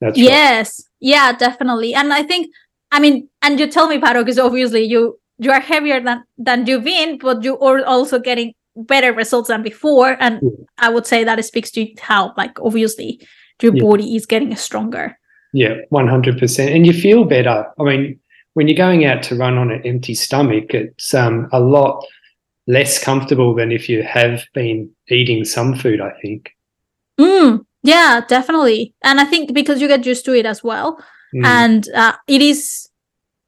That's 0.00 0.18
right. 0.18 0.24
yes 0.24 0.82
yeah 1.00 1.32
definitely 1.32 1.94
and 1.94 2.12
i 2.12 2.22
think 2.22 2.48
i 2.90 2.98
mean 2.98 3.28
and 3.42 3.58
you 3.60 3.66
tell 3.68 3.86
me 3.88 3.96
paro 3.98 4.20
because 4.22 4.38
obviously 4.40 4.82
you 4.82 5.18
you 5.38 5.50
are 5.52 5.60
heavier 5.60 6.00
than 6.00 6.24
than 6.36 6.66
you've 6.66 6.84
been 6.84 7.16
but 7.16 7.42
you 7.44 7.58
are 7.60 7.82
also 7.84 8.18
getting 8.18 8.52
better 8.76 9.12
results 9.14 9.48
than 9.48 9.62
before 9.62 10.16
and 10.20 10.40
Yeah. 10.42 10.50
i 10.78 10.88
would 10.90 11.06
say 11.06 11.22
that 11.24 11.38
it 11.38 11.44
speaks 11.44 11.70
to 11.70 11.86
how 12.00 12.34
like 12.36 12.58
obviously 12.60 13.20
your 13.62 13.74
Yeah. 13.74 13.82
body 13.84 14.16
is 14.16 14.26
getting 14.26 14.54
stronger 14.56 15.16
Yeah, 15.54 15.74
one 15.90 16.08
hundred 16.08 16.38
percent, 16.38 16.74
and 16.74 16.84
you 16.84 16.92
feel 16.92 17.24
better. 17.24 17.64
I 17.80 17.82
mean, 17.84 18.18
when 18.54 18.66
you're 18.68 18.76
going 18.86 19.04
out 19.06 19.22
to 19.28 19.36
run 19.36 19.56
on 19.56 19.70
an 19.70 19.80
empty 19.86 20.14
stomach, 20.14 20.74
it's 20.74 21.14
um, 21.14 21.48
a 21.52 21.60
lot 21.60 22.04
less 22.66 23.02
comfortable 23.02 23.54
than 23.54 23.70
if 23.72 23.88
you 23.88 24.02
have 24.02 24.44
been 24.54 24.90
eating 25.08 25.44
some 25.44 25.74
food. 25.76 26.00
I 26.00 26.12
think. 26.22 26.50
mm, 27.20 27.64
yeah 27.84 28.22
definitely 28.26 28.94
and 29.02 29.20
i 29.20 29.24
think 29.24 29.52
because 29.54 29.80
you 29.80 29.86
get 29.86 30.06
used 30.06 30.24
to 30.24 30.34
it 30.34 30.46
as 30.46 30.64
well 30.64 30.98
Mm, 31.34 31.44
and 31.44 31.88
uh, 31.94 32.12
it 32.28 32.40
is 32.40 32.88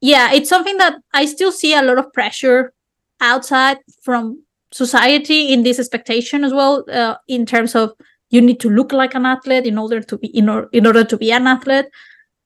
yeah 0.01 0.33
it's 0.33 0.49
something 0.49 0.77
that 0.77 0.95
i 1.13 1.25
still 1.25 1.53
see 1.53 1.73
a 1.73 1.81
lot 1.81 1.97
of 1.97 2.11
pressure 2.11 2.73
outside 3.21 3.77
from 4.03 4.43
society 4.71 5.53
in 5.53 5.63
this 5.63 5.79
expectation 5.79 6.43
as 6.43 6.53
well 6.53 6.83
uh, 6.91 7.15
in 7.29 7.45
terms 7.45 7.75
of 7.75 7.93
you 8.29 8.41
need 8.41 8.59
to 8.59 8.69
look 8.69 8.91
like 8.91 9.15
an 9.15 9.25
athlete 9.25 9.65
in 9.65 9.77
order 9.77 10.01
to 10.01 10.17
be 10.17 10.27
in, 10.27 10.49
or, 10.49 10.67
in 10.73 10.85
order 10.85 11.05
to 11.05 11.17
be 11.17 11.31
an 11.31 11.47
athlete 11.47 11.85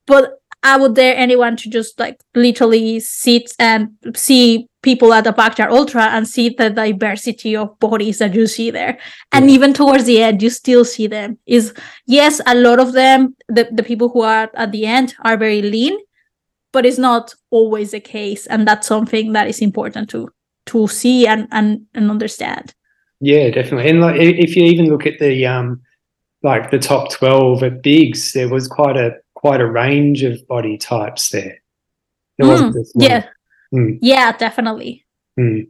but 0.05 0.40
i 0.63 0.77
would 0.77 0.95
dare 0.95 1.15
anyone 1.15 1.55
to 1.55 1.69
just 1.69 1.99
like 1.99 2.19
literally 2.35 2.99
sit 2.99 3.51
and 3.59 3.89
see 4.15 4.67
people 4.83 5.13
at 5.13 5.23
the 5.23 5.31
backyard 5.31 5.71
ultra 5.71 6.03
and 6.03 6.27
see 6.27 6.49
the 6.49 6.69
diversity 6.69 7.55
of 7.55 7.79
bodies 7.79 8.17
that 8.19 8.33
you 8.33 8.47
see 8.47 8.71
there 8.71 8.97
and 9.31 9.49
Yeah. 9.49 9.55
even 9.55 9.73
towards 9.73 10.05
the 10.05 10.21
end 10.21 10.41
you 10.41 10.49
still 10.49 10.83
see 10.85 11.07
them 11.07 11.37
is 11.45 11.73
yes 12.07 12.41
a 12.45 12.55
lot 12.55 12.79
of 12.79 12.93
them 12.93 13.35
the, 13.47 13.67
the 13.71 13.83
people 13.83 14.09
who 14.09 14.21
are 14.21 14.49
at 14.55 14.71
the 14.71 14.85
end 14.85 15.13
are 15.23 15.37
very 15.37 15.61
lean 15.61 15.97
but 16.71 16.85
it's 16.85 16.97
not 16.97 17.35
always 17.49 17.91
the 17.91 17.99
case 17.99 18.47
and 18.47 18.67
that's 18.67 18.87
something 18.87 19.33
that 19.33 19.47
is 19.47 19.61
important 19.61 20.09
to 20.09 20.29
to 20.65 20.87
see 20.87 21.27
and 21.27 21.47
and, 21.51 21.81
and 21.93 22.09
understand 22.09 22.73
Yeah, 23.23 23.51
definitely. 23.51 23.89
And 23.91 24.01
like, 24.01 24.17
if 24.19 24.55
you 24.55 24.63
even 24.65 24.89
look 24.89 25.05
at 25.05 25.19
the 25.19 25.45
um, 25.45 25.81
like 26.43 26.71
the 26.71 26.79
top 26.79 27.11
twelve 27.11 27.61
at 27.61 27.83
bigs, 27.83 28.33
there 28.33 28.49
was 28.49 28.67
quite 28.67 28.97
a 28.97 29.11
quite 29.41 29.61
a 29.61 29.69
range 29.69 30.23
of 30.23 30.47
body 30.47 30.77
types 30.77 31.29
there. 31.29 31.57
There 32.37 32.47
Mm, 32.47 32.73
yeah 32.95 33.23
Mm. 33.73 33.99
yeah 34.01 34.31
definitely 34.37 35.05
Hmm. 35.37 35.61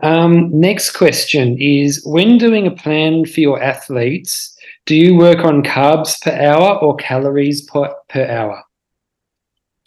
Um, 0.00 0.50
next 0.58 0.92
question 0.92 1.56
is: 1.60 2.02
When 2.04 2.38
doing 2.38 2.66
a 2.66 2.70
plan 2.70 3.24
for 3.24 3.40
your 3.40 3.62
athletes, 3.62 4.56
do 4.86 4.94
you 4.94 5.16
work 5.16 5.44
on 5.44 5.62
carbs 5.62 6.20
per 6.22 6.30
hour 6.30 6.78
or 6.78 6.96
calories 6.96 7.62
per, 7.62 7.94
per 8.08 8.26
hour? 8.26 8.62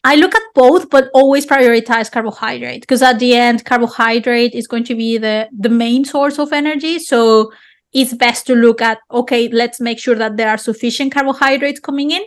I 0.04 0.16
look 0.16 0.34
at 0.36 0.42
both, 0.56 0.90
but 0.90 1.10
always 1.14 1.46
prioritize 1.46 2.12
carbohydrate 2.12 2.82
because 2.82 3.02
at 3.02 3.20
the 3.20 3.36
end, 3.36 3.66
carbohydrate 3.66 4.54
is 4.54 4.68
going 4.68 4.86
to 4.86 4.96
be 4.96 5.18
the 5.18 5.50
the 5.58 5.70
main 5.70 6.06
source 6.06 6.40
of 6.40 6.54
energy. 6.54 7.00
So 7.00 7.52
it's 7.92 8.14
best 8.14 8.48
to 8.48 8.56
look 8.56 8.82
at 8.82 9.00
okay, 9.12 9.50
let's 9.50 9.80
make 9.80 10.00
sure 10.00 10.16
that 10.16 10.38
there 10.38 10.50
are 10.50 10.58
sufficient 10.58 11.14
carbohydrates 11.14 11.80
coming 11.80 12.12
in, 12.12 12.24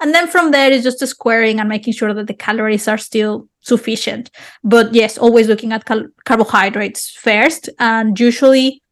and 0.00 0.14
then 0.14 0.28
from 0.28 0.50
there 0.50 0.70
is 0.70 0.82
just 0.82 1.06
squaring 1.06 1.60
and 1.60 1.68
making 1.68 1.92
sure 1.92 2.12
that 2.12 2.26
the 2.26 2.34
calories 2.34 2.88
are 2.88 2.98
still 2.98 3.48
sufficient. 3.60 4.30
But 4.62 4.94
yes, 4.94 5.18
always 5.18 5.48
looking 5.48 5.72
at 5.72 5.84
cal- 5.84 6.08
carbohydrates 6.24 7.10
first, 7.10 7.68
and 7.78 8.18
usually 8.18 8.82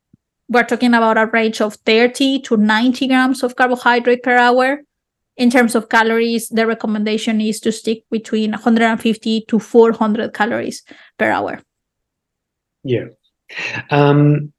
we're 0.48 0.64
talking 0.64 0.94
about 0.94 1.18
a 1.18 1.26
range 1.26 1.60
of 1.60 1.74
30 1.86 2.40
to 2.42 2.56
90 2.56 3.08
grams 3.08 3.42
of 3.42 3.56
carbohydrate 3.56 4.22
per 4.22 4.36
hour 4.36 4.80
in 5.36 5.50
terms 5.50 5.74
of 5.74 5.88
calories, 5.88 6.48
the 6.48 6.66
recommendation 6.66 7.40
is 7.40 7.60
to 7.60 7.72
stick 7.72 8.04
between 8.10 8.52
150 8.52 9.44
to 9.48 9.58
400 9.58 10.32
calories 10.32 10.82
per 11.18 11.30
hour. 11.30 11.60
Yeah. 12.84 13.06
Um, 13.90 14.52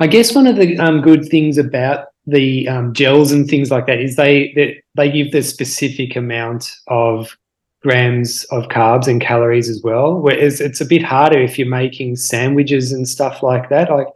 I 0.00 0.06
guess 0.06 0.34
one 0.34 0.46
of 0.46 0.56
the 0.56 0.78
um, 0.78 1.02
good 1.02 1.28
things 1.28 1.58
about 1.58 2.06
the 2.26 2.68
um, 2.68 2.92
gels 2.92 3.32
and 3.32 3.48
things 3.48 3.70
like 3.70 3.86
that 3.86 4.00
is 4.00 4.16
they, 4.16 4.52
they 4.54 4.82
they 4.94 5.10
give 5.10 5.32
the 5.32 5.42
specific 5.42 6.16
amount 6.16 6.70
of 6.86 7.36
grams 7.82 8.44
of 8.44 8.64
carbs 8.68 9.08
and 9.08 9.20
calories 9.20 9.68
as 9.68 9.82
well. 9.82 10.20
Whereas 10.20 10.60
it's 10.60 10.80
a 10.80 10.84
bit 10.84 11.02
harder 11.02 11.40
if 11.40 11.58
you're 11.58 11.68
making 11.68 12.16
sandwiches 12.16 12.92
and 12.92 13.08
stuff 13.08 13.42
like 13.42 13.68
that. 13.70 13.90
Like, 13.90 14.06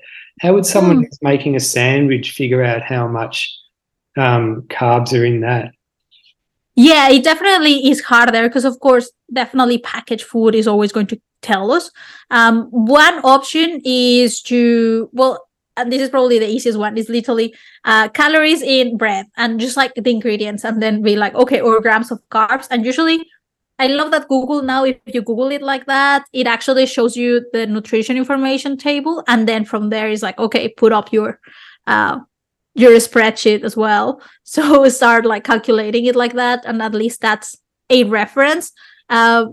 how 0.41 0.55
would 0.55 0.67
someone 0.67 0.99
who's 0.99 1.19
making 1.21 1.57
a 1.57 1.61
sandwich 1.61 2.33
figure 2.33 2.63
out 2.63 2.83
how 2.83 3.09
much 3.09 3.53
um, 4.17 4.63
carbs 4.69 5.19
are 5.19 5.25
in 5.25 5.41
that? 5.41 5.73
Yeah, 6.77 7.09
it 7.09 7.25
definitely 7.25 7.89
is 7.89 8.03
harder 8.03 8.43
because, 8.43 8.67
of 8.67 8.79
course, 8.81 9.11
definitely 9.33 9.79
packaged 9.79 10.25
food 10.25 10.55
is 10.55 10.69
always 10.69 10.93
going 10.93 11.07
to 11.09 11.21
tell 11.41 11.73
us. 11.73 11.91
Um, 12.31 12.65
one 12.71 13.15
option 13.25 13.81
is 13.85 14.43
to, 14.43 15.09
well, 15.13 15.46
and 15.77 15.93
this 15.93 16.03
is 16.03 16.11
probably 16.11 16.39
the 16.39 16.49
easiest 16.49 16.79
one, 16.79 16.97
is 16.97 17.09
literally 17.09 17.55
uh, 17.85 18.09
calories 18.09 18.63
in 18.63 18.97
bread 18.97 19.27
and 19.37 19.61
just 19.61 19.77
like 19.77 19.93
the 19.95 20.11
ingredients, 20.11 20.65
and 20.65 20.83
then 20.83 21.03
be 21.03 21.17
like, 21.17 21.35
okay, 21.35 21.61
or 21.61 21.81
grams 21.81 22.11
of 22.11 22.21
carbs. 22.31 22.67
And 22.71 22.85
usually, 22.85 23.27
I 23.79 23.89
love 23.89 24.11
that 24.11 24.29
Google 24.29 24.63
now, 24.63 24.85
if 24.85 24.97
you 25.07 25.23
Google 25.23 25.51
it 25.51 25.63
like 25.63 25.87
that, 25.87 26.25
it 26.33 26.47
actually 26.47 26.87
shows 26.87 27.17
you 27.17 27.45
the 27.53 27.67
nutrition 27.67 28.17
information 28.17 28.77
table. 28.77 29.23
And 29.29 29.47
then 29.47 29.65
from 29.65 29.91
there 29.91 30.09
is 30.09 30.23
like, 30.23 30.39
okay, 30.39 30.69
put 30.69 30.93
up 30.93 31.13
your 31.13 31.39
uh, 31.87 32.21
your 32.75 32.93
spreadsheet 32.93 33.65
as 33.65 33.77
well. 33.77 34.21
So 34.45 34.89
start 34.89 35.27
like 35.27 35.45
calculating 35.45 36.07
it 36.07 36.17
like 36.17 36.35
that, 36.35 36.65
and 36.65 36.81
at 36.81 36.95
least 36.95 37.21
that's 37.21 37.57
a 37.91 38.05
reference. 38.05 38.73
Uh, 39.11 39.47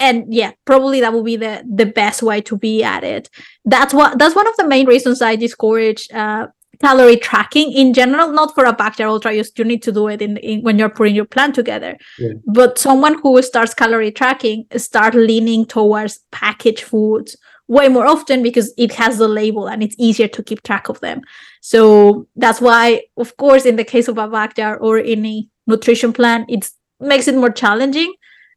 and 0.00 0.32
yeah, 0.32 0.52
probably 0.64 1.00
that 1.00 1.12
will 1.12 1.22
be 1.22 1.36
the 1.36 1.64
the 1.68 1.86
best 1.86 2.22
way 2.22 2.40
to 2.42 2.56
be 2.56 2.82
at 2.82 3.04
it. 3.04 3.30
That's 3.64 3.94
what 3.94 4.18
that's 4.18 4.34
one 4.34 4.46
of 4.46 4.56
the 4.56 4.66
main 4.66 4.86
reasons 4.86 5.22
I 5.22 5.36
discourage 5.36 6.08
uh, 6.12 6.48
calorie 6.80 7.16
tracking 7.16 7.72
in 7.72 7.92
general. 7.92 8.32
Not 8.32 8.54
for 8.54 8.64
a 8.64 8.72
backyard 8.72 9.10
ultra, 9.10 9.32
you, 9.32 9.44
you 9.56 9.64
need 9.64 9.82
to 9.82 9.92
do 9.92 10.08
it 10.08 10.20
in, 10.20 10.36
in 10.38 10.62
when 10.62 10.78
you're 10.78 10.88
putting 10.88 11.14
your 11.14 11.24
plan 11.24 11.52
together. 11.52 11.96
Yeah. 12.18 12.32
But 12.46 12.78
someone 12.78 13.18
who 13.22 13.40
starts 13.42 13.74
calorie 13.74 14.12
tracking 14.12 14.66
start 14.76 15.14
leaning 15.14 15.66
towards 15.66 16.20
packaged 16.32 16.84
foods 16.84 17.36
way 17.66 17.88
more 17.88 18.06
often 18.06 18.42
because 18.42 18.74
it 18.76 18.92
has 18.92 19.18
the 19.18 19.28
label 19.28 19.68
and 19.68 19.82
it's 19.82 19.96
easier 19.98 20.28
to 20.28 20.42
keep 20.42 20.62
track 20.62 20.88
of 20.88 21.00
them. 21.00 21.22
So 21.62 22.26
that's 22.36 22.60
why, 22.60 23.04
of 23.16 23.36
course, 23.36 23.64
in 23.64 23.76
the 23.76 23.84
case 23.84 24.08
of 24.08 24.18
a 24.18 24.28
backyard 24.28 24.80
or 24.82 24.98
any 24.98 25.48
nutrition 25.66 26.12
plan, 26.12 26.44
it 26.48 26.70
makes 27.00 27.26
it 27.26 27.34
more 27.34 27.50
challenging. 27.50 28.12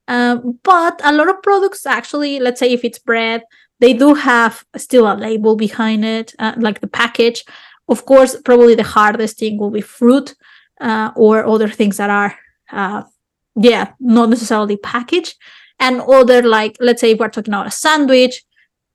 Um, 0.07 0.59
but 0.63 1.01
a 1.03 1.11
lot 1.11 1.29
of 1.29 1.41
products 1.43 1.85
actually, 1.85 2.39
let's 2.39 2.59
say 2.59 2.71
if 2.71 2.83
it's 2.83 2.99
bread, 2.99 3.43
they 3.79 3.93
do 3.93 4.13
have 4.13 4.65
still 4.75 5.11
a 5.11 5.15
label 5.15 5.55
behind 5.55 6.05
it, 6.05 6.33
uh, 6.39 6.53
like 6.57 6.81
the 6.81 6.87
package. 6.87 7.43
Of 7.87 8.05
course, 8.05 8.35
probably 8.41 8.75
the 8.75 8.83
hardest 8.83 9.37
thing 9.39 9.57
will 9.57 9.69
be 9.69 9.81
fruit 9.81 10.35
uh, 10.81 11.11
or 11.15 11.45
other 11.45 11.67
things 11.67 11.97
that 11.97 12.09
are, 12.09 12.35
uh, 12.71 13.03
yeah, 13.55 13.93
not 13.99 14.29
necessarily 14.29 14.77
packaged. 14.77 15.35
And 15.79 16.01
other 16.01 16.41
like, 16.41 16.77
let's 16.79 17.01
say 17.01 17.11
if 17.11 17.19
we're 17.19 17.29
talking 17.29 17.53
about 17.53 17.67
a 17.67 17.71
sandwich, 17.71 18.43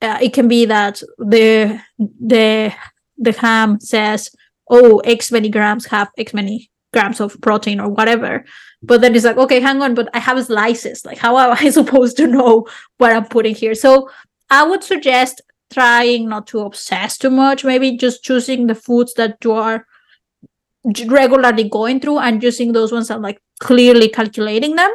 uh, 0.00 0.18
it 0.20 0.32
can 0.32 0.48
be 0.48 0.66
that 0.66 1.00
the 1.18 1.80
the 1.98 2.74
the 3.16 3.32
ham 3.32 3.78
says, 3.78 4.30
"Oh, 4.68 4.98
X 4.98 5.30
many 5.30 5.48
grams 5.48 5.86
have 5.86 6.10
X 6.18 6.34
many 6.34 6.70
grams 6.92 7.20
of 7.20 7.40
protein 7.40 7.78
or 7.78 7.88
whatever," 7.88 8.44
but 8.82 9.00
then 9.00 9.14
it's 9.14 9.24
like, 9.24 9.36
okay, 9.36 9.60
hang 9.60 9.80
on, 9.80 9.94
but 9.94 10.08
I 10.12 10.18
have 10.18 10.44
slices. 10.44 11.04
Like, 11.04 11.18
how 11.18 11.38
am 11.38 11.56
I 11.58 11.70
supposed 11.78 12.16
to 12.16 12.26
know 12.26 12.66
what 12.98 13.12
I'm 13.12 13.26
putting 13.26 13.54
here? 13.54 13.74
So 13.74 14.10
I 14.50 14.64
would 14.64 14.82
suggest 14.82 15.40
trying 15.72 16.28
not 16.28 16.46
to 16.48 16.60
obsess 16.60 17.16
too 17.16 17.30
much. 17.30 17.64
Maybe 17.64 17.96
just 17.96 18.22
choosing 18.22 18.66
the 18.66 18.74
foods 18.74 19.14
that 19.14 19.38
you 19.44 19.52
are 19.52 19.86
regularly 21.06 21.68
going 21.68 22.00
through 22.00 22.18
and 22.18 22.42
using 22.42 22.72
those 22.72 22.92
ones 22.92 23.10
and 23.10 23.22
like 23.22 23.40
clearly 23.60 24.08
calculating 24.08 24.74
them 24.74 24.90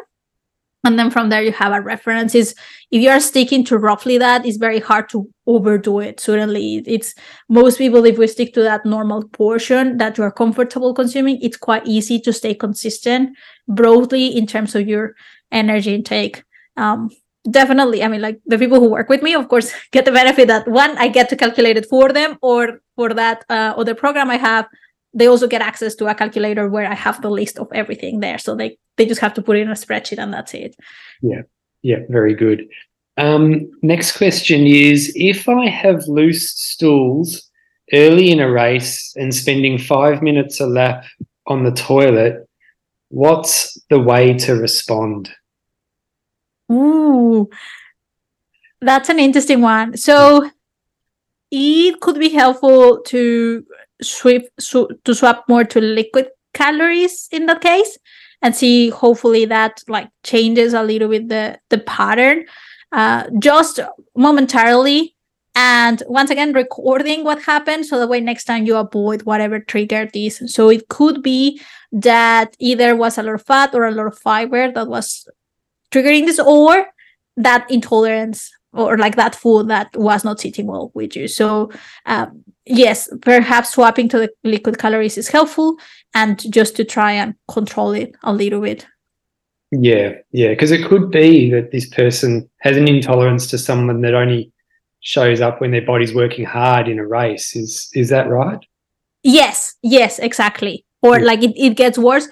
and 0.87 0.97
then 0.97 1.11
from 1.11 1.29
there 1.29 1.43
you 1.43 1.51
have 1.51 1.73
a 1.73 1.81
reference. 1.81 2.33
Is 2.33 2.55
if 2.91 3.01
you 3.01 3.09
are 3.09 3.19
sticking 3.19 3.63
to 3.65 3.77
roughly 3.77 4.17
that 4.17 4.45
it's 4.45 4.57
very 4.57 4.79
hard 4.79 5.09
to 5.09 5.29
overdo 5.45 5.99
it 5.99 6.19
certainly 6.19 6.83
it's 6.85 7.13
most 7.49 7.77
people 7.77 8.05
if 8.05 8.17
we 8.17 8.27
stick 8.27 8.53
to 8.53 8.61
that 8.61 8.85
normal 8.85 9.27
portion 9.29 9.97
that 9.97 10.17
you 10.17 10.23
are 10.23 10.31
comfortable 10.31 10.93
consuming 10.93 11.37
it's 11.41 11.57
quite 11.57 11.85
easy 11.85 12.19
to 12.19 12.33
stay 12.33 12.53
consistent 12.53 13.37
broadly 13.67 14.27
in 14.27 14.47
terms 14.47 14.75
of 14.75 14.87
your 14.87 15.15
energy 15.51 15.93
intake. 15.95 16.43
Um 16.77 17.09
definitely 17.49 18.03
i 18.03 18.07
mean 18.09 18.19
like 18.19 18.39
the 18.45 18.57
people 18.57 18.77
who 18.77 18.89
work 18.89 19.07
with 19.07 19.21
me 19.23 19.33
of 19.33 19.47
course 19.47 19.71
get 19.93 20.03
the 20.03 20.11
benefit 20.11 20.49
that 20.49 20.67
one 20.67 20.97
i 20.97 21.07
get 21.07 21.29
to 21.29 21.35
calculate 21.35 21.77
it 21.77 21.85
for 21.89 22.09
them 22.09 22.37
or 22.41 22.81
for 22.97 23.13
that 23.13 23.45
uh, 23.49 23.73
other 23.77 23.95
program 23.95 24.29
i 24.29 24.35
have 24.35 24.67
they 25.17 25.27
also 25.27 25.47
get 25.47 25.61
access 25.71 25.95
to 25.95 26.05
a 26.07 26.15
calculator 26.21 26.65
where 26.69 26.87
i 26.87 26.93
have 27.05 27.17
the 27.21 27.29
list 27.39 27.55
of 27.59 27.67
everything 27.81 28.19
there 28.19 28.37
so 28.45 28.55
they 28.55 28.69
they 28.97 29.05
just 29.05 29.21
have 29.25 29.33
to 29.33 29.41
put 29.41 29.57
it 29.57 29.61
in 29.61 29.69
a 29.77 29.81
spreadsheet 29.83 30.19
and 30.23 30.33
that's 30.33 30.53
it 30.53 30.75
Yeah, 31.21 31.43
Yeah. 31.81 32.01
very 32.09 32.35
good. 32.43 32.59
Um, 33.25 33.43
next 33.81 34.09
question 34.17 34.59
is 34.67 35.11
if 35.15 35.49
I 35.49 35.65
have 35.83 35.99
loose 36.19 36.43
stools 36.71 37.27
early 38.01 38.27
in 38.33 38.39
a 38.39 38.49
race 38.63 38.95
and 39.21 39.33
spending 39.33 39.75
five 39.79 40.21
minutes 40.21 40.59
a 40.59 40.67
lap 40.67 41.03
on 41.47 41.63
the 41.63 41.71
toilet, 41.71 42.33
what's 43.09 43.53
the 43.89 43.99
way 43.99 44.33
to 44.45 44.51
respond? 44.67 45.31
Ooh, 46.71 47.49
that's 48.81 49.09
an 49.09 49.19
interesting 49.19 49.61
one. 49.61 49.97
So 49.97 50.49
it 51.49 51.99
could 52.01 52.19
be 52.19 52.29
helpful 52.29 53.01
to 53.13 53.65
swap 54.01 54.43
to 55.03 55.15
swap 55.15 55.45
more 55.47 55.63
to 55.63 55.81
liquid 55.81 56.27
calories 56.53 57.27
in 57.31 57.45
that 57.45 57.61
case 57.61 57.97
and 58.41 58.55
see 58.55 58.89
hopefully 58.89 59.45
that 59.45 59.83
like 59.87 60.09
changes 60.23 60.73
a 60.73 60.83
little 60.83 61.09
bit 61.09 61.29
the 61.29 61.59
the 61.69 61.77
pattern 61.79 62.45
uh 62.91 63.23
just 63.39 63.79
momentarily. 64.15 65.13
And 65.59 66.03
once 66.07 66.29
again 66.29 66.53
recording 66.53 67.23
what 67.23 67.41
happened 67.41 67.87
so 67.87 67.97
that 67.97 68.09
way 68.09 68.21
next 68.21 68.43
time 68.43 68.67
you 68.67 68.75
avoid 68.75 69.23
whatever 69.23 69.59
triggered 69.59 70.11
this. 70.13 70.39
So 70.45 70.69
it 70.69 70.87
could 70.87 71.23
be 71.23 71.59
that 71.91 72.55
either 72.59 72.95
was 72.95 73.17
a 73.17 73.23
lot 73.23 73.33
of 73.33 73.41
fat 73.41 73.73
or 73.73 73.85
a 73.85 73.91
lot 73.91 74.05
of 74.05 74.19
fiber 74.19 74.71
that 74.71 74.87
was 74.87 75.27
triggering 75.91 76.27
this 76.27 76.39
or 76.39 76.85
that 77.37 77.69
intolerance 77.71 78.51
or 78.73 78.97
like 78.97 79.15
that 79.15 79.33
food 79.33 79.69
that 79.69 79.95
was 79.97 80.23
not 80.23 80.39
sitting 80.39 80.67
well 80.67 80.91
with 80.93 81.15
you. 81.15 81.27
So 81.27 81.71
um, 82.05 82.43
yes 82.69 83.09
perhaps 83.21 83.71
swapping 83.71 84.09
to 84.09 84.19
the 84.19 84.29
liquid 84.43 84.77
calories 84.77 85.17
is 85.17 85.27
helpful 85.27 85.77
and 86.13 86.51
just 86.51 86.75
to 86.75 86.83
try 86.83 87.11
and 87.11 87.35
control 87.47 87.91
it 87.91 88.15
a 88.23 88.33
little 88.33 88.61
bit. 88.61 88.85
Yeah 89.71 90.13
yeah 90.31 90.49
because 90.49 90.71
it 90.71 90.85
could 90.87 91.11
be 91.11 91.51
that 91.51 91.71
this 91.71 91.87
person 91.89 92.49
has 92.61 92.77
an 92.77 92.87
intolerance 92.87 93.47
to 93.47 93.57
someone 93.57 94.01
that 94.01 94.13
only 94.13 94.51
shows 95.01 95.41
up 95.41 95.61
when 95.61 95.71
their 95.71 95.85
body's 95.85 96.13
working 96.13 96.45
hard 96.45 96.87
in 96.87 96.99
a 96.99 97.07
race. 97.07 97.55
Is 97.55 97.89
is 97.93 98.09
that 98.09 98.29
right? 98.29 98.59
Yes 99.23 99.75
yes 99.81 100.19
exactly. 100.19 100.85
Or 101.01 101.19
yeah. 101.19 101.25
like 101.25 101.43
it, 101.43 101.53
it 101.55 101.75
gets 101.75 101.97
worse. 101.97 102.27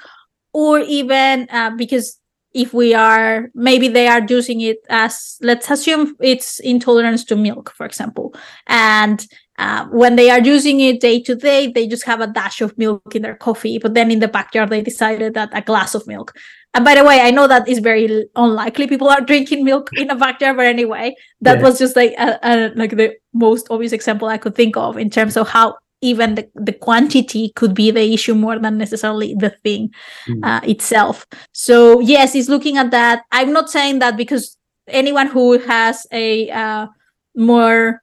Or 0.54 0.80
even 0.80 1.48
uh, 1.50 1.72
because 1.72 2.20
if 2.54 2.74
we 2.74 2.94
are 2.94 3.52
maybe 3.54 3.90
they 3.90 4.08
are 4.08 4.26
using 4.28 4.62
it 4.62 4.78
as 4.90 5.38
let's 5.42 5.70
assume 5.70 6.16
it's 6.22 6.60
intolerance 6.60 7.26
to 7.26 7.36
milk 7.36 7.74
for 7.76 7.86
example. 7.86 8.34
And 8.68 9.26
uh, 9.58 9.86
when 9.88 10.16
they 10.16 10.30
are 10.30 10.40
using 10.40 10.80
it 10.80 11.00
day 11.00 11.22
to 11.22 11.36
day 11.36 11.72
they 11.72 11.88
just 11.88 12.06
have 12.06 12.22
a 12.22 12.28
dash 12.28 12.62
of 12.62 12.78
milk 12.78 13.16
in 13.16 13.22
their 13.22 13.36
coffee 13.36 13.78
but 13.78 13.94
then 13.94 14.12
in 14.12 14.20
the 14.20 14.28
backyard 14.28 14.70
they 14.70 14.82
decided 14.82 15.34
that 15.34 15.50
a 15.54 15.62
glass 15.62 15.96
of 15.96 16.06
milk 16.08 16.34
and 16.74 16.84
by 16.84 16.96
the 16.96 17.04
way 17.04 17.22
i 17.22 17.32
know 17.32 17.48
that 17.48 17.68
is 17.68 17.80
very 17.80 18.26
unlikely 18.36 18.88
people 18.88 19.08
are 19.08 19.22
drinking 19.32 19.64
milk 19.64 19.90
in 19.94 20.10
a 20.10 20.16
backyard 20.16 20.58
but 20.58 20.66
anyway 20.66 21.14
that 21.42 21.58
yeah. 21.58 21.64
was 21.64 21.80
just 21.80 21.96
like 21.96 22.14
a, 22.18 22.40
a, 22.44 22.72
like 22.76 22.92
the 22.92 23.16
most 23.34 23.68
obvious 23.70 23.94
example 23.94 24.28
i 24.28 24.38
could 24.38 24.56
think 24.56 24.76
of 24.76 24.98
in 24.98 25.10
terms 25.10 25.38
of 25.38 25.48
how 25.48 25.76
even 26.02 26.36
the, 26.36 26.48
the 26.56 26.74
quantity 26.74 27.52
could 27.56 27.74
be 27.74 27.90
the 27.90 28.14
issue 28.14 28.36
more 28.36 28.60
than 28.60 28.78
necessarily 28.78 29.34
the 29.36 29.50
thing 29.64 29.90
mm. 30.28 30.40
uh, 30.44 30.60
itself 30.64 31.26
so 31.54 32.00
yes 32.00 32.34
he's 32.34 32.50
looking 32.50 32.78
at 32.78 32.92
that 32.92 33.24
i'm 33.32 33.54
not 33.54 33.70
saying 33.70 34.00
that 34.00 34.18
because 34.18 34.58
anyone 34.88 35.28
who 35.28 35.58
has 35.60 36.06
a 36.12 36.50
uh, 36.52 36.88
more 37.36 38.02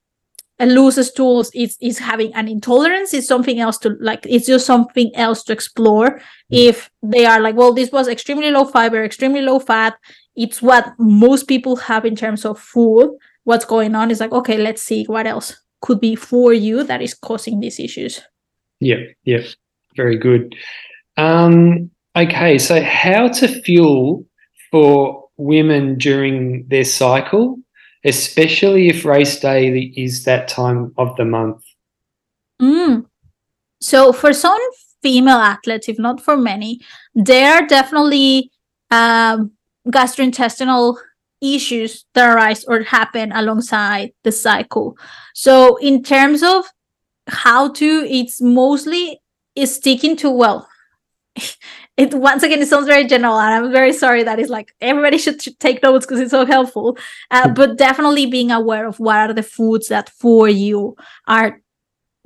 a 0.63 0.67
loses 0.67 1.13
tools 1.13 1.51
is 1.55 1.77
is 1.81 1.99
having 1.99 2.33
an 2.35 2.49
intolerance 2.49 3.13
is 3.13 3.27
something 3.27 3.61
else 3.61 3.79
to 3.79 3.97
like 4.01 4.25
it's 4.29 4.47
just 4.47 4.65
something 4.65 5.11
else 5.15 5.43
to 5.43 5.53
explore 5.53 6.19
mm. 6.19 6.21
if 6.51 6.91
they 7.03 7.27
are 7.27 7.41
like 7.41 7.57
well 7.57 7.75
this 7.75 7.93
was 7.93 8.09
extremely 8.09 8.51
low 8.51 8.65
fiber 8.65 9.05
extremely 9.05 9.43
low 9.43 9.59
fat 9.59 9.95
it's 10.37 10.63
what 10.63 10.93
most 10.99 11.49
people 11.49 11.77
have 11.77 12.07
in 12.07 12.17
terms 12.17 12.45
of 12.45 12.59
food 12.59 13.11
what's 13.45 13.65
going 13.65 13.95
on 13.95 14.11
is 14.11 14.21
like 14.21 14.33
okay 14.33 14.57
let's 14.57 14.83
see 14.83 15.05
what 15.05 15.27
else 15.27 15.63
could 15.83 16.01
be 16.01 16.17
for 16.17 16.55
you 16.55 16.83
that 16.85 17.03
is 17.03 17.13
causing 17.13 17.61
these 17.61 17.79
issues. 17.79 18.23
Yeah, 18.81 19.03
yeah, 19.25 19.43
very 19.97 20.17
good. 20.17 20.55
Um, 21.19 21.91
okay, 22.17 22.57
so 22.57 22.83
how 22.83 23.29
to 23.29 23.49
fuel 23.63 24.25
for 24.71 25.29
women 25.37 25.99
during 25.99 26.67
their 26.69 26.85
cycle, 26.85 27.59
especially 28.05 28.89
if 28.89 29.05
race 29.05 29.39
day 29.39 29.93
is 29.97 30.25
that 30.25 30.49
time 30.49 30.93
of 30.97 31.17
the 31.17 31.25
month? 31.25 31.63
Mm. 32.61 33.07
So 33.81 34.13
for 34.13 34.33
some 34.33 34.61
female 35.03 35.39
athletes, 35.39 35.89
if 35.89 35.99
not 35.99 36.21
for 36.21 36.37
many, 36.37 36.81
there 37.15 37.55
are 37.55 37.67
definitely 37.67 38.51
um, 38.91 39.53
gastrointestinal 39.89 40.97
issues 41.41 42.05
that 42.15 42.35
arise 42.35 42.65
or 42.65 42.83
happen 42.83 43.33
alongside 43.33 44.13
the 44.23 44.31
cycle. 44.33 44.97
So 45.35 45.77
in 45.77 46.03
terms 46.03 46.43
of 46.43 46.67
how 47.27 47.73
to, 47.73 48.07
it's 48.09 48.41
mostly 48.41 49.21
is 49.55 49.75
sticking 49.75 50.17
to 50.17 50.31
well. 50.31 50.69
It 51.97 52.15
once 52.15 52.43
again 52.43 52.63
it 52.63 52.69
sounds 52.69 52.87
very 52.87 53.07
general, 53.07 53.39
and 53.39 53.67
I'm 53.67 53.73
very 53.73 53.93
sorry 53.93 54.23
that 54.23 54.39
is 54.39 54.49
like 54.49 54.75
everybody 54.81 55.19
should, 55.19 55.41
take 55.61 55.83
notes 55.83 56.07
because 56.07 56.21
it's 56.21 56.31
so 56.31 56.47
helpful. 56.47 56.97
Uh, 57.31 57.49
hmm. 57.49 57.55
but 57.55 57.77
definitely 57.77 58.27
being 58.27 58.51
aware 58.51 58.87
of 58.87 58.99
what 58.99 59.17
are 59.17 59.33
the 59.33 59.43
foods 59.43 59.89
that 59.89 60.09
for 60.09 60.49
you 60.49 60.97
are 61.27 61.61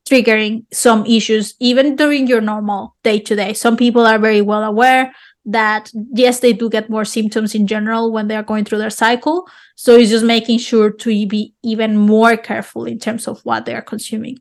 triggering 0.09 0.65
some 0.73 1.05
issues 1.05 1.55
even 1.59 1.97
during 1.97 2.29
your 2.29 2.41
normal 2.41 2.97
day 3.03 3.19
to 3.19 3.35
day. 3.35 3.53
Some 3.53 3.77
people 3.77 4.07
are 4.07 4.21
very 4.21 4.41
well 4.41 4.63
aware 4.63 5.13
that 5.47 5.91
yes 6.13 6.41
they 6.41 6.53
do 6.53 6.69
get 6.69 6.91
more 6.91 7.05
symptoms 7.05 7.55
in 7.55 7.67
general 7.67 8.13
when 8.13 8.27
they 8.27 8.35
are 8.35 8.43
going 8.43 8.65
through 8.65 8.79
their 8.79 8.91
cycle 8.91 9.49
so 9.77 9.95
it's 9.95 10.11
just 10.11 10.25
making 10.25 10.59
sure 10.59 10.91
to 10.91 11.09
be 11.29 11.55
even 11.63 11.97
more 11.97 12.37
careful 12.37 12.85
in 12.85 12.99
terms 12.99 13.29
of 13.29 13.41
what 13.45 13.65
they 13.65 13.73
are 13.73 13.83
consuming 13.83 14.37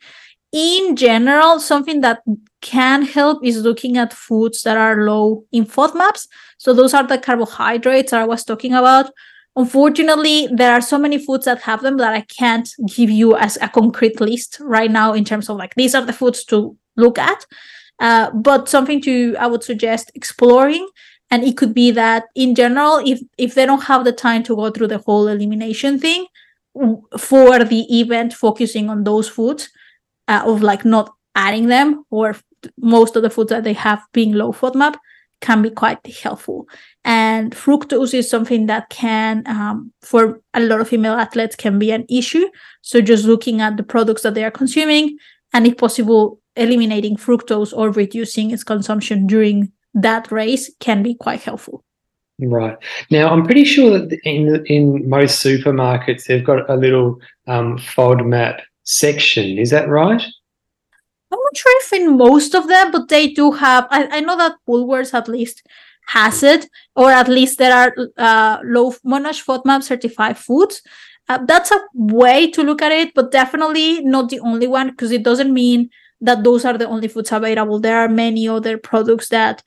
in 0.56 0.96
general 0.96 1.60
something 1.60 2.00
that 2.02 2.22
can 2.62 3.02
help 3.02 3.46
is 3.46 3.62
looking 3.62 3.98
at 3.98 4.14
foods 4.14 4.64
that 4.64 4.78
are 4.78 5.06
low 5.06 5.44
in 5.52 5.66
FODMAPs 5.66 6.28
so 6.58 6.74
those 6.74 6.94
are 6.94 7.06
the 7.06 7.18
carbohydrates 7.18 8.14
i 8.14 8.24
was 8.24 8.46
talking 8.46 8.74
about 8.74 9.12
unfortunately 9.58 10.48
there 10.48 10.72
are 10.72 10.82
so 10.82 10.98
many 10.98 11.18
foods 11.18 11.46
that 11.46 11.62
have 11.62 11.82
them 11.82 11.98
that 11.98 12.14
i 12.14 12.22
can't 12.22 12.70
give 12.96 13.10
you 13.10 13.36
as 13.36 13.58
a 13.62 13.68
concrete 13.68 14.22
list 14.22 14.58
right 14.62 14.92
now 14.92 15.14
in 15.14 15.26
terms 15.26 15.50
of 15.50 15.58
like 15.58 15.76
these 15.76 15.94
are 15.94 16.06
the 16.06 16.14
foods 16.14 16.46
to 16.46 16.78
look 16.96 17.20
at 17.20 17.46
uh, 18.00 18.32
but 18.32 18.68
something 18.68 19.02
to 19.02 19.36
I 19.40 19.48
would 19.48 19.64
suggest 19.64 20.12
exploring. 20.16 20.88
And 21.32 21.44
it 21.44 21.58
could 21.58 21.74
be 21.74 21.92
that 21.92 22.26
in 22.36 22.56
general, 22.56 23.02
if 23.04 23.20
if 23.38 23.56
they 23.56 23.66
don't 23.66 23.84
have 23.84 24.04
the 24.06 24.12
time 24.12 24.44
to 24.44 24.56
go 24.56 24.70
through 24.70 24.88
the 24.88 25.00
whole 25.00 25.28
elimination 25.28 26.00
thing, 26.00 26.28
for 27.18 27.64
the 27.64 28.00
event 28.00 28.34
focusing 28.34 28.90
on 28.90 29.04
those 29.04 29.30
foods 29.30 29.70
uh, 30.28 30.44
of 30.46 30.62
like 30.62 30.86
not 30.86 31.12
adding 31.36 31.68
them 31.68 32.04
or 32.10 32.36
most 32.78 33.16
of 33.16 33.22
the 33.22 33.30
foods 33.30 33.50
that 33.50 33.64
they 33.64 33.74
have 33.74 34.02
being 34.14 34.34
low 34.34 34.52
FODMAP 34.52 34.96
can 35.42 35.62
be 35.62 35.70
quite 35.70 36.06
helpful. 36.08 36.68
And 37.04 37.54
fructose 37.54 38.14
is 38.14 38.30
something 38.30 38.66
that 38.68 38.90
can, 38.90 39.44
um, 39.46 39.92
for 40.02 40.42
a 40.54 40.60
lot 40.60 40.82
of 40.82 40.90
female 40.90 41.14
athletes, 41.14 41.56
can 41.56 41.78
be 41.78 41.92
an 41.92 42.06
issue. 42.10 42.48
So 42.82 43.02
just 43.02 43.26
looking 43.26 43.62
at 43.62 43.78
the 43.78 43.84
products 43.84 44.24
that 44.24 44.34
they 44.34 44.44
are 44.44 44.52
consuming, 44.52 45.18
and 45.54 45.68
if 45.68 45.78
possible, 45.78 46.40
eliminating 46.56 47.18
fructose 47.18 47.74
or 47.78 47.92
reducing 47.92 48.52
its 48.52 48.64
consumption 48.64 49.28
during 49.28 49.72
that 49.94 50.32
race 50.32 50.72
can 50.80 51.04
be 51.04 51.14
quite 51.14 51.42
helpful. 51.42 51.84
Right 52.40 52.78
now, 53.12 53.30
I'm 53.30 53.46
pretty 53.46 53.64
sure 53.64 53.98
that 53.98 54.20
in 54.26 54.66
in 54.66 55.08
most 55.08 55.44
supermarkets 55.46 56.26
they've 56.26 56.44
got 56.44 56.70
a 56.70 56.76
little 56.76 57.18
um, 57.48 57.78
FODMAP 57.78 58.60
section. 58.86 59.58
Is 59.58 59.72
that 59.72 59.90
right? 59.90 60.22
I'm 61.32 61.40
not 61.40 61.58
sure 61.58 61.82
if 61.82 61.94
in 61.94 62.18
most 62.18 62.56
of 62.56 62.68
them, 62.68 62.92
but 62.92 63.10
they 63.10 63.28
do 63.28 63.52
have. 63.52 63.88
I, 63.90 64.08
I 64.18 64.20
know 64.22 64.38
that 64.38 64.56
Woolworths 64.68 65.14
at 65.14 65.28
least 65.28 65.64
has 66.08 66.44
it, 66.44 66.68
or 66.96 67.12
at 67.12 67.28
least 67.28 67.58
there 67.58 67.74
are 67.74 67.96
uh, 68.18 68.60
low 68.64 68.92
Monash 69.06 69.44
FODMAP 69.44 69.84
certified 69.84 70.38
foods. 70.38 70.82
Uh, 71.28 71.40
that's 71.46 71.72
a 71.72 71.80
way 71.96 72.50
to 72.52 72.62
look 72.62 72.82
at 72.82 72.92
it, 72.92 73.14
but 73.16 73.32
definitely 73.32 74.02
not 74.04 74.30
the 74.30 74.40
only 74.40 74.68
one 74.68 74.92
because 74.92 75.12
it 75.12 75.24
doesn't 75.24 75.52
mean 75.52 75.90
that 76.22 76.44
those 76.44 76.64
are 76.64 76.78
the 76.78 76.88
only 76.88 77.08
foods 77.08 77.32
available. 77.32 77.80
There 77.80 77.98
are 77.98 78.08
many 78.08 78.48
other 78.48 78.78
products 78.78 79.30
that 79.30 79.64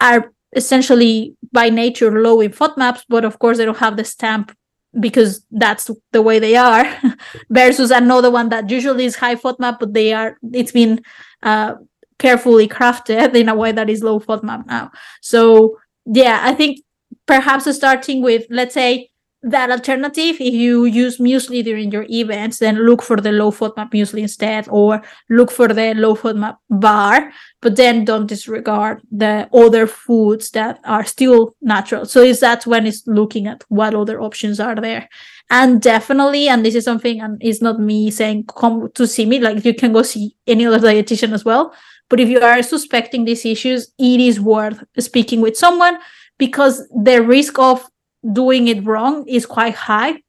are 0.00 0.32
essentially 0.54 1.36
by 1.52 1.70
nature 1.70 2.20
low 2.20 2.40
in 2.40 2.50
FODMAPs, 2.50 3.04
but 3.08 3.24
of 3.24 3.38
course 3.38 3.58
they 3.58 3.64
don't 3.64 3.78
have 3.78 3.96
the 3.96 4.04
stamp 4.04 4.56
because 4.98 5.44
that's 5.50 5.90
the 6.12 6.22
way 6.22 6.38
they 6.38 6.56
are 6.56 6.84
versus 7.50 7.90
another 7.90 8.30
one 8.30 8.48
that 8.48 8.70
usually 8.70 9.04
is 9.04 9.16
high 9.16 9.34
FODMAP, 9.34 9.78
but 9.78 9.92
they 9.92 10.12
are 10.12 10.38
it's 10.52 10.72
been 10.72 11.02
uh, 11.42 11.74
carefully 12.18 12.68
crafted 12.68 13.34
in 13.34 13.48
a 13.48 13.54
way 13.54 13.72
that 13.72 13.90
is 13.90 14.02
low 14.02 14.20
FODMAP 14.20 14.66
now. 14.66 14.90
So 15.20 15.78
yeah, 16.06 16.40
I 16.42 16.54
think 16.54 16.80
perhaps 17.26 17.72
starting 17.76 18.22
with 18.22 18.46
let's 18.50 18.74
say 18.74 19.10
that 19.46 19.70
alternative, 19.70 20.36
if 20.40 20.54
you 20.54 20.84
use 20.84 21.18
muesli 21.18 21.62
during 21.64 21.92
your 21.92 22.04
events, 22.10 22.58
then 22.58 22.84
look 22.84 23.00
for 23.00 23.16
the 23.16 23.32
low 23.32 23.50
FODMAP 23.50 23.92
muesli 23.92 24.20
instead, 24.20 24.66
or 24.68 25.00
look 25.30 25.50
for 25.50 25.68
the 25.68 25.94
low 25.94 26.14
FODMAP 26.14 26.56
bar, 26.68 27.32
but 27.62 27.76
then 27.76 28.04
don't 28.04 28.26
disregard 28.26 29.00
the 29.10 29.48
other 29.52 29.86
foods 29.86 30.50
that 30.50 30.80
are 30.84 31.04
still 31.04 31.54
natural. 31.62 32.04
So 32.04 32.22
is 32.22 32.40
that 32.40 32.66
when 32.66 32.86
it's 32.86 33.06
looking 33.06 33.46
at 33.46 33.64
what 33.68 33.94
other 33.94 34.20
options 34.20 34.58
are 34.60 34.74
there. 34.74 35.08
And 35.48 35.80
definitely, 35.80 36.48
and 36.48 36.64
this 36.64 36.74
is 36.74 36.84
something, 36.84 37.20
and 37.20 37.40
it's 37.40 37.62
not 37.62 37.78
me 37.78 38.10
saying 38.10 38.46
come 38.46 38.90
to 38.94 39.06
see 39.06 39.26
me, 39.26 39.38
like 39.38 39.64
you 39.64 39.74
can 39.74 39.92
go 39.92 40.02
see 40.02 40.36
any 40.46 40.66
other 40.66 40.80
dietitian 40.80 41.32
as 41.32 41.44
well. 41.44 41.72
But 42.08 42.20
if 42.20 42.28
you 42.28 42.40
are 42.40 42.62
suspecting 42.62 43.24
these 43.24 43.44
issues, 43.44 43.92
it 43.98 44.20
is 44.20 44.40
worth 44.40 44.82
speaking 44.98 45.40
with 45.40 45.56
someone 45.56 45.98
because 46.38 46.86
the 46.88 47.22
risk 47.22 47.58
of 47.58 47.88
doing 48.32 48.68
it 48.68 48.84
wrong 48.84 49.26
is 49.28 49.46
quite 49.46 49.74
high. 49.74 50.22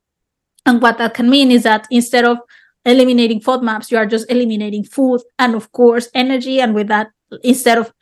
And 0.65 0.81
what 0.81 0.97
that 0.97 1.13
can 1.13 1.29
mean 1.29 1.51
is 1.51 1.63
that 1.63 1.87
instead 1.89 2.25
of 2.25 2.37
eliminating 2.85 3.41
FODMAPs, 3.41 3.91
you 3.91 3.97
are 3.97 4.05
just 4.05 4.29
eliminating 4.29 4.83
food 4.83 5.21
and, 5.39 5.55
of 5.55 5.71
course, 5.71 6.09
energy. 6.13 6.59
And 6.59 6.73
with 6.73 6.87
that, 6.87 7.07
instead 7.43 7.77
of 7.77 7.93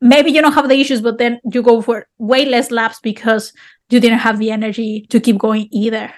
maybe 0.00 0.30
you 0.30 0.40
don't 0.40 0.52
have 0.52 0.68
the 0.68 0.80
issues, 0.80 1.00
but 1.00 1.18
then 1.18 1.40
you 1.52 1.62
go 1.62 1.82
for 1.82 2.06
way 2.18 2.44
less 2.44 2.70
laps 2.70 3.00
because 3.00 3.52
you 3.90 4.00
didn't 4.00 4.18
have 4.18 4.38
the 4.38 4.50
energy 4.50 5.06
to 5.10 5.20
keep 5.20 5.38
going 5.38 5.68
either. 5.70 6.12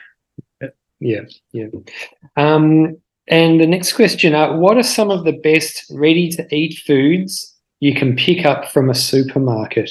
Yeah, 1.01 1.23
yeah. 1.53 1.67
Um, 2.37 2.99
and 3.27 3.61
the 3.61 3.67
next 3.67 3.95
question: 3.95 4.35
uh, 4.35 4.57
What 4.57 4.77
are 4.77 4.83
some 4.83 5.11
of 5.11 5.25
the 5.25 5.33
best 5.33 5.85
ready-to-eat 5.91 6.83
foods 6.87 7.57
you 7.81 7.95
can 7.95 8.17
pick 8.17 8.45
up 8.45 8.71
from 8.71 8.91
a 8.91 8.95
supermarket? 8.95 9.91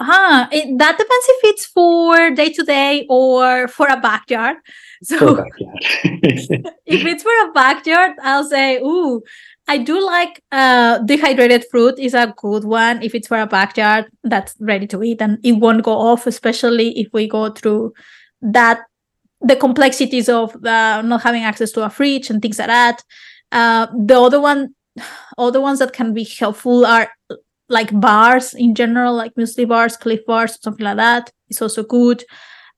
Ah, 0.00 0.48
it, 0.50 0.76
that 0.78 0.98
depends 0.98 1.26
if 1.28 1.40
it's 1.44 1.66
for 1.66 2.30
day 2.30 2.52
to 2.52 2.64
day 2.64 3.06
or 3.08 3.68
for 3.68 3.86
a 3.88 4.00
backyard. 4.00 4.56
So, 5.02 5.36
a 5.36 5.42
backyard. 5.42 5.78
if 6.86 7.04
it's 7.04 7.22
for 7.22 7.32
a 7.46 7.52
backyard, 7.52 8.12
I'll 8.22 8.48
say, 8.48 8.78
ooh, 8.78 9.22
I 9.68 9.76
do 9.78 10.02
like 10.02 10.42
uh 10.50 10.98
dehydrated 10.98 11.66
fruit 11.70 11.98
is 11.98 12.14
a 12.14 12.32
good 12.36 12.64
one. 12.64 13.02
If 13.02 13.14
it's 13.14 13.28
for 13.28 13.38
a 13.38 13.46
backyard 13.46 14.06
that's 14.22 14.54
ready 14.60 14.86
to 14.88 15.02
eat 15.02 15.20
and 15.20 15.38
it 15.44 15.52
won't 15.52 15.82
go 15.82 15.92
off, 15.92 16.26
especially 16.26 16.98
if 16.98 17.08
we 17.12 17.28
go 17.28 17.50
through 17.50 17.92
that 18.40 18.80
the 19.40 19.56
complexities 19.56 20.28
of 20.28 20.52
the 20.62 21.02
not 21.02 21.22
having 21.22 21.42
access 21.42 21.70
to 21.72 21.84
a 21.84 21.90
fridge 21.90 22.30
and 22.30 22.40
things 22.40 22.58
like 22.58 22.68
that. 22.68 23.02
Uh, 23.52 23.86
the 23.94 24.18
other 24.18 24.40
one, 24.40 24.74
other 25.38 25.60
ones 25.60 25.78
that 25.78 25.92
can 25.92 26.14
be 26.14 26.24
helpful 26.24 26.86
are 26.86 27.10
like 27.68 27.98
bars 27.98 28.54
in 28.54 28.74
general, 28.74 29.14
like 29.14 29.34
muesli 29.34 29.66
bars, 29.66 29.96
Clif 29.96 30.20
bars, 30.26 30.58
something 30.62 30.84
like 30.84 30.96
that. 30.96 31.32
It's 31.48 31.62
also 31.62 31.82
good. 31.82 32.24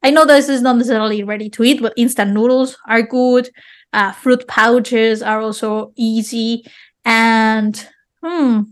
I 0.02 0.10
know 0.10 0.24
this 0.24 0.48
is 0.48 0.62
not 0.62 0.76
necessarily 0.76 1.24
ready 1.24 1.50
to 1.50 1.64
eat, 1.64 1.82
but 1.82 1.94
instant 1.96 2.32
noodles 2.32 2.76
are 2.88 3.02
good. 3.02 3.50
Uh, 3.92 4.12
fruit 4.12 4.46
pouches 4.46 5.22
are 5.22 5.40
also 5.40 5.92
easy. 5.96 6.64
And 7.04 7.88
hmm, 8.22 8.62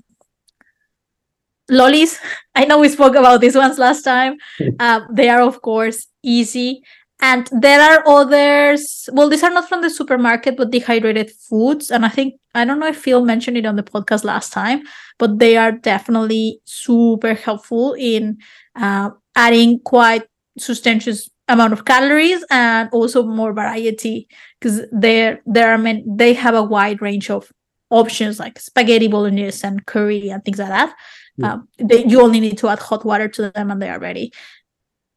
lollies. 1.70 2.18
I 2.54 2.64
know 2.64 2.78
we 2.78 2.88
spoke 2.88 3.14
about 3.16 3.40
these 3.40 3.56
ones 3.56 3.78
last 3.78 4.02
time. 4.02 4.36
Uh, 4.78 5.00
they 5.12 5.28
are, 5.28 5.42
of 5.42 5.62
course, 5.62 6.06
easy. 6.22 6.82
And 7.24 7.48
there 7.66 7.80
are 7.80 8.00
others. 8.06 9.08
Well, 9.16 9.30
these 9.30 9.42
are 9.46 9.54
not 9.58 9.66
from 9.70 9.80
the 9.80 9.88
supermarket, 9.88 10.56
but 10.58 10.70
dehydrated 10.70 11.30
foods. 11.48 11.90
And 11.90 12.04
I 12.04 12.10
think, 12.16 12.34
I 12.54 12.64
don't 12.66 12.78
know 12.80 12.88
if 12.94 12.98
Phil 13.04 13.24
mentioned 13.24 13.56
it 13.56 13.64
on 13.64 13.76
the 13.76 13.82
podcast 13.82 14.24
last 14.24 14.52
time, 14.52 14.82
but 15.18 15.38
they 15.38 15.56
are 15.56 15.72
definitely 15.72 16.60
super 16.64 17.32
helpful 17.46 17.94
in 17.94 18.38
uh, 18.76 19.08
adding 19.34 19.80
quite 19.94 20.24
substantial 20.58 21.14
amount 21.48 21.72
of 21.72 21.84
calories 21.84 22.44
and 22.50 22.88
also 22.92 23.22
more 23.40 23.52
variety 23.52 24.28
because 24.58 24.76
there 24.92 25.40
there 25.56 25.68
are 25.72 25.78
many 25.86 26.02
they 26.06 26.32
have 26.32 26.54
a 26.54 26.62
wide 26.62 27.02
range 27.02 27.28
of 27.28 27.52
options 27.90 28.38
like 28.40 28.58
spaghetti 28.58 29.08
bolognese 29.08 29.66
and 29.66 29.84
curry 29.84 30.30
and 30.30 30.42
things 30.44 30.58
like 30.58 30.68
that 30.78 30.90
Yeah. 31.36 31.52
um, 31.54 31.68
they, 31.90 32.00
you 32.06 32.22
only 32.22 32.40
need 32.40 32.56
to 32.58 32.68
add 32.68 32.78
hot 32.78 33.04
water 33.04 33.28
to 33.28 33.40
them 33.50 33.70
and 33.70 33.80
they 33.82 33.90
are 33.90 34.00
ready 34.08 34.32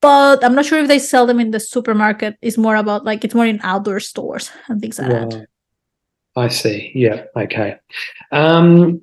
but 0.08 0.44
i'm 0.44 0.56
not 0.56 0.66
sure 0.66 0.80
if 0.80 0.88
they 0.88 1.00
sell 1.00 1.26
them 1.30 1.40
in 1.46 1.52
the 1.52 1.60
supermarket 1.60 2.38
it's 2.42 2.58
more 2.66 2.78
about 2.84 3.04
like 3.10 3.24
it's 3.26 3.38
more 3.40 3.50
in 3.54 3.60
outdoor 3.72 4.00
stores 4.00 4.52
and 4.68 4.82
things 4.82 5.00
like 5.00 5.10
that 5.10 5.48
I 6.38 6.50
see. 6.50 6.92
Yeah. 6.94 7.26
Okay. 7.36 7.78
Um, 8.32 9.02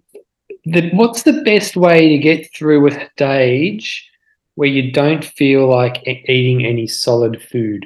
the, 0.64 0.90
what's 0.92 1.24
the 1.24 1.42
best 1.42 1.76
way 1.76 2.08
to 2.08 2.18
get 2.18 2.54
through 2.54 2.86
a 2.86 3.10
stage 3.10 4.08
where 4.54 4.68
you 4.68 4.92
don't 4.92 5.24
feel 5.24 5.68
like 5.68 6.06
e- 6.06 6.24
eating 6.28 6.64
any 6.64 6.86
solid 6.86 7.42
food? 7.42 7.84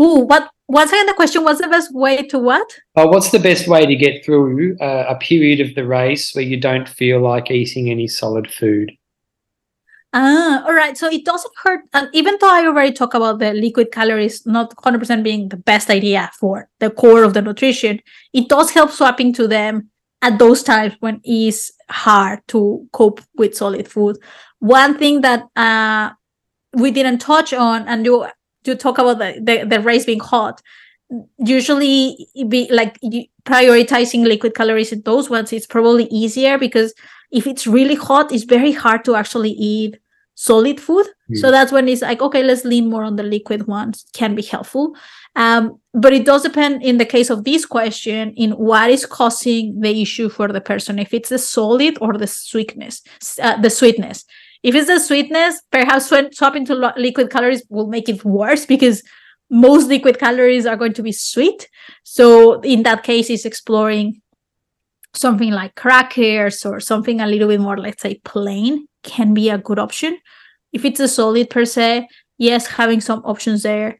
Ooh, 0.00 0.20
what 0.20 0.50
once 0.66 0.92
again 0.92 1.06
the 1.06 1.12
question 1.12 1.44
what's 1.44 1.60
the 1.60 1.68
best 1.68 1.94
way 1.94 2.22
to 2.28 2.38
what 2.38 2.66
Oh, 2.96 3.08
what's 3.08 3.30
the 3.30 3.38
best 3.38 3.68
way 3.68 3.84
to 3.84 3.96
get 3.96 4.24
through 4.24 4.76
uh, 4.80 5.04
a 5.08 5.16
period 5.16 5.60
of 5.60 5.74
the 5.74 5.86
race 5.86 6.34
where 6.34 6.44
you 6.44 6.58
don't 6.58 6.88
feel 6.88 7.20
like 7.20 7.50
eating 7.50 7.90
any 7.90 8.08
solid 8.08 8.50
food? 8.50 8.92
Ah, 10.12 10.64
all 10.64 10.72
right. 10.74 10.96
So 10.96 11.08
it 11.08 11.24
doesn't 11.24 11.52
hurt. 11.62 11.80
And 11.92 12.08
even 12.14 12.36
though 12.40 12.50
I 12.50 12.66
already 12.66 12.92
talked 12.92 13.14
about 13.14 13.38
the 13.38 13.52
liquid 13.52 13.92
calories 13.92 14.46
not 14.46 14.74
100% 14.76 15.22
being 15.22 15.48
the 15.50 15.58
best 15.58 15.90
idea 15.90 16.30
for 16.38 16.68
the 16.78 16.90
core 16.90 17.24
of 17.24 17.34
the 17.34 17.42
nutrition, 17.42 18.00
it 18.32 18.48
does 18.48 18.70
help 18.70 18.90
swapping 18.90 19.32
to 19.34 19.46
them 19.46 19.90
at 20.22 20.38
those 20.38 20.62
times 20.62 20.94
when 21.00 21.20
it's 21.24 21.70
hard 21.90 22.40
to 22.48 22.88
cope 22.92 23.20
with 23.36 23.54
solid 23.54 23.86
food. 23.86 24.16
One 24.60 24.96
thing 24.96 25.20
that 25.20 25.44
uh, 25.56 26.10
we 26.72 26.90
didn't 26.90 27.18
touch 27.18 27.52
on, 27.52 27.86
and 27.86 28.04
you 28.04 28.26
you 28.64 28.74
talk 28.74 28.98
about 28.98 29.18
the, 29.18 29.40
the, 29.42 29.64
the 29.64 29.80
race 29.80 30.04
being 30.04 30.20
hot, 30.20 30.60
usually 31.38 32.28
be 32.48 32.68
like 32.70 32.98
prioritizing 33.44 34.24
liquid 34.24 34.54
calories 34.54 34.92
in 34.92 35.00
those 35.02 35.30
ones 35.30 35.54
it's 35.54 35.66
probably 35.66 36.04
easier 36.10 36.58
because 36.58 36.92
if 37.30 37.46
it's 37.46 37.66
really 37.66 37.94
hot 37.94 38.32
it's 38.32 38.44
very 38.44 38.72
hard 38.72 39.04
to 39.04 39.14
actually 39.14 39.50
eat 39.50 39.98
solid 40.34 40.80
food. 40.80 41.06
So 41.34 41.48
Mm. 41.48 41.50
that's 41.50 41.72
when 41.72 41.88
it's 41.88 42.02
like 42.02 42.22
okay 42.22 42.42
let's 42.44 42.64
lean 42.64 42.88
more 42.88 43.02
on 43.04 43.16
the 43.16 43.22
liquid 43.24 43.66
ones 43.66 44.04
can 44.14 44.34
be 44.34 44.42
helpful. 44.42 44.94
Um, 45.36 45.78
but 45.92 46.12
it 46.12 46.24
does 46.24 46.42
depend 46.42 46.82
in 46.82 46.98
the 46.98 47.04
case 47.04 47.28
of 47.30 47.44
this 47.44 47.66
question 47.66 48.32
in 48.36 48.52
what 48.52 48.88
is 48.90 49.04
causing 49.04 49.80
the 49.80 50.00
issue 50.02 50.28
for 50.28 50.48
the 50.48 50.60
person 50.60 50.98
if 50.98 51.12
it's 51.12 51.28
the 51.28 51.38
solid 51.38 51.98
or 52.00 52.16
the 52.16 52.26
sweetness 52.26 53.02
uh, 53.42 53.56
the 53.60 53.70
sweetness. 53.70 54.24
If 54.62 54.74
it's 54.74 54.86
the 54.88 55.00
sweetness 55.00 55.60
perhaps 55.72 56.08
swa- 56.10 56.32
swapping 56.32 56.64
to 56.66 56.74
lo- 56.74 56.92
liquid 56.96 57.30
calories 57.30 57.62
will 57.68 57.88
make 57.88 58.08
it 58.08 58.24
worse 58.24 58.64
because 58.66 59.02
most 59.50 59.88
liquid 59.88 60.18
calories 60.18 60.66
are 60.66 60.76
going 60.76 60.92
to 60.94 61.02
be 61.02 61.12
sweet. 61.12 61.68
So 62.04 62.60
in 62.60 62.82
that 62.84 63.02
case 63.02 63.28
it's 63.30 63.44
exploring 63.44 64.20
something 65.18 65.50
like 65.50 65.74
crackers 65.74 66.64
or 66.64 66.80
something 66.80 67.20
a 67.20 67.26
little 67.26 67.48
bit 67.48 67.60
more 67.60 67.76
let's 67.76 68.02
say 68.02 68.20
plain 68.24 68.86
can 69.02 69.34
be 69.34 69.50
a 69.50 69.58
good 69.58 69.78
option. 69.78 70.18
If 70.72 70.84
it's 70.84 71.00
a 71.00 71.08
solid 71.08 71.50
per 71.50 71.64
se 71.64 72.08
yes 72.38 72.66
having 72.66 73.00
some 73.00 73.20
options 73.24 73.62
there 73.62 73.98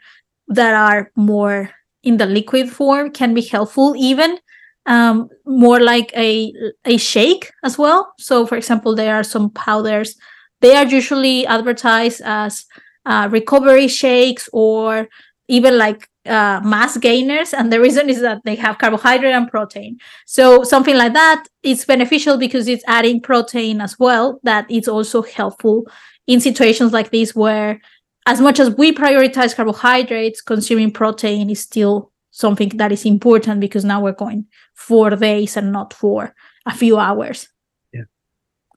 that 0.48 0.74
are 0.74 1.10
more 1.16 1.70
in 2.02 2.16
the 2.16 2.26
liquid 2.26 2.70
form 2.70 3.10
can 3.10 3.34
be 3.34 3.42
helpful 3.42 3.94
even 3.96 4.38
um, 4.86 5.28
more 5.44 5.80
like 5.80 6.10
a 6.16 6.52
a 6.84 6.96
shake 6.96 7.50
as 7.62 7.76
well. 7.76 8.12
So 8.18 8.46
for 8.46 8.56
example 8.56 8.94
there 8.94 9.14
are 9.14 9.24
some 9.24 9.50
powders. 9.50 10.16
They 10.60 10.74
are 10.74 10.86
usually 10.86 11.46
advertised 11.46 12.22
as 12.24 12.64
uh, 13.04 13.28
recovery 13.30 13.88
shakes 13.88 14.48
or 14.52 15.08
even 15.48 15.78
like 15.78 16.08
uh, 16.26 16.60
mass 16.62 16.96
gainers 16.98 17.54
and 17.54 17.72
the 17.72 17.80
reason 17.80 18.10
is 18.10 18.20
that 18.20 18.42
they 18.44 18.54
have 18.54 18.78
carbohydrate 18.78 19.32
and 19.34 19.48
protein 19.48 19.98
so 20.26 20.62
something 20.62 20.96
like 20.96 21.14
that 21.14 21.46
is 21.62 21.84
beneficial 21.86 22.36
because 22.36 22.68
it's 22.68 22.84
adding 22.86 23.20
protein 23.20 23.80
as 23.80 23.98
well 23.98 24.38
that 24.42 24.66
it's 24.68 24.88
also 24.88 25.22
helpful 25.22 25.86
in 26.26 26.38
situations 26.40 26.92
like 26.92 27.10
this 27.10 27.34
where 27.34 27.80
as 28.26 28.40
much 28.42 28.60
as 28.60 28.70
we 28.76 28.92
prioritize 28.92 29.56
carbohydrates 29.56 30.42
consuming 30.42 30.90
protein 30.90 31.48
is 31.48 31.60
still 31.60 32.12
something 32.30 32.68
that 32.76 32.92
is 32.92 33.06
important 33.06 33.58
because 33.58 33.84
now 33.84 34.02
we're 34.02 34.12
going 34.12 34.44
for 34.74 35.10
days 35.10 35.56
and 35.56 35.72
not 35.72 35.94
for 35.94 36.34
a 36.66 36.74
few 36.74 36.98
hours 36.98 37.48
Yeah, 37.92 38.02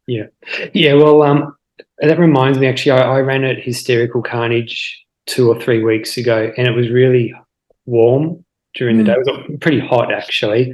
Yeah. 0.07 0.27
Yeah. 0.73 0.93
well, 0.93 1.21
um, 1.23 1.55
that 1.99 2.17
reminds 2.17 2.57
me. 2.57 2.67
Actually, 2.67 2.93
I, 2.93 3.17
I 3.17 3.19
ran 3.19 3.43
at 3.43 3.59
Hysterical 3.59 4.23
Carnage 4.23 5.05
two 5.33 5.49
or 5.51 5.59
three 5.63 5.81
weeks 5.83 6.17
ago, 6.17 6.51
and 6.57 6.67
it 6.67 6.75
was 6.75 6.89
really 6.89 7.33
warm 7.85 8.23
during 8.75 8.97
the 8.97 9.03
Mm. 9.03 9.07
day. 9.07 9.13
It 9.13 9.49
was 9.49 9.57
pretty 9.59 9.79
hot 9.79 10.11
actually, 10.13 10.73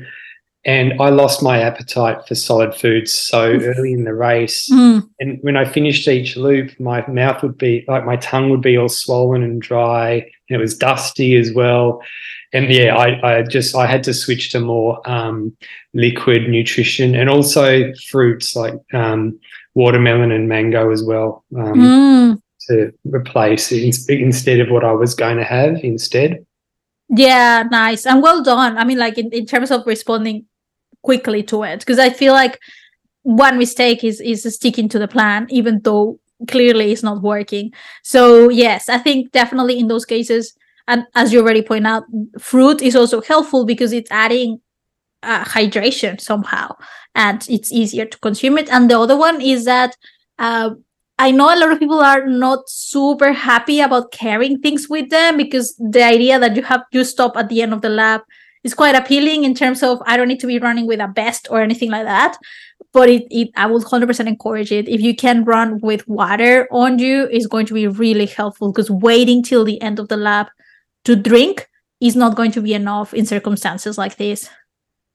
and 0.65 0.93
I 0.99 1.09
lost 1.09 1.41
my 1.41 1.57
appetite 1.69 2.19
for 2.27 2.35
solid 2.35 2.73
foods 2.75 3.11
so 3.31 3.41
early 3.71 3.93
in 3.93 4.03
the 4.03 4.13
race. 4.13 4.67
Mm, 4.71 5.03
And 5.19 5.39
when 5.41 5.55
I 5.55 5.65
finished 5.65 6.07
each 6.07 6.35
loop, 6.37 6.67
my 6.79 7.05
mouth 7.07 7.41
would 7.43 7.57
be 7.57 7.85
like 7.87 8.05
my 8.05 8.17
tongue 8.17 8.49
would 8.49 8.61
be 8.61 8.77
all 8.77 8.89
swollen 8.89 9.43
and 9.43 9.61
dry, 9.61 10.09
and 10.49 10.55
it 10.57 10.61
was 10.61 10.77
dusty 10.77 11.35
as 11.37 11.51
well. 11.53 12.01
And 12.53 12.71
yeah, 12.71 12.95
I, 12.95 13.07
I 13.39 13.43
just 13.43 13.75
I 13.75 13.85
had 13.93 14.03
to 14.05 14.13
switch 14.13 14.51
to 14.51 14.59
more 14.59 15.01
um, 15.09 15.55
liquid 15.93 16.41
nutrition 16.49 17.13
and 17.15 17.29
also 17.29 17.91
fruits 18.09 18.55
like 18.55 18.75
um, 18.93 19.37
watermelon 19.75 20.31
and 20.31 20.47
mango 20.47 20.89
as 20.91 21.03
well 21.03 21.43
um, 21.55 21.73
mm. 21.75 22.41
To 22.67 22.91
replace 23.05 23.71
ins- 23.71 24.07
instead 24.09 24.59
of 24.59 24.69
what 24.69 24.83
I 24.83 24.91
was 24.91 25.15
going 25.15 25.37
to 25.37 25.43
have 25.43 25.83
instead. 25.83 26.45
Yeah, 27.09 27.63
nice 27.71 28.05
and 28.05 28.21
well 28.21 28.43
done. 28.43 28.77
I 28.77 28.83
mean, 28.83 28.97
like 28.97 29.17
in, 29.17 29.31
in 29.31 29.45
terms 29.45 29.71
of 29.71 29.85
responding 29.85 30.45
quickly 31.03 31.43
to 31.43 31.63
it, 31.63 31.79
because 31.79 31.99
I 31.99 32.09
feel 32.09 32.33
like 32.33 32.59
one 33.23 33.57
mistake 33.57 34.03
is 34.03 34.19
is 34.21 34.43
sticking 34.53 34.89
to 34.89 34.99
the 34.99 35.07
plan, 35.07 35.47
even 35.49 35.81
though 35.83 36.19
clearly 36.47 36.91
it's 36.91 37.03
not 37.03 37.21
working. 37.21 37.71
So 38.03 38.49
yes, 38.49 38.89
I 38.89 38.97
think 38.97 39.31
definitely 39.31 39.79
in 39.79 39.87
those 39.87 40.05
cases, 40.05 40.53
and 40.87 41.05
as 41.15 41.31
you 41.31 41.41
already 41.41 41.61
point 41.61 41.87
out, 41.87 42.03
fruit 42.39 42.81
is 42.81 42.95
also 42.95 43.21
helpful 43.21 43.65
because 43.65 43.93
it's 43.93 44.11
adding 44.11 44.59
uh, 45.23 45.43
hydration 45.43 46.19
somehow 46.19 46.75
and 47.15 47.45
it's 47.49 47.71
easier 47.71 48.05
to 48.05 48.19
consume 48.19 48.57
it 48.57 48.69
and 48.69 48.89
the 48.89 48.99
other 48.99 49.17
one 49.17 49.41
is 49.41 49.65
that 49.65 49.95
uh, 50.39 50.69
I 51.19 51.31
know 51.31 51.53
a 51.53 51.57
lot 51.57 51.71
of 51.71 51.79
people 51.79 51.99
are 51.99 52.27
not 52.27 52.69
super 52.69 53.33
happy 53.33 53.79
about 53.79 54.11
carrying 54.11 54.59
things 54.59 54.87
with 54.87 55.09
them 55.09 55.37
because 55.37 55.75
the 55.79 56.03
idea 56.03 56.39
that 56.39 56.55
you 56.55 56.61
have 56.63 56.83
you 56.91 57.03
stop 57.03 57.35
at 57.35 57.49
the 57.49 57.61
end 57.61 57.73
of 57.73 57.81
the 57.81 57.89
lab 57.89 58.21
is 58.63 58.75
quite 58.75 58.95
appealing 58.95 59.43
in 59.43 59.55
terms 59.55 59.81
of 59.81 59.99
I 60.05 60.15
don't 60.15 60.27
need 60.27 60.39
to 60.41 60.47
be 60.47 60.59
running 60.59 60.85
with 60.85 60.99
a 60.99 61.11
vest 61.15 61.47
or 61.49 61.61
anything 61.61 61.89
like 61.89 62.03
that. 62.03 62.37
But 62.93 63.09
it, 63.09 63.23
it 63.31 63.49
I 63.55 63.65
would 63.65 63.83
100% 63.83 64.27
encourage 64.27 64.71
it. 64.71 64.87
If 64.87 65.01
you 65.01 65.15
can 65.15 65.43
run 65.43 65.79
with 65.79 66.07
water 66.07 66.67
on 66.71 66.99
you, 66.99 67.27
is 67.29 67.47
going 67.47 67.65
to 67.67 67.73
be 67.73 67.87
really 67.87 68.27
helpful 68.27 68.71
because 68.71 68.91
waiting 68.91 69.41
till 69.41 69.65
the 69.65 69.81
end 69.81 69.99
of 69.99 70.09
the 70.09 70.17
lab 70.17 70.47
to 71.05 71.15
drink 71.15 71.67
is 71.99 72.15
not 72.15 72.35
going 72.35 72.51
to 72.51 72.61
be 72.61 72.73
enough 72.75 73.13
in 73.13 73.25
circumstances 73.25 73.97
like 73.97 74.17
this. 74.17 74.49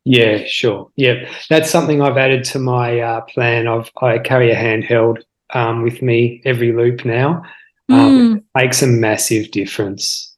Yeah, 0.04 0.44
sure. 0.46 0.90
Yeah, 0.96 1.30
that's 1.48 1.70
something 1.70 2.02
I've 2.02 2.16
added 2.16 2.42
to 2.46 2.58
my 2.58 2.98
uh, 2.98 3.20
plan. 3.20 3.68
Of 3.68 3.90
I 4.00 4.18
carry 4.18 4.50
a 4.50 4.56
handheld 4.56 5.22
um, 5.52 5.82
with 5.82 6.02
me 6.02 6.42
every 6.44 6.72
loop 6.72 7.04
now. 7.04 7.42
Um, 7.88 8.36
mm. 8.36 8.44
Makes 8.54 8.82
a 8.82 8.86
massive 8.86 9.50
difference. 9.50 10.36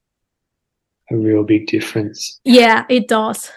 A 1.10 1.16
real 1.16 1.44
big 1.44 1.66
difference. 1.66 2.40
Yeah, 2.44 2.84
it 2.88 3.08
does. 3.08 3.50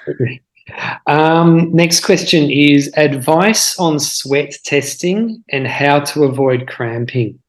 um, 1.08 1.74
next 1.74 2.04
question 2.04 2.50
is 2.52 2.92
advice 2.98 3.80
on 3.80 4.00
sweat 4.00 4.54
testing 4.66 5.44
and 5.50 5.66
how 5.68 6.02
to 6.02 6.26
avoid 6.26 6.68
cramping. 6.68 7.40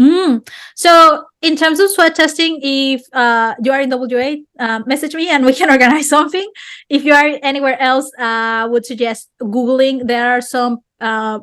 Mm. 0.00 0.46
So, 0.76 1.24
in 1.42 1.56
terms 1.56 1.78
of 1.78 1.90
sweat 1.90 2.14
testing, 2.14 2.58
if 2.62 3.02
uh, 3.12 3.54
you 3.62 3.70
are 3.70 3.82
in 3.82 3.90
WA, 3.90 4.36
uh, 4.58 4.80
message 4.86 5.14
me 5.14 5.28
and 5.28 5.44
we 5.44 5.54
can 5.54 5.70
organize 5.74 6.08
something. 6.08 6.50
If 6.88 7.04
you 7.04 7.12
are 7.12 7.38
anywhere 7.42 7.78
else, 7.80 8.10
uh, 8.18 8.64
I 8.64 8.66
would 8.66 8.86
suggest 8.86 9.28
Googling. 9.42 10.06
There 10.06 10.30
are 10.30 10.40
some 10.40 10.78
uh, 11.00 11.40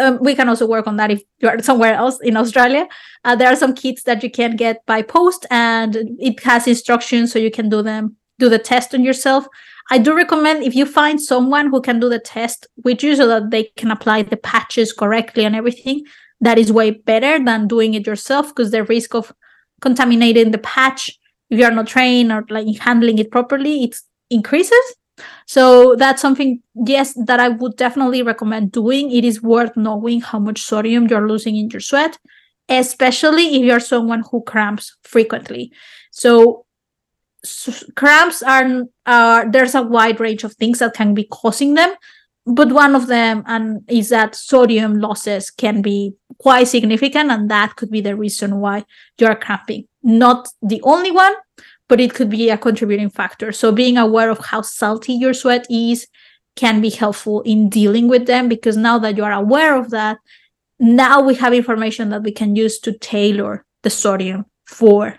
um, 0.00 0.18
we 0.20 0.34
can 0.34 0.48
also 0.48 0.66
work 0.66 0.86
on 0.86 0.96
that 0.96 1.10
if 1.10 1.22
you 1.40 1.48
are 1.48 1.62
somewhere 1.62 1.94
else 1.94 2.18
in 2.22 2.36
Australia. 2.36 2.88
Uh, 3.24 3.36
there 3.36 3.48
are 3.48 3.56
some 3.56 3.74
kits 3.74 4.02
that 4.04 4.22
you 4.22 4.30
can 4.30 4.56
get 4.56 4.84
by 4.86 5.02
post, 5.02 5.46
and 5.50 5.96
it 6.18 6.42
has 6.42 6.66
instructions 6.66 7.32
so 7.32 7.38
you 7.38 7.50
can 7.50 7.68
do 7.68 7.82
them, 7.82 8.16
do 8.38 8.48
the 8.48 8.58
test 8.58 8.94
on 8.94 9.04
yourself. 9.04 9.46
I 9.90 9.98
do 9.98 10.14
recommend 10.14 10.62
if 10.62 10.74
you 10.74 10.86
find 10.86 11.20
someone 11.20 11.68
who 11.70 11.80
can 11.80 12.00
do 12.00 12.08
the 12.08 12.18
test 12.18 12.66
with 12.84 13.02
you 13.02 13.16
so 13.16 13.26
that 13.28 13.50
they 13.50 13.64
can 13.76 13.90
apply 13.90 14.22
the 14.22 14.36
patches 14.36 14.92
correctly 14.92 15.44
and 15.44 15.56
everything. 15.56 16.04
That 16.40 16.58
is 16.58 16.72
way 16.72 16.90
better 16.90 17.42
than 17.44 17.68
doing 17.68 17.94
it 17.94 18.06
yourself 18.06 18.48
because 18.48 18.72
the 18.72 18.84
risk 18.84 19.14
of 19.14 19.32
contaminating 19.80 20.50
the 20.50 20.58
patch 20.58 21.18
if 21.52 21.58
you 21.58 21.66
are 21.66 21.70
not 21.70 21.86
trained 21.86 22.32
or 22.32 22.46
like 22.48 22.66
handling 22.78 23.18
it 23.18 23.30
properly, 23.30 23.84
it 23.84 23.96
increases. 24.30 24.94
So 25.46 25.94
that's 25.96 26.22
something, 26.22 26.62
yes, 26.74 27.14
that 27.26 27.40
I 27.40 27.48
would 27.48 27.76
definitely 27.76 28.22
recommend 28.22 28.72
doing. 28.72 29.10
It 29.10 29.24
is 29.24 29.42
worth 29.42 29.76
knowing 29.76 30.20
how 30.20 30.38
much 30.38 30.62
sodium 30.62 31.06
you're 31.06 31.28
losing 31.28 31.56
in 31.56 31.70
your 31.70 31.80
sweat, 31.80 32.18
especially 32.68 33.56
if 33.56 33.64
you're 33.64 33.80
someone 33.80 34.22
who 34.30 34.42
cramps 34.42 34.96
frequently. 35.02 35.72
So 36.10 36.66
cramps 37.96 38.42
are 38.42 38.84
uh, 39.06 39.44
there's 39.50 39.74
a 39.74 39.82
wide 39.82 40.20
range 40.20 40.44
of 40.44 40.54
things 40.54 40.78
that 40.78 40.94
can 40.94 41.14
be 41.14 41.24
causing 41.24 41.74
them 41.74 41.94
but 42.46 42.72
one 42.72 42.94
of 42.94 43.06
them 43.06 43.42
and 43.46 43.82
is 43.88 44.08
that 44.08 44.34
sodium 44.34 44.98
losses 44.98 45.50
can 45.50 45.80
be 45.80 46.14
quite 46.38 46.64
significant 46.64 47.30
and 47.30 47.50
that 47.50 47.76
could 47.76 47.90
be 47.90 48.00
the 48.00 48.16
reason 48.16 48.58
why 48.58 48.84
you're 49.18 49.34
cramping 49.36 49.86
not 50.02 50.48
the 50.60 50.80
only 50.82 51.10
one 51.10 51.34
but 51.88 52.00
it 52.00 52.14
could 52.14 52.30
be 52.30 52.50
a 52.50 52.58
contributing 52.58 53.10
factor. 53.10 53.52
So 53.52 53.72
being 53.72 53.98
aware 53.98 54.30
of 54.30 54.38
how 54.38 54.62
salty 54.62 55.12
your 55.12 55.34
sweat 55.34 55.66
is 55.70 56.06
can 56.56 56.80
be 56.80 56.90
helpful 56.90 57.40
in 57.42 57.68
dealing 57.68 58.08
with 58.08 58.26
them 58.26 58.48
because 58.48 58.76
now 58.76 58.98
that 58.98 59.16
you 59.16 59.24
are 59.24 59.32
aware 59.32 59.76
of 59.76 59.90
that, 59.90 60.18
now 60.78 61.20
we 61.20 61.34
have 61.34 61.52
information 61.52 62.10
that 62.10 62.22
we 62.22 62.32
can 62.32 62.56
use 62.56 62.78
to 62.80 62.92
tailor 62.98 63.64
the 63.82 63.90
sodium 63.90 64.46
for 64.66 65.18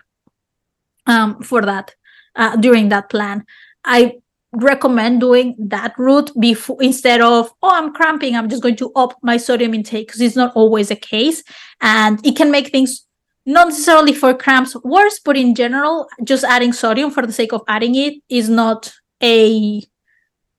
um, 1.06 1.42
for 1.42 1.62
that 1.62 1.96
uh, 2.36 2.56
during 2.58 2.90
that 2.90 3.10
plan. 3.10 3.46
I 3.84 4.16
recommend 4.54 5.20
doing 5.20 5.56
that 5.58 5.94
route 5.98 6.32
before 6.40 6.78
instead 6.80 7.22
of 7.22 7.52
oh 7.64 7.72
i'm 7.74 7.92
cramping 7.92 8.36
i'm 8.36 8.48
just 8.48 8.62
going 8.62 8.76
to 8.76 8.92
up 8.96 9.18
my 9.24 9.36
sodium 9.36 9.74
intake 9.74 10.08
because 10.08 10.22
it's 10.22 10.36
not 10.36 10.56
always 10.56 10.90
the 10.90 10.96
case 10.96 11.44
and 11.82 12.24
it 12.24 12.36
can 12.36 12.52
make 12.52 12.68
things 12.68 13.08
not 13.46 13.68
necessarily 13.70 14.14
for 14.14 14.34
cramps 14.34 14.76
worse, 14.84 15.20
but 15.24 15.38
in 15.38 15.56
general, 15.56 16.08
just 16.24 16.44
adding 16.44 16.74
sodium 16.74 17.12
for 17.12 17.26
the 17.26 17.34
sake 17.34 17.54
of 17.54 17.62
adding 17.68 17.96
it 17.96 18.16
is 18.30 18.50
not 18.50 18.92
a 19.22 19.84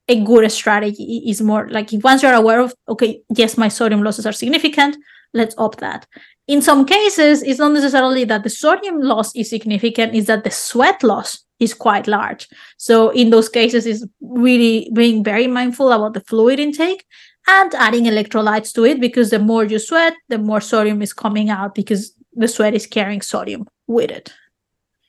a 0.07 0.23
good 0.23 0.51
strategy. 0.53 1.23
Is 1.27 1.41
more 1.41 1.69
like 1.71 1.91
once 1.93 2.23
you're 2.23 2.35
aware 2.35 2.61
of 2.61 2.75
okay, 2.89 3.23
yes, 3.35 3.57
my 3.57 3.69
sodium 3.69 4.03
losses 4.03 4.27
are 4.27 4.33
significant, 4.33 4.97
let's 5.33 5.55
opt 5.59 5.81
that. 5.81 6.07
In 6.47 6.61
some 6.61 6.85
cases, 6.85 7.43
it's 7.43 7.59
not 7.59 7.73
necessarily 7.73 8.25
that 8.25 8.43
the 8.43 8.51
sodium 8.51 9.01
loss 9.01 9.35
is 9.35 9.49
significant, 9.49 10.15
is 10.15 10.27
that 10.27 10.45
the 10.45 10.51
sweat 10.51 11.03
loss 11.03 11.43
is 11.59 11.73
quite 11.73 12.07
large. 12.07 12.49
So 12.77 13.11
in 13.11 13.31
those 13.31 13.49
cases, 13.49 13.87
is 13.87 14.07
really 14.21 14.91
being 14.93 15.25
very 15.25 15.47
mindful 15.47 15.91
about 15.91 16.13
the 16.13 16.21
fluid 16.21 16.61
intake 16.61 17.07
and 17.47 17.75
adding 17.75 18.05
electrolytes 18.05 18.73
to 18.75 18.85
it 18.85 19.01
because 19.01 19.31
the 19.31 19.39
more 19.39 19.65
you 19.65 19.79
sweat, 19.79 20.15
the 20.29 20.39
more 20.39 20.61
sodium 20.61 21.01
is 21.01 21.13
coming 21.13 21.49
out 21.49 21.75
because 21.75 22.13
the 22.35 22.49
sweat 22.49 22.75
is 22.75 22.87
carrying 22.87 23.23
sodium 23.23 23.67
with 23.87 24.11
it. 24.11 24.33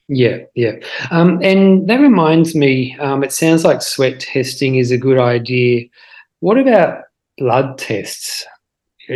Yeah, 0.07 0.39
yeah. 0.53 0.73
Um, 1.09 1.39
and 1.41 1.87
that 1.89 1.99
reminds 1.99 2.53
me, 2.55 2.95
um, 2.99 3.23
it 3.23 3.31
sounds 3.31 3.63
like 3.63 3.81
sweat 3.81 4.19
testing 4.19 4.75
is 4.75 4.91
a 4.91 4.97
good 4.97 5.19
idea. 5.19 5.85
What 6.41 6.59
about 6.59 7.05
blood 7.37 7.77
tests? 7.77 8.45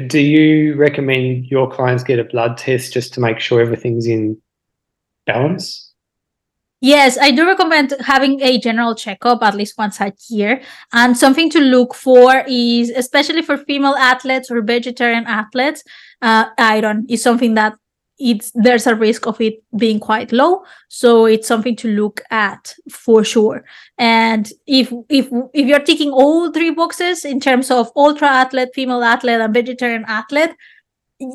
Do 0.07 0.19
you 0.19 0.75
recommend 0.75 1.45
your 1.45 1.69
clients 1.69 2.03
get 2.03 2.19
a 2.19 2.23
blood 2.23 2.57
test 2.57 2.93
just 2.93 3.13
to 3.13 3.19
make 3.19 3.39
sure 3.39 3.61
everything's 3.61 4.07
in 4.07 4.41
balance? 5.25 5.89
Yes, 6.81 7.17
I 7.17 7.31
do 7.31 7.45
recommend 7.45 7.93
having 7.99 8.41
a 8.41 8.57
general 8.57 8.95
checkup 8.95 9.43
at 9.43 9.55
least 9.55 9.77
once 9.77 9.99
a 9.99 10.13
year. 10.29 10.61
And 10.93 11.17
something 11.17 11.49
to 11.49 11.59
look 11.59 11.93
for 11.93 12.45
is, 12.47 12.89
especially 12.89 13.41
for 13.41 13.57
female 13.57 13.95
athletes 13.95 14.49
or 14.49 14.61
vegetarian 14.61 15.25
athletes, 15.27 15.83
uh, 16.21 16.45
iron 16.57 17.05
is 17.09 17.21
something 17.21 17.55
that 17.55 17.73
it's 18.19 18.51
there's 18.53 18.85
a 18.85 18.95
risk 18.95 19.27
of 19.27 19.39
it 19.39 19.63
being 19.77 19.99
quite 19.99 20.31
low. 20.31 20.63
So 20.89 21.25
it's 21.25 21.47
something 21.47 21.75
to 21.77 21.87
look 21.87 22.21
at 22.31 22.73
for 22.91 23.23
sure. 23.23 23.63
And 23.97 24.51
if 24.67 24.91
if 25.09 25.29
if 25.53 25.67
you're 25.67 25.79
ticking 25.79 26.11
all 26.11 26.51
three 26.51 26.71
boxes 26.71 27.25
in 27.25 27.39
terms 27.39 27.71
of 27.71 27.91
ultra 27.95 28.27
athlete 28.27 28.69
female 28.73 29.03
athlete 29.03 29.41
and 29.41 29.53
vegetarian 29.53 30.05
athlete 30.07 30.51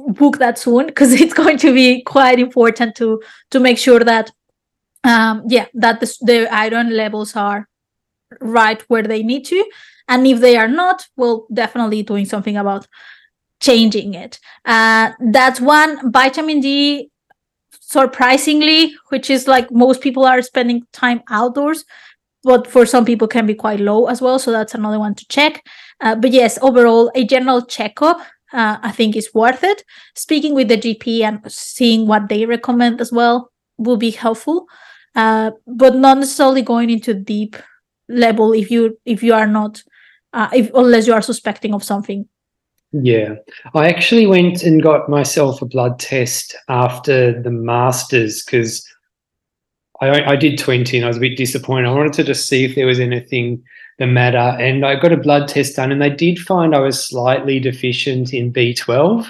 book 0.08 0.38
that 0.38 0.58
soon 0.58 0.86
because 0.86 1.12
it's 1.20 1.34
going 1.34 1.58
to 1.58 1.72
be 1.72 2.02
quite 2.02 2.38
important 2.38 2.94
to 2.96 3.22
to 3.50 3.60
make 3.60 3.78
sure 3.78 4.00
that 4.00 4.30
um 5.04 5.42
yeah 5.48 5.66
that 5.74 6.00
the, 6.00 6.16
the 6.22 6.54
iron 6.54 6.90
levels 6.96 7.36
are 7.36 7.68
right 8.40 8.82
where 8.88 9.02
they 9.02 9.22
need 9.22 9.44
to. 9.46 9.64
And 10.08 10.26
if 10.26 10.40
they 10.40 10.56
are 10.56 10.68
not 10.68 11.06
well 11.16 11.46
definitely 11.52 12.02
doing 12.02 12.26
something 12.26 12.56
about 12.56 12.86
changing 13.64 14.14
it. 14.14 14.38
Uh, 14.64 15.12
that's 15.32 15.60
one. 15.60 16.12
Vitamin 16.12 16.60
D, 16.60 17.10
surprisingly, 17.80 18.94
which 19.08 19.30
is 19.30 19.48
like 19.48 19.70
most 19.70 20.00
people 20.00 20.24
are 20.24 20.42
spending 20.42 20.86
time 20.92 21.22
outdoors, 21.30 21.84
but 22.42 22.66
for 22.66 22.84
some 22.86 23.04
people 23.04 23.28
can 23.28 23.46
be 23.46 23.54
quite 23.54 23.80
low 23.80 24.06
as 24.06 24.20
well. 24.20 24.38
So 24.38 24.52
that's 24.52 24.74
another 24.74 24.98
one 24.98 25.14
to 25.14 25.26
check. 25.28 25.62
Uh, 26.00 26.14
but 26.14 26.32
yes, 26.32 26.58
overall, 26.60 27.10
a 27.14 27.24
general 27.24 27.62
checkup 27.62 28.18
uh, 28.52 28.78
I 28.82 28.92
think 28.92 29.16
is 29.16 29.34
worth 29.34 29.64
it. 29.64 29.84
Speaking 30.14 30.54
with 30.54 30.68
the 30.68 30.76
GP 30.76 31.22
and 31.22 31.40
seeing 31.50 32.06
what 32.06 32.28
they 32.28 32.46
recommend 32.46 33.00
as 33.00 33.12
well 33.12 33.50
will 33.76 33.96
be 33.96 34.10
helpful, 34.10 34.66
uh, 35.16 35.50
but 35.66 35.96
not 35.96 36.18
necessarily 36.18 36.62
going 36.62 36.90
into 36.90 37.14
deep 37.14 37.56
level 38.08 38.52
if 38.52 38.70
you 38.70 38.98
if 39.06 39.22
you 39.22 39.32
are 39.32 39.46
not 39.46 39.82
uh, 40.34 40.48
if 40.52 40.70
unless 40.74 41.06
you 41.06 41.14
are 41.14 41.22
suspecting 41.22 41.72
of 41.72 41.82
something 41.82 42.28
yeah, 43.02 43.34
I 43.74 43.88
actually 43.88 44.26
went 44.26 44.62
and 44.62 44.82
got 44.82 45.08
myself 45.08 45.60
a 45.60 45.66
blood 45.66 45.98
test 45.98 46.54
after 46.68 47.40
the 47.42 47.50
masters 47.50 48.44
because 48.44 48.86
I, 50.00 50.22
I 50.32 50.36
did 50.36 50.58
20 50.58 50.98
and 50.98 51.04
I 51.04 51.08
was 51.08 51.16
a 51.16 51.20
bit 51.20 51.36
disappointed. 51.36 51.88
I 51.88 51.92
wanted 51.92 52.12
to 52.14 52.24
just 52.24 52.46
see 52.46 52.64
if 52.64 52.76
there 52.76 52.86
was 52.86 53.00
anything 53.00 53.62
the 53.98 54.06
matter, 54.06 54.38
and 54.38 54.84
I 54.84 54.96
got 54.96 55.12
a 55.12 55.16
blood 55.16 55.48
test 55.48 55.76
done, 55.76 55.92
and 55.92 56.02
they 56.02 56.10
did 56.10 56.38
find 56.38 56.74
I 56.74 56.80
was 56.80 57.04
slightly 57.04 57.60
deficient 57.60 58.34
in 58.34 58.52
B12. 58.52 59.26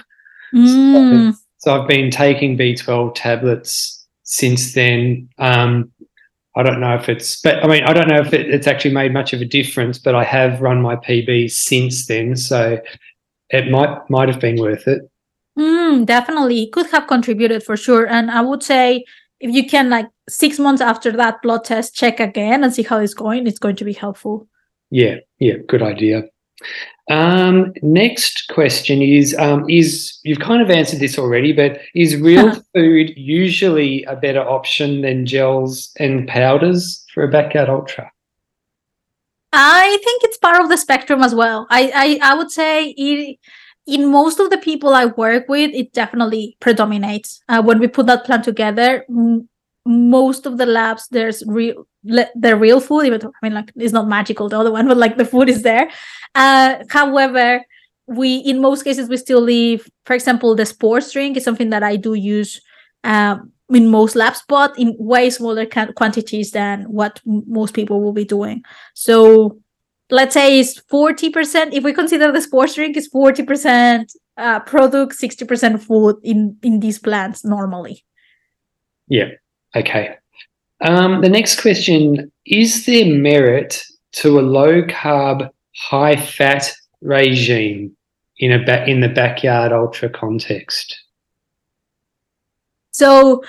Mm. 0.55 1.33
So, 1.33 1.39
so, 1.59 1.83
I've 1.83 1.89
been 1.89 2.11
taking 2.11 2.57
B12 2.57 3.15
tablets 3.15 4.07
since 4.23 4.73
then. 4.73 5.29
Um, 5.39 5.93
I 6.57 6.62
don't 6.62 6.81
know 6.81 6.95
if 6.95 7.11
it's, 7.11 7.41
but 7.43 7.62
I 7.62 7.67
mean, 7.67 7.83
I 7.85 7.93
don't 7.93 8.09
know 8.09 8.21
if 8.21 8.33
it, 8.33 8.49
it's 8.49 8.67
actually 8.67 8.95
made 8.95 9.12
much 9.12 9.35
of 9.35 9.43
a 9.43 9.45
difference, 9.45 9.99
but 9.99 10.15
I 10.15 10.25
have 10.25 10.62
run 10.62 10.81
my 10.81 10.97
PB 10.97 11.51
since 11.51 12.07
then. 12.07 12.37
So 12.37 12.81
it 13.55 13.71
might 13.71 14.11
might 14.11 14.29
have 14.29 14.41
been 14.41 14.61
worth 14.61 14.87
it. 14.89 15.03
Mm, 15.59 16.07
definitely, 16.07 16.67
could 16.69 16.91
have 16.91 17.07
contributed 17.07 17.63
for 17.63 17.77
sure. 17.77 18.07
And 18.07 18.31
I 18.31 18.41
would 18.41 18.63
say 18.63 19.05
if 19.41 19.55
you 19.55 19.67
can, 19.67 19.91
like 19.91 20.09
six 20.29 20.59
months 20.59 20.81
after 20.81 21.13
that 21.13 21.43
blood 21.43 21.65
test, 21.65 21.95
check 21.95 22.19
again 22.21 22.65
and 22.65 22.75
see 22.75 22.83
how 22.83 22.99
it's 22.99 23.15
going. 23.15 23.47
It's 23.47 23.59
going 23.59 23.77
to 23.77 23.85
be 23.85 23.93
helpful. 23.93 24.49
Yeah, 24.91 25.17
yeah, 25.39 25.55
good 25.69 25.83
idea. 25.83 26.25
Um, 27.11 27.75
next 27.83 28.49
question 28.49 29.03
is 29.03 29.37
um, 29.39 29.69
is 29.69 30.19
you've 30.25 30.41
kind 30.41 30.63
of 30.63 30.71
answered 30.71 31.01
this 31.01 31.19
already, 31.19 31.53
but 31.53 31.79
is 31.95 32.17
real 32.17 32.55
food 32.75 33.13
usually 33.17 34.05
a 34.05 34.17
better 34.17 34.41
option 34.41 35.03
than 35.03 35.27
gels 35.27 35.93
and 35.99 36.27
powders 36.27 37.05
for 37.13 37.25
a 37.25 37.29
back 37.29 37.47
backyard 37.47 37.69
ultra? 37.69 38.11
I 39.57 39.99
think 40.05 40.25
it's 40.25 40.37
part 40.39 40.61
of 40.61 40.69
the 40.69 40.77
spectrum 40.77 41.23
as 41.23 41.35
well. 41.35 41.67
I 41.71 42.19
I, 42.23 42.33
I 42.33 42.35
would 42.35 42.51
say 42.51 42.89
it, 42.91 43.39
in 43.87 44.11
most 44.11 44.41
of 44.41 44.51
the 44.51 44.59
people 44.59 44.95
I 44.95 45.07
work 45.07 45.49
with, 45.49 45.71
it 45.73 45.93
definitely 45.93 46.57
predominates. 46.61 47.41
Uh, 47.49 47.63
when 47.63 47.79
we 47.79 47.87
put 47.87 48.07
that 48.07 48.25
plan 48.25 48.43
together, 48.43 49.05
m- 49.09 49.49
most 49.87 50.47
of 50.47 50.57
the 50.59 50.67
labs 50.67 51.09
there's 51.11 51.43
real 51.47 51.87
the 52.03 52.57
real 52.57 52.81
food. 52.81 53.07
Even 53.07 53.21
though, 53.21 53.33
I 53.43 53.47
mean, 53.47 53.55
like 53.55 53.73
it's 53.77 53.93
not 53.93 54.09
magical 54.09 54.49
the 54.49 54.59
other 54.59 54.73
one, 54.73 54.89
but 54.93 54.97
like 54.97 55.17
the 55.17 55.25
food 55.25 55.49
is 55.49 55.63
there. 55.63 55.91
Uh, 56.35 56.83
however, 56.91 57.65
we 58.07 58.39
in 58.39 58.61
most 58.61 58.83
cases 58.83 59.09
we 59.09 59.17
still 59.17 59.41
leave. 59.41 59.89
For 60.05 60.15
example, 60.15 60.55
the 60.55 60.67
sports 60.67 61.13
drink 61.13 61.37
is 61.37 61.45
something 61.45 61.71
that 61.71 61.83
I 61.83 61.97
do 61.97 62.15
use. 62.15 62.61
Um, 63.05 63.54
in 63.71 63.89
most 63.89 64.15
labs, 64.15 64.43
but 64.49 64.79
in 64.79 64.95
way 64.99 65.31
smaller 65.31 65.67
quantities 65.67 66.51
than 66.51 66.85
what 66.85 67.21
m- 67.27 67.43
most 67.47 67.75
people 67.75 68.03
will 68.03 68.12
be 68.12 68.25
doing. 68.25 68.62
So 68.95 69.59
let's 70.11 70.35
say 70.35 70.61
it's 70.61 70.81
40%, 70.81 71.73
if 71.73 71.83
we 71.83 71.93
consider 71.93 72.31
the 72.31 72.43
sports 72.43 72.75
drink 72.75 72.97
is 72.97 73.09
40% 73.09 74.07
uh, 74.37 74.61
product, 74.61 75.15
60% 75.19 75.81
food 75.83 76.17
in, 76.23 76.57
in 76.62 76.81
these 76.81 76.99
plants 76.99 77.45
normally. 77.45 78.05
Yeah. 79.09 79.31
Okay. 79.75 80.17
Um, 80.81 81.21
the 81.23 81.29
next 81.29 81.61
question 81.61 82.31
is 82.47 82.85
there 82.85 83.07
merit 83.07 83.83
to 84.12 84.39
a 84.39 84.43
low 84.43 84.83
carb, 84.83 85.49
high 85.77 86.17
fat 86.17 86.73
regime 87.01 87.97
in 88.39 88.53
a 88.53 88.65
ba- 88.65 88.87
in 88.87 89.01
the 89.01 89.09
backyard 89.09 89.73
ultra 89.73 90.09
context? 90.09 91.04
So 92.95 93.43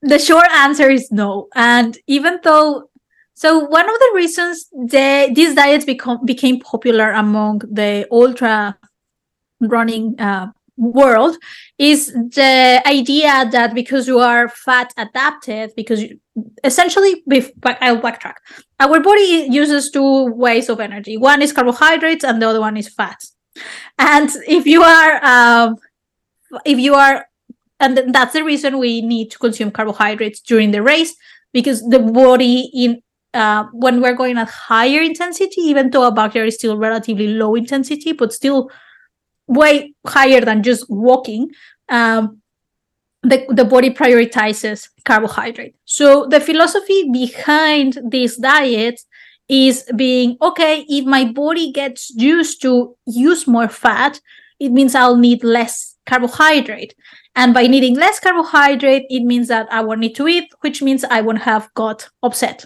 the 0.00 0.18
short 0.18 0.50
answer 0.50 0.88
is 0.90 1.12
no. 1.12 1.48
And 1.54 1.96
even 2.06 2.40
though 2.42 2.90
so 3.34 3.58
one 3.58 3.88
of 3.88 3.98
the 3.98 4.12
reasons 4.14 4.68
the 4.70 5.30
these 5.34 5.54
diets 5.54 5.84
become 5.84 6.24
became 6.24 6.60
popular 6.60 7.10
among 7.12 7.58
the 7.70 8.06
ultra 8.10 8.76
running 9.60 10.18
uh, 10.18 10.48
world 10.76 11.36
is 11.78 12.12
the 12.12 12.82
idea 12.86 13.48
that 13.50 13.74
because 13.74 14.08
you 14.08 14.18
are 14.18 14.48
fat 14.48 14.92
adapted, 14.96 15.72
because 15.76 16.02
you, 16.02 16.18
essentially, 16.64 17.22
I'll 17.64 18.00
backtrack. 18.00 18.36
Our 18.78 19.00
body 19.00 19.48
uses 19.50 19.90
two 19.90 20.32
ways 20.32 20.68
of 20.70 20.80
energy. 20.80 21.16
One 21.18 21.42
is 21.42 21.52
carbohydrates, 21.52 22.24
and 22.24 22.40
the 22.40 22.48
other 22.48 22.60
one 22.60 22.76
is 22.78 22.88
fat. 22.88 23.22
And 23.98 24.30
if 24.48 24.66
you 24.66 24.82
are 24.82 25.24
um, 25.24 25.76
if 26.64 26.78
you 26.78 26.94
are 26.94 27.26
and 27.80 28.14
that's 28.14 28.34
the 28.34 28.44
reason 28.44 28.78
we 28.78 29.00
need 29.00 29.30
to 29.30 29.38
consume 29.38 29.70
carbohydrates 29.70 30.40
during 30.40 30.70
the 30.70 30.82
race 30.82 31.14
because 31.52 31.82
the 31.88 31.98
body 31.98 32.70
in 32.74 33.02
uh, 33.32 33.64
when 33.72 34.00
we're 34.00 34.14
going 34.14 34.38
at 34.38 34.48
higher 34.48 35.00
intensity 35.00 35.60
even 35.60 35.90
though 35.90 36.06
a 36.06 36.12
backyard 36.12 36.48
is 36.48 36.54
still 36.54 36.76
relatively 36.76 37.28
low 37.28 37.54
intensity 37.54 38.12
but 38.12 38.32
still 38.32 38.70
way 39.46 39.94
higher 40.06 40.40
than 40.40 40.62
just 40.62 40.84
walking 40.88 41.50
um, 41.88 42.40
the, 43.22 43.44
the 43.50 43.64
body 43.64 43.90
prioritizes 43.90 44.88
carbohydrate. 45.04 45.74
So 45.84 46.26
the 46.26 46.40
philosophy 46.40 47.10
behind 47.12 47.98
this 48.02 48.36
diet 48.36 49.00
is 49.50 49.84
being 49.96 50.36
okay 50.40 50.86
if 50.88 51.04
my 51.04 51.24
body 51.24 51.72
gets 51.72 52.10
used 52.10 52.62
to 52.62 52.96
use 53.06 53.48
more 53.48 53.68
fat 53.68 54.20
it 54.60 54.70
means 54.70 54.94
i'll 54.94 55.16
need 55.16 55.42
less 55.42 55.96
carbohydrate 56.06 56.94
and 57.36 57.54
by 57.54 57.66
needing 57.66 57.94
less 57.94 58.18
carbohydrate, 58.18 59.06
it 59.08 59.22
means 59.22 59.48
that 59.48 59.68
I 59.72 59.82
won't 59.82 60.00
need 60.00 60.16
to 60.16 60.28
eat, 60.28 60.52
which 60.60 60.82
means 60.82 61.04
I 61.04 61.20
won't 61.20 61.42
have 61.42 61.72
got 61.74 62.08
upset. 62.22 62.64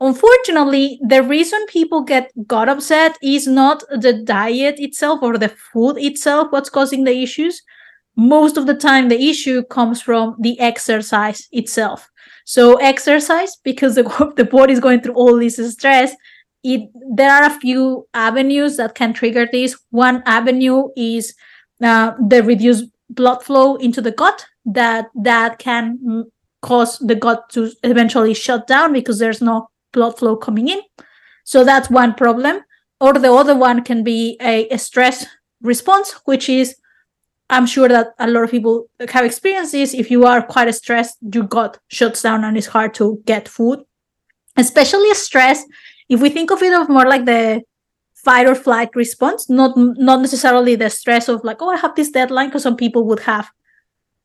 Unfortunately, 0.00 1.00
the 1.06 1.22
reason 1.22 1.64
people 1.66 2.02
get 2.02 2.30
gut 2.46 2.68
upset 2.68 3.16
is 3.22 3.46
not 3.46 3.82
the 3.90 4.12
diet 4.12 4.78
itself 4.78 5.20
or 5.22 5.38
the 5.38 5.48
food 5.48 5.96
itself 5.98 6.48
what's 6.50 6.70
causing 6.70 7.04
the 7.04 7.22
issues. 7.22 7.62
Most 8.16 8.56
of 8.56 8.66
the 8.66 8.74
time, 8.74 9.08
the 9.08 9.28
issue 9.28 9.64
comes 9.64 10.00
from 10.00 10.36
the 10.40 10.58
exercise 10.60 11.48
itself. 11.52 12.08
So, 12.44 12.76
exercise, 12.76 13.56
because 13.64 13.94
the, 13.96 14.32
the 14.36 14.44
body 14.44 14.72
is 14.72 14.80
going 14.80 15.00
through 15.00 15.14
all 15.14 15.38
this 15.38 15.56
stress, 15.72 16.14
it, 16.62 16.88
there 17.14 17.30
are 17.30 17.44
a 17.44 17.60
few 17.60 18.06
avenues 18.14 18.76
that 18.76 18.94
can 18.94 19.12
trigger 19.12 19.48
this. 19.50 19.76
One 19.90 20.22
avenue 20.26 20.88
is 20.96 21.34
uh, 21.82 22.12
the 22.28 22.42
reduced 22.42 22.86
blood 23.10 23.42
flow 23.42 23.76
into 23.76 24.00
the 24.00 24.10
gut 24.10 24.46
that 24.64 25.06
that 25.14 25.58
can 25.58 26.24
cause 26.62 26.98
the 26.98 27.14
gut 27.14 27.48
to 27.50 27.70
eventually 27.82 28.34
shut 28.34 28.66
down 28.66 28.92
because 28.92 29.18
there's 29.18 29.42
no 29.42 29.68
blood 29.92 30.18
flow 30.18 30.36
coming 30.36 30.68
in. 30.68 30.80
So 31.44 31.64
that's 31.64 31.90
one 31.90 32.14
problem. 32.14 32.62
Or 33.00 33.12
the 33.12 33.32
other 33.32 33.54
one 33.54 33.84
can 33.84 34.02
be 34.02 34.38
a, 34.40 34.68
a 34.68 34.78
stress 34.78 35.26
response 35.64 36.12
which 36.26 36.48
is 36.48 36.76
i'm 37.48 37.66
sure 37.66 37.88
that 37.88 38.08
a 38.18 38.28
lot 38.28 38.44
of 38.44 38.50
people 38.50 38.86
have 39.08 39.24
experienced 39.24 39.72
this. 39.72 39.94
If 39.94 40.10
you 40.10 40.26
are 40.26 40.42
quite 40.42 40.72
stressed 40.74 41.18
your 41.32 41.44
gut 41.44 41.78
shuts 41.88 42.22
down 42.22 42.44
and 42.44 42.56
it's 42.56 42.66
hard 42.66 42.94
to 42.94 43.22
get 43.26 43.48
food. 43.48 43.80
Especially 44.56 45.12
stress 45.14 45.64
if 46.08 46.20
we 46.20 46.30
think 46.30 46.50
of 46.50 46.62
it 46.62 46.72
of 46.72 46.88
more 46.88 47.06
like 47.06 47.24
the 47.24 47.62
fight 48.24 48.46
or 48.46 48.54
flight 48.54 48.90
response, 48.94 49.48
not 49.48 49.76
not 49.76 50.20
necessarily 50.20 50.74
the 50.74 50.90
stress 50.90 51.28
of 51.28 51.44
like, 51.44 51.60
oh, 51.60 51.70
I 51.70 51.76
have 51.76 51.94
this 51.94 52.10
deadline, 52.10 52.48
because 52.48 52.62
some 52.62 52.76
people 52.76 53.04
would 53.04 53.20
have 53.20 53.50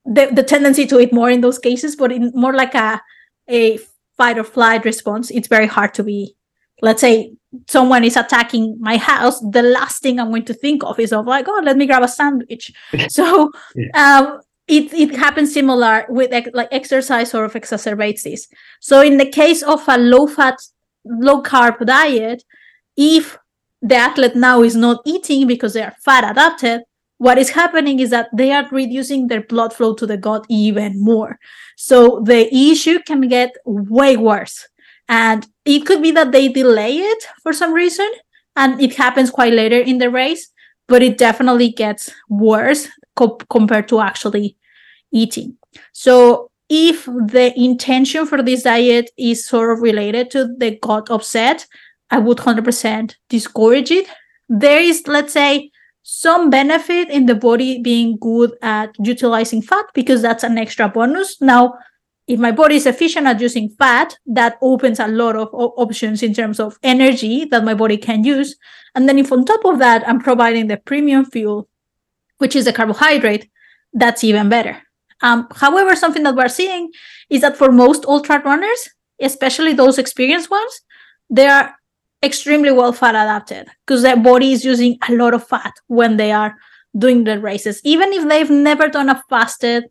the, 0.05 0.29
the 0.31 0.43
tendency 0.43 0.85
to 0.87 0.99
eat 0.99 1.13
more 1.13 1.29
in 1.29 1.41
those 1.41 1.59
cases, 1.59 1.95
but 1.95 2.11
in 2.11 2.31
more 2.33 2.53
like 2.53 2.75
a 2.75 3.01
a 3.47 3.79
fight 4.17 4.37
or 4.37 4.43
flight 4.43 4.85
response, 4.85 5.31
it's 5.31 5.47
very 5.47 5.67
hard 5.67 5.93
to 5.95 6.03
be, 6.03 6.35
let's 6.81 7.01
say 7.01 7.33
someone 7.67 8.03
is 8.03 8.15
attacking 8.15 8.77
my 8.79 8.97
house, 8.97 9.39
the 9.39 9.63
last 9.63 10.03
thing 10.03 10.19
I'm 10.19 10.29
going 10.29 10.45
to 10.45 10.53
think 10.53 10.83
of 10.83 10.99
is 10.99 11.13
of 11.13 11.25
like, 11.25 11.47
oh, 11.47 11.61
let 11.63 11.77
me 11.77 11.87
grab 11.87 12.03
a 12.03 12.07
sandwich. 12.07 12.71
so 13.09 13.51
yeah. 13.75 13.89
um 13.95 14.41
it, 14.67 14.93
it 14.93 15.15
happens 15.15 15.51
similar 15.51 16.05
with 16.09 16.31
like 16.53 16.67
exercise 16.71 17.31
sort 17.31 17.45
of 17.45 17.53
exacerbates 17.53 18.21
this. 18.21 18.47
So 18.79 19.01
in 19.01 19.17
the 19.17 19.25
case 19.25 19.63
of 19.63 19.83
a 19.87 19.97
low 19.97 20.27
fat, 20.27 20.57
low 21.03 21.41
carb 21.41 21.83
diet, 21.85 22.43
if 22.95 23.37
the 23.82 23.95
athlete 23.95 24.36
now 24.36 24.61
is 24.61 24.75
not 24.75 25.01
eating 25.05 25.47
because 25.47 25.73
they 25.73 25.84
are 25.84 25.95
fat 26.03 26.30
adapted, 26.30 26.82
what 27.17 27.38
is 27.38 27.49
happening 27.49 27.99
is 27.99 28.09
that 28.11 28.30
they 28.34 28.51
are 28.51 28.67
reducing 28.71 29.27
their 29.27 29.41
blood 29.41 29.73
flow 29.73 29.93
to 29.93 30.05
the 30.05 30.17
gut 30.17 30.45
even 30.49 31.01
more. 31.03 31.38
So 31.77 32.21
the 32.25 32.53
issue 32.53 32.99
can 33.05 33.27
get 33.27 33.55
way 33.65 34.15
worse. 34.15 34.67
And 35.09 35.45
it 35.65 35.86
could 35.86 36.01
be 36.01 36.11
that 36.11 36.32
they 36.32 36.47
delay 36.47 36.97
it 36.97 37.23
for 37.43 37.51
some 37.51 37.73
reason 37.73 38.09
and 38.55 38.80
it 38.82 38.95
happens 38.95 39.32
quite 39.32 39.53
later 39.53 39.80
in 39.80 39.97
the 39.97 40.09
race, 40.09 40.49
but 40.88 41.01
it 41.01 41.17
definitely 41.17 41.71
gets 41.71 42.11
worse 42.30 42.88
co- 43.15 43.38
compared 43.49 43.88
to 43.89 43.99
actually 43.99 44.55
eating. 45.11 45.57
So 45.93 46.51
if 46.69 47.05
the 47.05 47.51
intention 47.57 48.27
for 48.27 48.41
this 48.43 48.63
diet 48.63 49.09
is 49.17 49.45
sort 49.45 49.71
of 49.71 49.82
related 49.82 50.32
to 50.32 50.53
the 50.57 50.77
gut 50.82 51.09
upset, 51.09 51.65
I 52.12 52.20
would 52.20 52.38
100% 52.38 53.16
discourage 53.30 53.91
it. 53.91 54.07
There 54.47 54.82
is, 54.82 55.07
let's 55.07 55.34
say, 55.34 55.72
some 56.03 56.49
benefit 56.49 57.10
in 57.10 57.28
the 57.28 57.36
body 57.36 57.82
being 57.82 58.18
good 58.20 58.51
at 58.62 58.95
utilizing 58.99 59.62
fat 59.62 59.86
because 59.93 60.22
that's 60.22 60.43
an 60.43 60.57
extra 60.57 60.89
bonus. 60.89 61.39
Now, 61.39 61.76
if 62.28 62.39
my 62.39 62.51
body 62.51 62.76
is 62.76 62.86
efficient 62.86 63.28
at 63.28 63.41
using 63.41 63.70
fat, 63.70 64.18
that 64.26 64.57
opens 64.62 64.99
a 64.99 65.07
lot 65.07 65.36
of 65.36 65.49
options 65.51 66.24
in 66.24 66.34
terms 66.34 66.60
of 66.60 66.78
energy 66.84 67.45
that 67.45 67.64
my 67.64 67.74
body 67.74 67.97
can 67.97 68.24
use. 68.24 68.55
And 68.95 69.10
then 69.10 69.18
if 69.18 69.32
on 69.32 69.45
top 69.45 69.66
of 69.66 69.80
that, 69.80 70.07
I'm 70.07 70.20
providing 70.20 70.68
the 70.68 70.78
premium 70.78 71.26
fuel, 71.26 71.68
which 72.38 72.55
is 72.55 72.68
a 72.68 72.74
carbohydrate, 72.74 73.49
that's 73.93 74.24
even 74.24 74.49
better. 74.49 74.82
Um, 75.22 75.47
however, 75.55 75.95
something 75.95 76.24
that 76.24 76.36
we're 76.36 76.49
seeing 76.49 76.91
is 77.30 77.41
that 77.41 77.57
for 77.57 77.72
most 77.72 78.05
ultra 78.05 78.41
runners, 78.41 78.89
especially 79.20 79.74
those 79.74 79.97
experienced 79.97 80.49
ones, 80.49 80.82
they 81.30 81.47
are 81.47 81.76
extremely 82.22 82.72
well 82.72 82.93
fat 82.93 83.15
adapted 83.15 83.67
because 83.86 84.01
their 84.01 84.17
body 84.17 84.51
is 84.51 84.65
using 84.65 84.97
a 85.07 85.13
lot 85.13 85.34
of 85.34 85.47
fat 85.47 85.74
when 85.88 86.17
they 86.17 86.32
are 86.32 86.55
doing 86.97 87.24
the 87.24 87.39
races. 87.39 87.82
Even 87.84 88.11
if 88.13 88.28
they've 88.28 88.49
never 88.49 88.89
done 88.89 89.09
a 89.09 89.24
fasted 89.30 89.86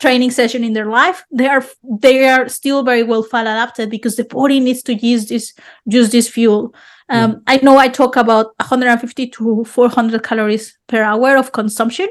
training 0.00 0.30
session 0.30 0.64
in 0.64 0.72
their 0.72 0.86
life 0.86 1.24
they 1.30 1.46
are 1.46 1.64
they 2.00 2.28
are 2.28 2.48
still 2.48 2.82
very 2.82 3.04
well 3.04 3.22
fat 3.22 3.42
adapted 3.42 3.88
because 3.88 4.16
the 4.16 4.24
body 4.24 4.58
needs 4.58 4.82
to 4.82 4.94
use 4.94 5.28
this 5.28 5.54
use 5.86 6.10
this 6.10 6.28
fuel. 6.28 6.74
Um, 7.10 7.42
i 7.46 7.58
know 7.58 7.76
i 7.76 7.88
talk 7.88 8.16
about 8.16 8.46
150 8.58 9.28
to 9.28 9.64
400 9.64 10.22
calories 10.22 10.76
per 10.88 11.02
hour 11.02 11.36
of 11.36 11.52
consumption. 11.52 12.08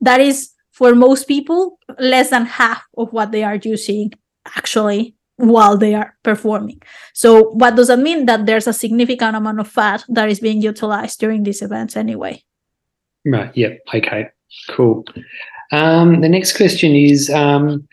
That 0.00 0.20
is 0.20 0.50
for 0.72 0.94
most 0.94 1.28
people 1.28 1.78
less 1.98 2.30
than 2.30 2.46
half 2.46 2.82
of 2.96 3.12
what 3.12 3.30
they 3.30 3.42
are 3.42 3.56
using 3.56 4.12
actually 4.56 5.17
while 5.38 5.76
they 5.76 5.94
are 5.94 6.14
performing. 6.22 6.82
So 7.14 7.50
what 7.50 7.76
does 7.76 7.88
that 7.88 8.00
mean? 8.00 8.26
That 8.26 8.44
there's 8.44 8.66
a 8.66 8.72
significant 8.72 9.36
amount 9.36 9.60
of 9.60 9.68
fat 9.68 10.04
that 10.08 10.28
is 10.28 10.40
being 10.40 10.60
utilized 10.60 11.18
during 11.20 11.44
these 11.44 11.62
events 11.62 11.96
anyway. 11.96 12.42
Right. 13.24 13.56
Yep. 13.56 13.80
Okay. 13.94 14.28
Cool. 14.70 15.04
Um, 15.72 16.20
the 16.20 16.28
next 16.28 16.56
question 16.56 16.94
is 16.94 17.30
um, 17.30 17.88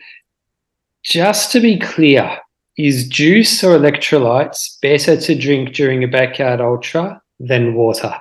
just 1.04 1.52
to 1.52 1.60
be 1.60 1.78
clear, 1.78 2.38
is 2.76 3.08
juice 3.08 3.62
or 3.64 3.78
electrolytes 3.78 4.80
better 4.82 5.16
to 5.16 5.34
drink 5.34 5.72
during 5.74 6.04
a 6.04 6.08
backyard 6.08 6.60
ultra 6.60 7.22
than 7.38 7.74
water? 7.74 8.14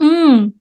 Mm. 0.00 0.52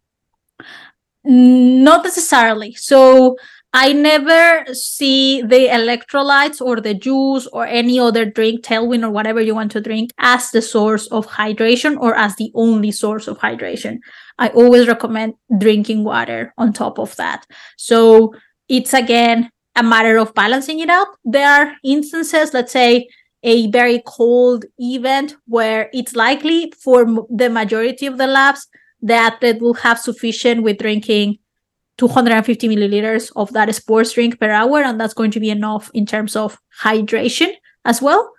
Not 1.23 2.03
necessarily. 2.03 2.73
So 2.73 3.37
I 3.77 3.91
never 3.91 4.73
see 4.73 5.41
the 5.41 5.67
electrolytes 5.67 6.61
or 6.61 6.79
the 6.79 6.93
juice 6.93 7.45
or 7.47 7.65
any 7.65 7.99
other 7.99 8.23
drink, 8.23 8.63
tailwind 8.63 9.03
or 9.03 9.09
whatever 9.09 9.41
you 9.41 9.53
want 9.53 9.73
to 9.73 9.81
drink, 9.81 10.11
as 10.17 10.49
the 10.51 10.61
source 10.61 11.07
of 11.07 11.27
hydration 11.27 11.97
or 11.99 12.15
as 12.15 12.37
the 12.37 12.53
only 12.55 12.91
source 12.91 13.27
of 13.27 13.37
hydration. 13.39 13.97
I 14.39 14.47
always 14.47 14.87
recommend 14.87 15.33
drinking 15.57 16.05
water 16.05 16.53
on 16.57 16.71
top 16.71 16.97
of 16.99 17.17
that. 17.17 17.45
So 17.75 18.33
it's 18.69 18.93
again 18.93 19.49
a 19.75 19.83
matter 19.83 20.15
of 20.19 20.33
balancing 20.33 20.79
it 20.79 20.89
out. 20.89 21.07
There 21.25 21.45
are 21.45 21.73
instances, 21.83 22.53
let's 22.53 22.71
say, 22.71 23.09
a 23.43 23.69
very 23.71 24.01
cold 24.07 24.63
event 24.79 25.35
where 25.47 25.89
it's 25.91 26.15
likely 26.15 26.71
for 26.81 27.03
the 27.29 27.49
majority 27.49 28.05
of 28.05 28.17
the 28.17 28.27
labs 28.27 28.69
the 29.01 29.13
athlete 29.13 29.61
will 29.61 29.75
have 29.75 29.99
sufficient 29.99 30.63
with 30.63 30.79
drinking 30.79 31.37
250 31.97 32.67
milliliters 32.67 33.31
of 33.35 33.51
that 33.53 33.73
sports 33.73 34.13
drink 34.13 34.39
per 34.39 34.49
hour, 34.49 34.81
and 34.81 34.99
that's 34.99 35.13
going 35.13 35.31
to 35.31 35.39
be 35.39 35.49
enough 35.49 35.89
in 35.93 36.05
terms 36.05 36.35
of 36.35 36.59
hydration 36.81 37.53
as 37.85 38.01
well. 38.01 38.31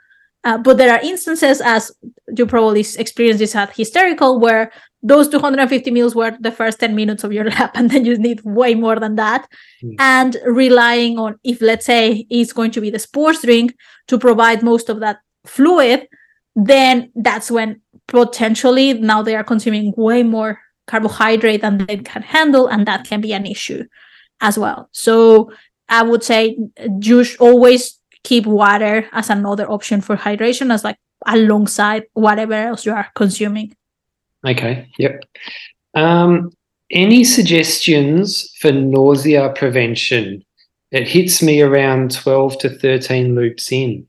Uh, 0.44 0.56
but 0.58 0.78
there 0.78 0.92
are 0.92 1.00
instances, 1.02 1.60
as 1.60 1.90
you 2.36 2.46
probably 2.46 2.80
experienced 2.98 3.40
this 3.40 3.56
at 3.56 3.74
hysterical, 3.74 4.38
where 4.38 4.70
those 5.02 5.28
250 5.28 5.90
mils 5.90 6.14
were 6.14 6.36
the 6.40 6.52
first 6.52 6.78
10 6.80 6.94
minutes 6.94 7.24
of 7.24 7.32
your 7.32 7.44
lap, 7.50 7.72
and 7.74 7.90
then 7.90 8.04
you 8.04 8.16
need 8.16 8.40
way 8.44 8.74
more 8.74 9.00
than 9.00 9.16
that. 9.16 9.48
Mm. 9.82 9.96
And 9.98 10.36
relying 10.44 11.18
on 11.18 11.38
if, 11.42 11.60
let's 11.60 11.86
say, 11.86 12.26
it's 12.30 12.52
going 12.52 12.70
to 12.72 12.80
be 12.80 12.90
the 12.90 12.98
sports 12.98 13.42
drink 13.42 13.74
to 14.08 14.18
provide 14.18 14.62
most 14.62 14.88
of 14.88 15.00
that 15.00 15.18
fluid, 15.44 16.06
then 16.54 17.10
that's 17.14 17.50
when 17.50 17.80
potentially 18.06 18.94
now 18.94 19.22
they 19.22 19.34
are 19.34 19.44
consuming 19.44 19.92
way 19.96 20.22
more 20.22 20.60
carbohydrate 20.86 21.60
than 21.62 21.78
they 21.78 21.98
can 21.98 22.22
handle, 22.22 22.66
and 22.66 22.86
that 22.86 23.06
can 23.06 23.20
be 23.20 23.32
an 23.32 23.46
issue 23.46 23.84
as 24.40 24.58
well. 24.58 24.88
So 24.92 25.50
I 25.88 26.02
would 26.02 26.22
say 26.22 26.58
you 27.00 27.24
always 27.40 27.98
keep 28.24 28.46
water 28.46 29.08
as 29.12 29.30
another 29.30 29.70
option 29.70 30.00
for 30.00 30.16
hydration, 30.16 30.72
as 30.72 30.84
like 30.84 30.98
alongside 31.26 32.04
whatever 32.14 32.54
else 32.54 32.84
you 32.84 32.92
are 32.92 33.08
consuming. 33.14 33.74
Okay. 34.46 34.88
Yep. 34.98 35.24
Um, 35.94 36.52
any 36.90 37.24
suggestions 37.24 38.50
for 38.60 38.70
nausea 38.72 39.52
prevention? 39.54 40.44
It 40.92 41.08
hits 41.08 41.42
me 41.42 41.62
around 41.62 42.12
12 42.12 42.58
to 42.58 42.70
13 42.70 43.34
loops 43.34 43.72
in. 43.72 44.06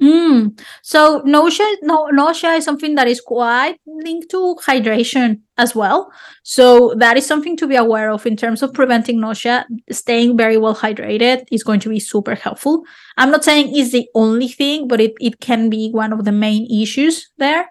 Mm. 0.00 0.60
So 0.82 1.22
nausea, 1.24 1.66
no, 1.82 2.06
nausea 2.06 2.52
is 2.52 2.64
something 2.64 2.94
that 2.94 3.08
is 3.08 3.20
quite 3.20 3.80
linked 3.84 4.30
to 4.30 4.56
hydration 4.64 5.40
as 5.56 5.74
well. 5.74 6.12
So 6.44 6.94
that 6.98 7.16
is 7.16 7.26
something 7.26 7.56
to 7.56 7.66
be 7.66 7.74
aware 7.74 8.10
of 8.10 8.24
in 8.24 8.36
terms 8.36 8.62
of 8.62 8.72
preventing 8.72 9.20
nausea. 9.20 9.66
Staying 9.90 10.36
very 10.36 10.56
well 10.56 10.76
hydrated 10.76 11.46
is 11.50 11.64
going 11.64 11.80
to 11.80 11.88
be 11.88 11.98
super 11.98 12.36
helpful. 12.36 12.84
I'm 13.16 13.32
not 13.32 13.44
saying 13.44 13.74
it's 13.74 13.90
the 13.90 14.08
only 14.14 14.46
thing, 14.46 14.86
but 14.86 15.00
it, 15.00 15.14
it 15.20 15.40
can 15.40 15.68
be 15.68 15.90
one 15.90 16.12
of 16.12 16.24
the 16.24 16.32
main 16.32 16.70
issues 16.70 17.28
there. 17.38 17.68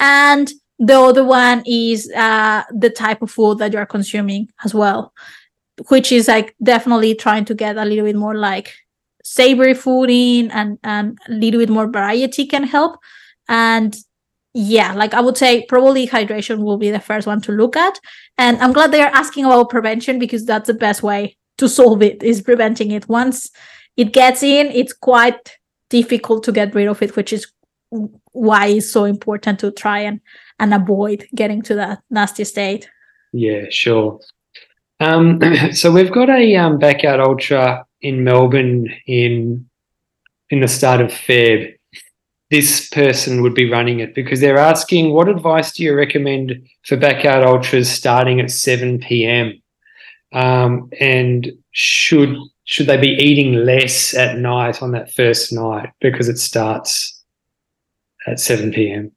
And 0.00 0.52
the 0.80 0.98
other 0.98 1.24
one 1.24 1.62
is 1.64 2.10
uh, 2.12 2.64
the 2.70 2.90
type 2.90 3.22
of 3.22 3.30
food 3.30 3.58
that 3.58 3.72
you're 3.72 3.86
consuming 3.86 4.48
as 4.64 4.74
well, 4.74 5.12
which 5.88 6.10
is 6.10 6.26
like 6.26 6.56
definitely 6.60 7.14
trying 7.14 7.44
to 7.46 7.54
get 7.54 7.76
a 7.76 7.84
little 7.84 8.04
bit 8.04 8.16
more 8.16 8.34
like 8.34 8.74
savory 9.24 9.74
food 9.74 10.10
in 10.10 10.50
and 10.50 10.78
and 10.82 11.18
a 11.28 11.32
little 11.32 11.60
bit 11.60 11.68
more 11.68 11.90
variety 11.90 12.46
can 12.46 12.64
help. 12.64 12.98
And 13.48 13.96
yeah 14.54 14.92
like 14.94 15.14
i 15.14 15.20
would 15.20 15.36
say 15.36 15.64
probably 15.66 16.06
hydration 16.06 16.58
will 16.58 16.78
be 16.78 16.90
the 16.90 16.98
first 16.98 17.26
one 17.26 17.40
to 17.40 17.52
look 17.52 17.76
at. 17.76 18.00
And 18.38 18.58
i'm 18.58 18.72
glad 18.72 18.90
they 18.90 19.02
are 19.02 19.14
asking 19.14 19.44
about 19.44 19.70
prevention 19.70 20.18
because 20.18 20.44
that's 20.44 20.66
the 20.66 20.74
best 20.74 21.02
way 21.02 21.36
to 21.58 21.68
solve 21.68 22.02
it 22.02 22.22
is 22.22 22.40
preventing 22.40 22.92
it. 22.92 23.08
Once 23.08 23.50
it 23.96 24.12
gets 24.12 24.42
in 24.42 24.68
it's 24.68 24.92
quite 24.92 25.56
difficult 25.90 26.44
to 26.44 26.52
get 26.52 26.74
rid 26.74 26.88
of 26.88 27.02
it 27.02 27.14
which 27.16 27.32
is 27.32 27.46
why 28.32 28.66
it's 28.66 28.90
so 28.90 29.04
important 29.04 29.58
to 29.60 29.70
try 29.70 30.00
and 30.00 30.20
and 30.58 30.74
avoid 30.74 31.26
getting 31.34 31.62
to 31.62 31.74
that 31.74 32.02
nasty 32.10 32.44
state. 32.44 32.90
Yeah 33.32 33.66
sure. 33.70 34.20
Um, 35.00 35.40
so 35.72 35.92
we've 35.92 36.12
got 36.12 36.30
a 36.30 36.56
um, 36.56 36.78
backyard 36.78 37.20
ultra 37.20 37.86
in 38.00 38.24
Melbourne 38.24 38.88
in 39.06 39.68
in 40.50 40.60
the 40.60 40.68
start 40.68 41.00
of 41.00 41.10
Feb, 41.10 41.74
this 42.50 42.88
person 42.88 43.42
would 43.42 43.54
be 43.54 43.70
running 43.70 44.00
it 44.00 44.14
because 44.14 44.40
they're 44.40 44.58
asking, 44.58 45.12
what 45.12 45.28
advice 45.28 45.72
do 45.72 45.82
you 45.82 45.94
recommend 45.94 46.66
for 46.84 46.96
backyard 46.96 47.44
ultras 47.44 47.90
starting 47.90 48.40
at 48.40 48.50
7 48.50 48.98
p.m. 49.00 49.60
Um, 50.32 50.90
and 51.00 51.50
should 51.72 52.36
should 52.64 52.86
they 52.86 52.98
be 52.98 53.08
eating 53.08 53.54
less 53.54 54.14
at 54.14 54.38
night 54.38 54.82
on 54.82 54.92
that 54.92 55.12
first 55.14 55.52
night 55.52 55.90
because 56.00 56.28
it 56.28 56.38
starts 56.38 57.22
at 58.26 58.38
7 58.38 58.72
p.m. 58.72 59.10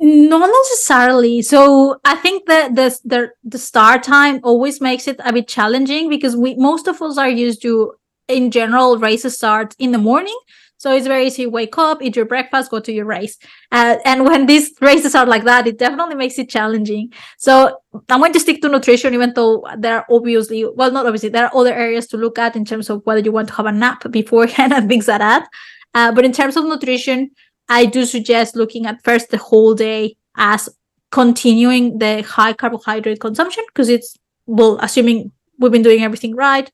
Not 0.00 0.48
necessarily. 0.48 1.42
So 1.42 1.98
I 2.04 2.14
think 2.14 2.46
that 2.46 2.76
the 2.76 2.96
the 3.04 3.30
the 3.42 3.58
start 3.58 4.04
time 4.04 4.38
always 4.44 4.80
makes 4.80 5.08
it 5.08 5.20
a 5.24 5.32
bit 5.32 5.48
challenging 5.48 6.08
because 6.08 6.36
we 6.36 6.54
most 6.54 6.86
of 6.86 7.02
us 7.02 7.18
are 7.18 7.28
used 7.28 7.62
to 7.62 7.94
in 8.28 8.50
general 8.52 8.98
races 8.98 9.34
start 9.34 9.74
in 9.78 9.90
the 9.90 9.98
morning. 9.98 10.38
So 10.76 10.92
it's 10.94 11.08
very 11.08 11.26
easy. 11.26 11.44
Wake 11.46 11.76
up, 11.76 12.00
eat 12.00 12.14
your 12.14 12.26
breakfast, 12.26 12.70
go 12.70 12.78
to 12.78 12.92
your 12.92 13.06
race. 13.06 13.36
Uh, 13.72 13.96
and 14.04 14.24
when 14.24 14.46
these 14.46 14.70
races 14.80 15.16
are 15.16 15.26
like 15.26 15.42
that, 15.42 15.66
it 15.66 15.76
definitely 15.76 16.14
makes 16.14 16.38
it 16.38 16.48
challenging. 16.48 17.12
So 17.36 17.76
I'm 18.08 18.20
going 18.20 18.32
to 18.32 18.38
stick 18.38 18.62
to 18.62 18.68
nutrition, 18.68 19.12
even 19.12 19.32
though 19.34 19.66
there 19.76 19.96
are 19.96 20.06
obviously, 20.08 20.64
well, 20.76 20.92
not 20.92 21.06
obviously, 21.06 21.30
there 21.30 21.46
are 21.46 21.56
other 21.56 21.74
areas 21.74 22.06
to 22.08 22.16
look 22.16 22.38
at 22.38 22.54
in 22.54 22.64
terms 22.64 22.90
of 22.90 23.02
whether 23.04 23.20
you 23.20 23.32
want 23.32 23.48
to 23.48 23.54
have 23.54 23.66
a 23.66 23.72
nap 23.72 24.08
beforehand 24.12 24.72
and 24.76 24.88
things 24.88 25.08
like 25.08 25.18
that. 25.18 25.48
Uh, 25.94 26.12
but 26.12 26.24
in 26.24 26.32
terms 26.32 26.56
of 26.56 26.64
nutrition, 26.64 27.30
I 27.68 27.86
do 27.86 28.04
suggest 28.04 28.56
looking 28.56 28.86
at 28.86 29.02
first 29.02 29.30
the 29.30 29.38
whole 29.38 29.74
day 29.74 30.16
as 30.36 30.68
continuing 31.10 31.98
the 31.98 32.22
high 32.22 32.52
carbohydrate 32.52 33.20
consumption 33.20 33.64
because 33.68 33.88
it's 33.88 34.16
well, 34.46 34.78
assuming 34.80 35.32
we've 35.58 35.72
been 35.72 35.82
doing 35.82 36.02
everything 36.02 36.34
right 36.34 36.70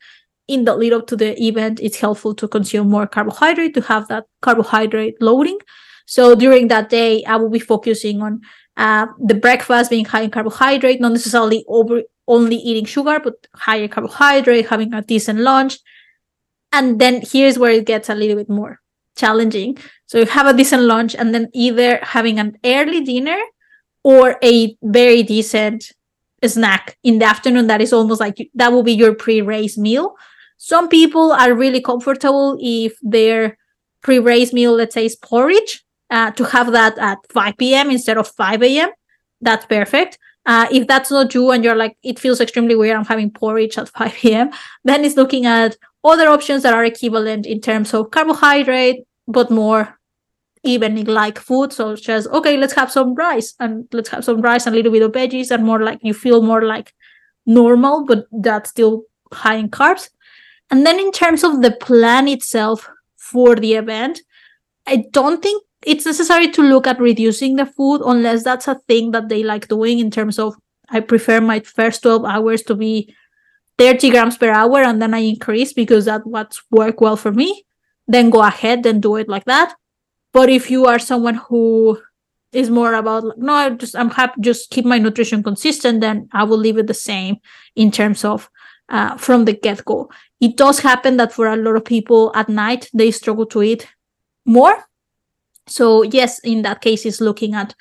in 0.49 0.65
the 0.65 0.77
lead 0.77 0.93
up 0.93 1.07
to 1.09 1.17
the 1.17 1.41
event, 1.43 1.81
it's 1.83 1.97
helpful 1.97 2.35
to 2.35 2.47
consume 2.47 2.89
more 2.89 3.07
carbohydrate 3.07 3.75
to 3.75 3.81
have 3.83 4.09
that 4.09 4.25
carbohydrate 4.43 5.21
loading. 5.21 5.59
So 6.07 6.35
during 6.35 6.69
that 6.69 6.91
day, 6.91 7.25
I 7.25 7.37
will 7.37 7.49
be 7.49 7.59
focusing 7.59 8.21
on 8.21 8.43
uh, 8.77 9.07
the 9.19 9.35
breakfast 9.35 9.91
being 9.91 10.05
high 10.05 10.23
in 10.23 10.31
carbohydrate, 10.31 11.01
not 11.01 11.13
necessarily 11.13 11.65
over 11.67 12.03
only 12.29 12.57
eating 12.57 12.85
sugar, 12.85 13.21
but 13.21 13.35
higher 13.55 13.89
carbohydrate, 13.89 14.69
having 14.69 14.93
a 14.93 15.03
decent 15.03 15.41
lunch. 15.41 15.79
And 16.73 17.01
then 17.01 17.23
here's 17.23 17.59
where 17.59 17.71
it 17.71 17.87
gets 17.87 18.09
a 18.09 18.15
little 18.15 18.37
bit 18.37 18.51
more 18.51 18.81
challenging. 19.17 19.79
So 20.07 20.19
you 20.19 20.27
have 20.27 20.47
a 20.47 20.57
decent 20.57 20.83
lunch 20.83 21.15
and 21.15 21.35
then 21.35 21.49
either 21.53 21.99
having 22.03 22.39
an 22.39 22.59
early 22.65 23.03
dinner 23.03 23.39
or 24.03 24.37
a 24.43 24.77
very 24.83 25.23
decent 25.23 25.93
snack 26.45 26.99
in 27.03 27.19
the 27.19 27.25
afternoon 27.25 27.69
that 27.69 27.81
is 27.81 27.93
almost 27.93 28.21
like 28.21 28.51
that 28.55 28.71
will 28.71 28.83
be 28.83 28.93
your 28.93 29.15
pre-race 29.15 29.79
meal. 29.79 30.15
Some 30.59 30.89
people 30.89 31.33
are 31.33 31.55
really 31.55 31.81
comfortable 31.81 32.59
if 32.61 32.97
their 33.03 33.57
pre-race 34.03 34.53
meal, 34.53 34.73
let's 34.73 34.95
say, 34.95 35.07
is 35.07 35.17
porridge, 35.17 35.85
uh, 36.11 36.31
to 36.33 36.45
have 36.45 36.73
that 36.73 36.99
at 36.99 37.19
5 37.33 37.57
p.m. 37.57 37.91
instead 37.91 38.19
of 38.19 38.29
5 38.29 38.63
a.m. 38.63 38.91
That's 39.41 39.67
perfect. 39.67 40.19
Uh, 40.47 40.67
if 40.71 40.87
that's 40.87 41.11
not 41.11 41.35
you 41.35 41.51
and 41.51 41.65
you're 41.65 41.75
like, 41.75 41.97
it 42.03 42.19
feels 42.19 42.41
extremely 42.41 42.77
weird, 42.77 42.97
I'm 42.97 43.07
having 43.07 43.31
porridge 43.31 43.79
at 43.79 43.89
5 43.99 44.13
p.m., 44.13 44.51
then 44.85 45.05
it's 45.05 45.17
looking 45.17 45.47
at 45.47 45.77
other 46.05 46.29
options 46.29 46.63
that 46.63 46.75
are 46.75 46.85
equivalent 46.85 47.47
in 47.47 47.61
terms 47.61 47.95
of 47.95 48.11
carbohydrate, 48.11 49.05
but 49.27 49.51
more 49.51 49.99
evening 50.63 51.05
like 51.05 51.39
food. 51.39 51.73
So 51.73 51.95
just, 51.97 52.29
okay, 52.29 52.57
let's 52.57 52.73
have 52.75 52.91
some 52.91 53.15
rice 53.15 53.55
and 53.61 53.87
let's 53.93 54.09
have 54.09 54.25
some 54.25 54.41
rice 54.41 54.67
and 54.67 54.75
a 54.75 54.77
little 54.77 54.93
bit 54.93 55.03
of 55.03 55.13
veggies 55.13 55.51
and 55.51 55.65
more 55.65 55.83
like 55.83 55.99
you 56.03 56.15
feel 56.15 56.43
more 56.43 56.63
like 56.63 56.95
normal, 57.47 58.05
but 58.05 58.27
that's 58.33 58.71
still 58.71 59.05
high 59.33 59.57
in 59.57 59.69
carbs. 59.69 60.11
And 60.71 60.87
then 60.87 60.99
in 60.99 61.13
terms 61.13 61.45
of 61.45 61.63
the 61.63 61.73
plan 61.73 62.29
itself 62.29 62.89
for 63.17 63.55
the 63.55 63.75
event, 63.75 64.21
I 64.87 65.05
don't 65.13 65.43
think 65.43 65.63
it's 65.85 66.07
necessary 66.07 66.51
to 66.53 66.63
look 66.63 66.87
at 66.87 67.01
reducing 67.01 67.57
the 67.57 67.67
food 67.67 68.01
unless 68.05 68.43
that's 68.43 68.69
a 68.69 68.81
thing 68.89 69.11
that 69.11 69.29
they 69.29 69.43
like 69.43 69.69
doing 69.69 69.99
in 69.99 70.11
terms 70.11 70.39
of 70.39 70.55
I 70.89 71.01
prefer 71.01 71.41
my 71.41 71.61
first 71.61 72.03
12 72.03 72.25
hours 72.25 72.63
to 72.65 72.75
be 72.75 73.15
30 73.79 74.11
grams 74.11 74.39
per 74.39 74.51
hour 74.51 74.79
and 74.83 75.01
then 75.01 75.15
I 75.15 75.19
increase 75.19 75.73
because 75.73 76.05
that 76.05 76.27
what's 76.27 76.63
work 76.71 77.01
well 77.01 77.17
for 77.17 77.33
me. 77.33 77.65
Then 78.07 78.31
go 78.31 78.43
ahead, 78.43 78.87
and 78.87 79.03
do 79.03 79.17
it 79.17 79.29
like 79.29 79.45
that. 79.45 79.75
But 80.33 80.49
if 80.49 80.71
you 80.71 80.87
are 80.87 80.99
someone 80.99 81.37
who 81.37 82.01
is 82.53 82.71
more 82.71 82.95
about 82.95 83.25
like, 83.25 83.39
no, 83.39 83.53
I 83.53 83.71
just 83.71 83.97
I'm 83.97 84.11
happy 84.11 84.41
just 84.41 84.71
keep 84.71 84.85
my 84.85 84.99
nutrition 84.99 85.43
consistent, 85.43 86.01
then 86.01 86.29
I 86.33 86.45
will 86.45 86.59
leave 86.59 86.79
it 86.79 86.87
the 86.87 86.95
same 86.95 87.37
in 87.77 87.91
terms 87.91 88.25
of 88.25 88.49
uh, 88.89 89.17
from 89.17 89.45
the 89.45 89.53
get 89.53 89.85
go. 89.85 90.11
It 90.41 90.57
does 90.57 90.81
happen 90.81 91.17
that 91.17 91.33
for 91.33 91.47
a 91.47 91.57
lot 91.57 91.77
of 91.77 91.85
people 91.85 92.33
at 92.35 92.49
night 92.49 92.91
they 92.93 93.11
struggle 93.11 93.47
to 93.47 93.63
eat 93.63 93.89
more. 94.45 94.85
So 95.67 96.03
yes, 96.03 96.39
in 96.41 96.63
that 96.63 96.81
case, 96.81 97.07
is 97.07 97.21
looking 97.21 97.55
at 97.55 97.75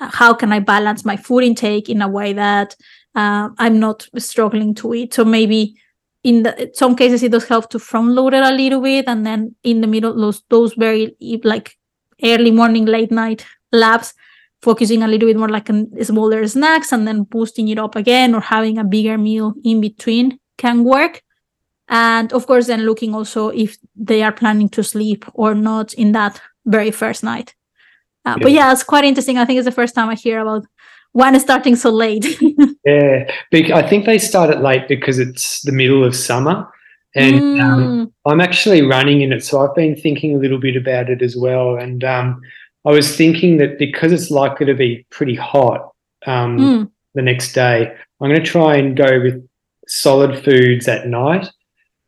uh, 0.00 0.10
how 0.12 0.34
can 0.34 0.52
I 0.52 0.60
balance 0.60 1.04
my 1.04 1.16
food 1.16 1.44
intake 1.44 1.88
in 1.88 2.00
a 2.02 2.08
way 2.08 2.32
that 2.32 2.74
uh, 3.14 3.50
I'm 3.58 3.78
not 3.78 4.08
struggling 4.16 4.74
to 4.76 4.94
eat. 4.94 5.14
So 5.14 5.24
maybe 5.24 5.76
in 6.28 6.42
the, 6.44 6.70
some 6.74 6.94
cases 6.94 7.22
it 7.22 7.32
does 7.32 7.48
help 7.48 7.70
to 7.70 7.78
front 7.78 8.10
load 8.16 8.34
it 8.34 8.44
a 8.44 8.50
little 8.50 8.80
bit, 8.80 9.08
and 9.08 9.24
then 9.24 9.54
in 9.62 9.80
the 9.80 9.86
middle 9.86 10.14
those 10.14 10.42
those 10.48 10.74
very 10.74 11.16
like 11.44 11.76
early 12.22 12.50
morning, 12.50 12.86
late 12.86 13.10
night 13.10 13.46
labs, 13.72 14.14
focusing 14.62 15.02
a 15.02 15.08
little 15.08 15.28
bit 15.28 15.36
more 15.36 15.48
like 15.48 15.68
a 15.70 16.04
smaller 16.04 16.46
snacks, 16.46 16.92
and 16.92 17.06
then 17.06 17.22
boosting 17.24 17.68
it 17.68 17.78
up 17.78 17.96
again, 17.96 18.34
or 18.34 18.40
having 18.40 18.78
a 18.78 18.84
bigger 18.84 19.18
meal 19.18 19.54
in 19.64 19.80
between 19.80 20.38
can 20.56 20.84
work. 20.84 21.22
And 21.88 22.32
of 22.32 22.46
course, 22.46 22.66
then 22.66 22.84
looking 22.84 23.14
also 23.14 23.48
if 23.48 23.78
they 23.96 24.22
are 24.22 24.32
planning 24.32 24.68
to 24.70 24.82
sleep 24.82 25.24
or 25.32 25.54
not 25.54 25.94
in 25.94 26.12
that 26.12 26.40
very 26.66 26.90
first 26.90 27.22
night. 27.24 27.54
Uh, 28.24 28.34
yeah. 28.36 28.42
But 28.42 28.52
yeah, 28.52 28.72
it's 28.72 28.84
quite 28.84 29.04
interesting. 29.04 29.38
I 29.38 29.46
think 29.46 29.58
it's 29.58 29.64
the 29.64 29.80
first 29.80 29.94
time 29.94 30.10
I 30.10 30.14
hear 30.14 30.40
about 30.40 30.66
one 31.18 31.38
starting 31.40 31.74
so 31.74 31.90
late. 31.90 32.40
yeah, 32.84 33.30
I 33.52 33.82
think 33.82 34.06
they 34.06 34.18
started 34.18 34.60
late 34.60 34.86
because 34.88 35.18
it's 35.18 35.62
the 35.62 35.72
middle 35.72 36.04
of 36.04 36.14
summer. 36.14 36.66
And 37.14 37.60
um, 37.60 37.60
mm. 37.60 37.60
um, 37.60 38.12
I'm 38.26 38.40
actually 38.40 38.82
running 38.82 39.22
in 39.22 39.32
it. 39.32 39.44
So 39.44 39.60
I've 39.60 39.74
been 39.74 39.96
thinking 39.96 40.34
a 40.34 40.38
little 40.38 40.60
bit 40.60 40.76
about 40.76 41.10
it 41.10 41.20
as 41.20 41.36
well. 41.36 41.76
And 41.76 42.04
um, 42.04 42.40
I 42.86 42.92
was 42.92 43.16
thinking 43.16 43.58
that 43.58 43.78
because 43.78 44.12
it's 44.12 44.30
likely 44.30 44.66
to 44.66 44.74
be 44.74 45.04
pretty 45.10 45.34
hot 45.34 45.90
um, 46.26 46.58
mm. 46.58 46.90
the 47.14 47.22
next 47.22 47.52
day, 47.52 47.92
I'm 48.20 48.30
going 48.30 48.40
to 48.40 48.46
try 48.46 48.76
and 48.76 48.96
go 48.96 49.20
with 49.20 49.44
solid 49.88 50.44
foods 50.44 50.86
at 50.86 51.08
night. 51.08 51.48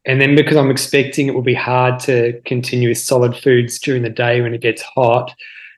And 0.07 0.21
then 0.21 0.37
because 0.37 0.57
I'm 0.57 0.71
expecting 0.71 1.27
it 1.27 1.35
will 1.35 1.43
be 1.43 1.55
hard 1.55 1.99
to 2.01 2.41
continue 2.45 2.89
with 2.91 2.99
solid 2.99 3.37
foods 3.37 3.79
during 3.81 4.03
the 4.03 4.11
day 4.11 4.41
when 4.41 4.55
it 4.55 4.61
gets 4.61 4.83
hot, 4.83 5.35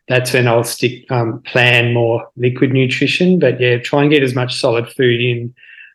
that's 0.09 0.32
when 0.32 0.48
I'll 0.48 0.64
stick 0.64 1.11
um, 1.11 1.42
plan 1.42 1.94
more 1.94 2.28
liquid 2.36 2.72
nutrition. 2.72 3.38
But 3.38 3.61
yeah, 3.61 3.78
try 3.78 4.03
and 4.03 4.11
get 4.11 4.22
as 4.22 4.34
much 4.34 4.59
solid 4.59 4.88
food 4.90 5.20
in 5.20 5.55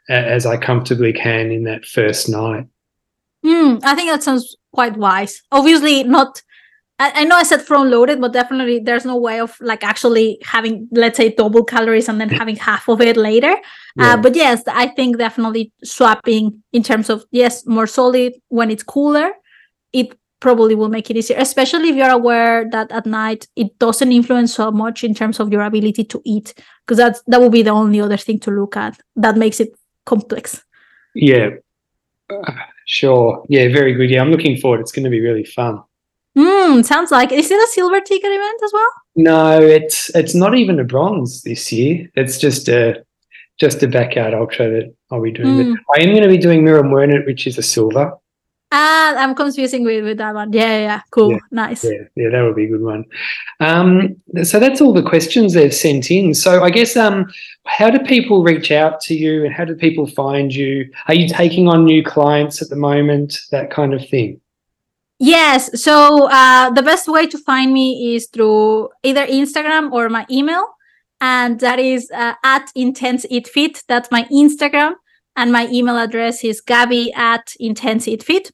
as 0.10 0.46
I 0.46 0.58
comfortably 0.58 1.14
can 1.14 1.52
in 1.52 1.64
that 1.64 1.86
first 1.86 2.30
night. 2.30 2.66
Mm, 3.46 3.82
I 3.84 3.96
think 3.96 4.10
that 4.10 4.24
sounds 4.24 4.56
quite 4.74 4.98
wise. 4.98 5.42
Obviously, 5.52 6.04
not. 6.04 6.42
I, 7.00 7.12
I 7.22 7.24
know 7.26 7.36
I 7.36 7.44
said 7.44 7.62
front 7.62 7.90
loaded, 7.90 8.20
but 8.20 8.34
definitely 8.34 8.80
there's 8.80 9.06
no 9.06 9.18
way 9.18 9.40
of 9.40 9.56
like 9.62 9.84
actually 9.84 10.40
having, 10.44 10.88
let's 10.92 11.18
say, 11.18 11.30
double 11.30 11.64
calories 11.64 12.10
and 12.10 12.20
then 12.20 12.30
having 12.30 12.56
half 12.56 12.88
of 12.88 13.02
it 13.02 13.18
later. 13.18 13.52
Uh, 13.52 13.56
yeah. 13.98 14.14
Uh, 14.14 14.18
but 14.18 14.36
yes, 14.36 14.64
I 14.68 14.88
think 14.88 15.18
definitely 15.18 15.72
swapping 15.84 16.64
in 16.74 16.84
terms 16.84 17.10
of 17.10 17.26
yes, 17.32 17.66
more 17.66 17.88
solid 17.88 18.34
when 18.48 18.72
it's 18.72 18.84
cooler. 18.84 19.32
It 19.94 20.18
probably 20.40 20.76
will 20.76 20.90
make 20.90 21.10
it 21.10 21.18
easier, 21.18 21.38
especially 21.40 21.90
if 21.90 21.96
you're 21.96 22.10
aware 22.10 22.70
that 22.70 22.92
at 22.92 23.06
night 23.06 23.48
it 23.56 23.78
doesn't 23.80 24.12
influence 24.12 24.54
so 24.54 24.72
much 24.72 25.04
in 25.04 25.14
terms 25.14 25.40
of 25.40 25.52
your 25.52 25.62
ability 25.62 26.04
to 26.06 26.22
eat, 26.26 26.54
because 26.86 26.98
that's 26.98 27.22
that 27.28 27.40
will 27.40 27.50
be 27.50 27.64
the 27.64 27.72
only 27.72 28.00
other 28.00 28.18
thing 28.18 28.40
to 28.40 28.52
look 28.52 28.78
at 28.78 29.00
that 29.16 29.38
makes 29.38 29.60
it 29.60 29.78
complex. 30.06 30.64
Yeah, 31.16 31.50
uh, 32.30 32.52
sure. 32.86 33.46
Yeah, 33.50 33.70
very 33.70 33.94
good. 33.94 34.10
Yeah, 34.10 34.22
I'm 34.22 34.32
looking 34.32 34.58
forward. 34.58 34.82
It's 34.82 34.92
going 34.92 35.06
to 35.06 35.10
be 35.10 35.22
really 35.22 35.46
fun. 35.46 35.82
Mm, 36.38 36.86
sounds 36.86 37.12
like 37.12 37.32
is 37.32 37.50
it 37.50 37.56
a 37.56 37.68
silver 37.72 38.00
ticket 38.00 38.32
event 38.32 38.62
as 38.64 38.72
well? 38.72 38.92
No, 39.16 39.60
it's 39.60 40.16
it's 40.16 40.36
not 40.36 40.56
even 40.56 40.80
a 40.80 40.84
bronze 40.84 41.42
this 41.42 41.72
year. 41.72 42.08
It's 42.14 42.38
just 42.38 42.70
a 42.70 43.04
just 43.60 43.82
a 43.82 43.88
backyard 43.88 44.36
ultra 44.36 44.70
that 44.70 44.94
I'll 45.10 45.22
be 45.22 45.32
doing. 45.32 45.74
Mm. 45.74 45.76
I 45.96 46.02
am 46.02 46.10
going 46.10 46.22
to 46.22 46.28
be 46.28 46.38
doing 46.38 46.64
Mirror 46.64 46.84
Murnet, 46.84 47.26
which 47.26 47.48
is 47.48 47.58
a 47.58 47.64
silver. 47.64 48.14
Ah, 48.70 49.16
I'm 49.18 49.34
confusing 49.34 49.86
with, 49.86 50.04
with 50.04 50.18
that 50.18 50.36
one. 50.36 50.52
Yeah, 50.52 50.80
yeah, 50.80 51.02
cool, 51.12 51.32
yeah, 51.32 51.40
nice. 51.52 51.86
Yeah, 51.86 52.04
yeah, 52.16 52.30
that 52.30 52.42
would 52.42 52.56
be 52.56 52.66
a 52.66 52.70
good 52.70 52.82
one. 52.82 53.06
Um, 53.62 54.18
so 54.44 54.60
that's 54.60 54.82
all 54.82 54.92
the 54.92 55.04
questions 55.04 55.54
they've 55.54 55.74
sent 55.74 56.12
in. 56.12 56.34
So 56.34 56.64
I 56.64 56.70
guess, 56.70 56.98
um, 56.98 57.32
how 57.66 57.90
do 57.90 58.00
people 58.00 58.44
reach 58.44 58.72
out 58.72 59.00
to 59.02 59.16
you, 59.16 59.46
and 59.46 59.54
how 59.54 59.64
do 59.64 59.74
people 59.74 60.06
find 60.06 60.54
you? 60.54 60.92
Are 61.08 61.14
you 61.14 61.30
taking 61.30 61.70
on 61.70 61.86
new 61.86 62.04
clients 62.04 62.62
at 62.62 62.70
the 62.70 62.76
moment? 62.76 63.40
That 63.52 63.72
kind 63.72 63.94
of 63.94 64.08
thing. 64.10 64.42
Yes. 65.18 65.82
So 65.82 66.30
uh, 66.30 66.70
the 66.72 66.84
best 66.84 67.08
way 67.08 67.26
to 67.28 67.38
find 67.38 67.74
me 67.74 68.16
is 68.16 68.28
through 68.28 68.90
either 69.02 69.26
Instagram 69.26 69.94
or 69.94 70.10
my 70.10 70.26
email, 70.30 70.66
and 71.22 71.58
that 71.62 71.80
is 71.80 72.12
uh, 72.12 72.34
at 72.44 72.70
Intense 72.76 73.26
Eat 73.30 73.48
Fit. 73.48 73.84
That's 73.88 74.12
my 74.12 74.26
Instagram 74.26 74.96
and 75.38 75.52
my 75.52 75.68
email 75.68 75.98
address 75.98 76.44
is 76.44 76.60
gaby 76.60 77.14
at 77.14 77.56
intense 77.60 78.08
eat 78.08 78.24
fit 78.24 78.52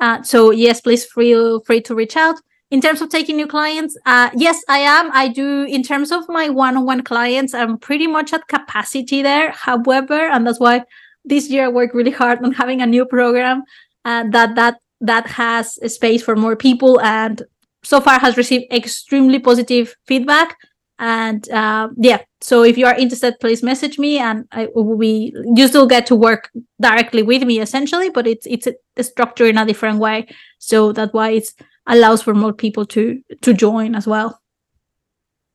uh, 0.00 0.22
so 0.22 0.50
yes, 0.50 0.80
please 0.80 1.04
feel 1.04 1.60
free 1.60 1.80
to 1.82 1.94
reach 1.94 2.16
out. 2.16 2.36
In 2.70 2.82
terms 2.82 3.00
of 3.00 3.08
taking 3.08 3.36
new 3.36 3.46
clients, 3.46 3.96
uh, 4.04 4.28
yes, 4.34 4.62
I 4.68 4.78
am. 4.78 5.10
I 5.12 5.28
do. 5.28 5.64
In 5.64 5.82
terms 5.82 6.12
of 6.12 6.28
my 6.28 6.50
one-on-one 6.50 7.02
clients, 7.02 7.54
I'm 7.54 7.78
pretty 7.78 8.06
much 8.06 8.34
at 8.34 8.46
capacity 8.48 9.22
there. 9.22 9.52
However, 9.52 10.28
and 10.28 10.46
that's 10.46 10.60
why 10.60 10.84
this 11.24 11.48
year 11.48 11.64
I 11.64 11.68
worked 11.68 11.94
really 11.94 12.10
hard 12.10 12.44
on 12.44 12.52
having 12.52 12.82
a 12.82 12.86
new 12.86 13.06
program 13.06 13.62
uh, 14.04 14.24
that 14.30 14.54
that 14.56 14.80
that 15.00 15.26
has 15.28 15.78
a 15.82 15.88
space 15.88 16.22
for 16.22 16.36
more 16.36 16.56
people, 16.56 17.00
and 17.00 17.42
so 17.82 18.00
far 18.00 18.18
has 18.18 18.36
received 18.36 18.70
extremely 18.70 19.38
positive 19.38 19.94
feedback 20.06 20.56
and 20.98 21.48
uh, 21.50 21.88
yeah 21.96 22.18
so 22.40 22.62
if 22.62 22.78
you 22.78 22.86
are 22.86 22.94
interested 22.94 23.34
please 23.40 23.62
message 23.62 23.98
me 23.98 24.18
and 24.18 24.46
i 24.52 24.68
will 24.74 24.96
be 24.96 25.34
you 25.54 25.66
still 25.66 25.86
get 25.86 26.06
to 26.06 26.14
work 26.14 26.50
directly 26.80 27.22
with 27.22 27.42
me 27.42 27.60
essentially 27.60 28.10
but 28.10 28.26
it's 28.26 28.46
it's 28.46 28.66
a 28.98 29.02
structure 29.02 29.46
in 29.46 29.58
a 29.58 29.64
different 29.64 29.98
way. 29.98 30.26
So 30.58 30.92
that's 30.92 31.12
why 31.12 31.30
it 31.30 31.48
allows 31.86 32.22
for 32.22 32.34
more 32.34 32.52
people 32.52 32.84
to 32.86 33.20
to 33.42 33.54
join 33.54 33.94
as 33.94 34.06
well. 34.06 34.40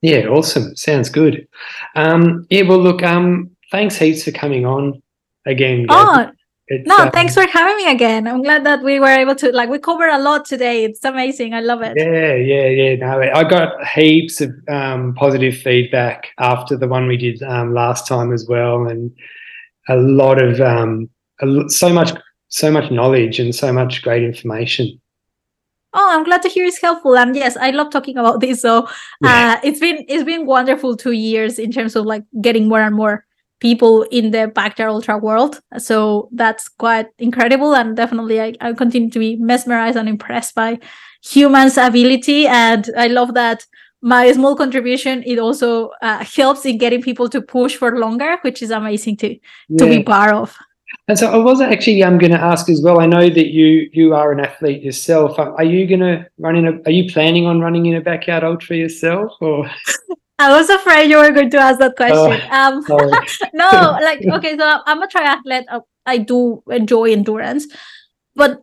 Yeah 0.02 0.28
awesome. 0.28 0.76
Sounds 0.76 1.10
good. 1.10 1.48
Um 1.96 2.46
yeah 2.50 2.64
well 2.64 2.80
look 2.80 3.04
um 3.04 3.52
thanks 3.72 3.98
heaps 3.98 4.24
for 4.24 4.32
coming 4.32 4.66
on 4.66 5.02
again 5.46 5.86
oh 5.90 6.32
it's, 6.68 6.88
no, 6.88 6.97
um, 6.97 7.11
thanks 7.11 7.34
for 7.34 7.45
having 7.45 7.76
me 7.78 7.91
again. 7.91 8.28
I'm 8.28 8.41
glad 8.41 8.66
that 8.66 8.84
we 8.84 8.99
were 8.99 9.07
able 9.07 9.36
to 9.36 9.51
like 9.51 9.70
we 9.70 9.80
covered 9.80 10.09
a 10.09 10.20
lot 10.20 10.45
today. 10.45 10.86
It's 10.86 11.03
amazing. 11.03 11.53
I 11.53 11.59
love 11.59 11.82
it. 11.82 11.93
Yeah, 11.97 12.36
yeah, 12.36 12.68
yeah. 12.68 12.95
No, 12.95 13.20
I 13.20 13.43
got 13.43 13.86
heaps 13.86 14.39
of 14.39 14.51
um, 14.70 15.14
positive 15.16 15.57
feedback 15.57 16.30
after 16.39 16.78
the 16.78 16.88
one 16.88 17.07
we 17.07 17.18
did 17.18 17.43
um, 17.43 17.74
last 17.74 18.07
time 18.07 18.32
as 18.32 18.47
well, 18.47 18.88
and 18.88 19.11
a 19.89 19.97
lot 19.97 20.42
of 20.42 20.62
um, 20.62 21.09
a, 21.42 21.70
so 21.70 21.92
much, 21.92 22.12
so 22.47 22.71
much 22.71 22.92
knowledge 22.92 23.39
and 23.39 23.54
so 23.54 23.74
much 23.74 24.01
great 24.01 24.24
information. 24.24 25.00
Oh, 25.93 26.09
I'm 26.12 26.24
glad 26.24 26.42
to 26.43 26.50
hear 26.50 26.66
it's 26.66 26.82
helpful. 26.82 27.17
And 27.17 27.36
yes, 27.36 27.55
I 27.55 27.70
love 27.70 27.92
talking 27.92 28.17
about 28.17 28.39
this. 28.39 28.62
So 28.62 28.86
uh, 28.86 28.88
yeah. 29.21 29.59
it's 29.63 29.79
been 29.79 30.05
it's 30.08 30.24
been 30.24 30.46
wonderful 30.46 30.96
two 30.96 31.12
years 31.12 31.59
in 31.59 31.71
terms 31.71 31.96
of 31.96 32.05
like 32.05 32.24
getting 32.42 32.67
more 32.67 32.82
and 32.82 32.96
more 32.96 33.25
people 33.64 34.04
in 34.12 34.32
the 34.32 34.46
backyard 34.48 34.92
ultra 34.92 35.18
world. 35.18 35.62
So 35.78 36.28
that's 36.34 36.68
quite 36.68 37.08
incredible. 37.18 37.74
And 37.74 37.96
definitely 37.96 38.42
I, 38.42 38.54
I 38.60 38.74
continue 38.74 39.10
to 39.10 39.20
be 39.20 39.38
mesmerized 39.38 39.98
and 39.98 40.10
impressed 40.10 40.54
by 40.54 40.80
humans' 41.24 41.78
ability. 41.78 42.46
And 42.46 42.90
I 42.98 43.08
love 43.08 43.34
that 43.36 43.66
my 44.02 44.30
small 44.34 44.54
contribution 44.54 45.24
it 45.26 45.40
also 45.40 45.92
uh, 46.02 46.22
helps 46.26 46.66
in 46.66 46.78
getting 46.78 47.02
people 47.02 47.30
to 47.30 47.42
push 47.42 47.78
for 47.78 47.98
longer 47.98 48.38
which 48.42 48.62
is 48.62 48.70
amazing 48.70 49.16
to 49.16 49.30
yeah. 49.30 49.78
to 49.78 49.86
be 49.86 50.04
part 50.04 50.34
of 50.34 50.58
and 51.08 51.18
so 51.18 51.32
i 51.32 51.38
was 51.38 51.62
actually 51.62 52.04
i'm 52.04 52.18
going 52.18 52.34
to 52.34 52.44
ask 52.52 52.70
as 52.70 52.82
well 52.82 53.00
i 53.00 53.06
know 53.06 53.30
that 53.38 53.48
you 53.60 53.90
you 53.94 54.14
are 54.14 54.34
an 54.34 54.42
athlete 54.42 54.84
yourself 54.84 55.40
are 55.40 55.64
you 55.64 55.88
going 55.88 56.02
to 56.02 56.28
run 56.38 56.58
in 56.58 56.68
a 56.68 56.74
are 56.86 56.92
you 56.92 57.10
planning 57.14 57.46
on 57.46 57.62
running 57.62 57.86
in 57.86 57.96
a 57.96 58.02
backyard 58.02 58.44
ultra 58.44 58.76
yourself 58.76 59.32
or 59.40 59.72
I 60.39 60.51
was 60.58 60.70
afraid 60.70 61.10
you 61.10 61.18
were 61.18 61.32
going 61.32 61.50
to 61.51 61.58
ask 61.58 61.80
that 61.80 61.96
question. 61.96 62.42
Oh, 62.51 62.51
um, 62.51 62.84
no, 63.54 63.70
like 64.01 64.22
okay, 64.34 64.58
so 64.58 64.80
I'm 64.86 65.01
a 65.01 65.08
triathlete. 65.08 65.66
Uh, 65.70 65.82
I 66.05 66.18
do 66.18 66.64
enjoy 66.70 67.12
endurance, 67.12 67.68
but 68.36 68.62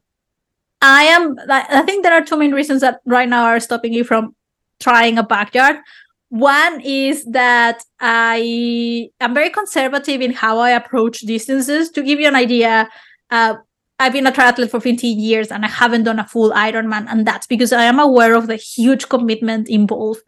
I 0.82 1.04
am. 1.04 1.36
I 1.48 1.82
think 1.82 2.02
there 2.02 2.12
are 2.12 2.24
two 2.24 2.36
main 2.36 2.52
reasons 2.52 2.80
that 2.80 3.00
right 3.06 3.28
now 3.28 3.44
are 3.44 3.60
stopping 3.60 3.92
you 3.92 4.04
from 4.04 4.34
trying 4.80 5.18
a 5.18 5.22
backyard. 5.22 5.76
One 6.28 6.80
is 6.80 7.24
that 7.26 7.82
I 7.98 9.10
am 9.20 9.34
very 9.34 9.50
conservative 9.50 10.20
in 10.20 10.32
how 10.32 10.58
I 10.58 10.70
approach 10.70 11.20
distances. 11.20 11.90
To 11.90 12.02
give 12.02 12.20
you 12.20 12.28
an 12.28 12.36
idea, 12.36 12.88
uh, 13.30 13.54
I've 13.98 14.12
been 14.12 14.26
a 14.26 14.32
triathlete 14.32 14.70
for 14.70 14.80
15 14.80 15.18
years 15.18 15.50
and 15.50 15.64
I 15.64 15.68
haven't 15.68 16.04
done 16.04 16.18
a 16.18 16.26
full 16.26 16.52
Ironman, 16.52 17.06
and 17.08 17.26
that's 17.26 17.46
because 17.46 17.72
I 17.72 17.84
am 17.84 17.98
aware 17.98 18.34
of 18.34 18.46
the 18.46 18.56
huge 18.56 19.08
commitment 19.08 19.68
involved 19.68 20.22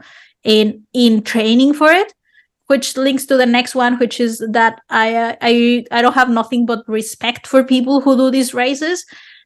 in 0.45 0.85
in 0.93 1.23
training 1.23 1.73
for 1.73 1.91
it 1.91 2.13
which 2.67 2.97
links 2.97 3.27
to 3.27 3.37
the 3.37 3.47
next 3.47 3.75
one 3.75 3.99
which 3.99 4.19
is 4.21 4.39
that 4.51 4.81
i 4.89 5.15
uh, 5.15 5.37
i 5.41 5.85
i 5.91 6.03
don't 6.03 6.15
have 6.15 6.31
nothing 6.31 6.65
but 6.67 6.83
respect 6.89 7.47
for 7.47 7.63
people 7.63 8.01
who 8.01 8.17
do 8.17 8.31
these 8.31 8.55
races. 8.55 9.05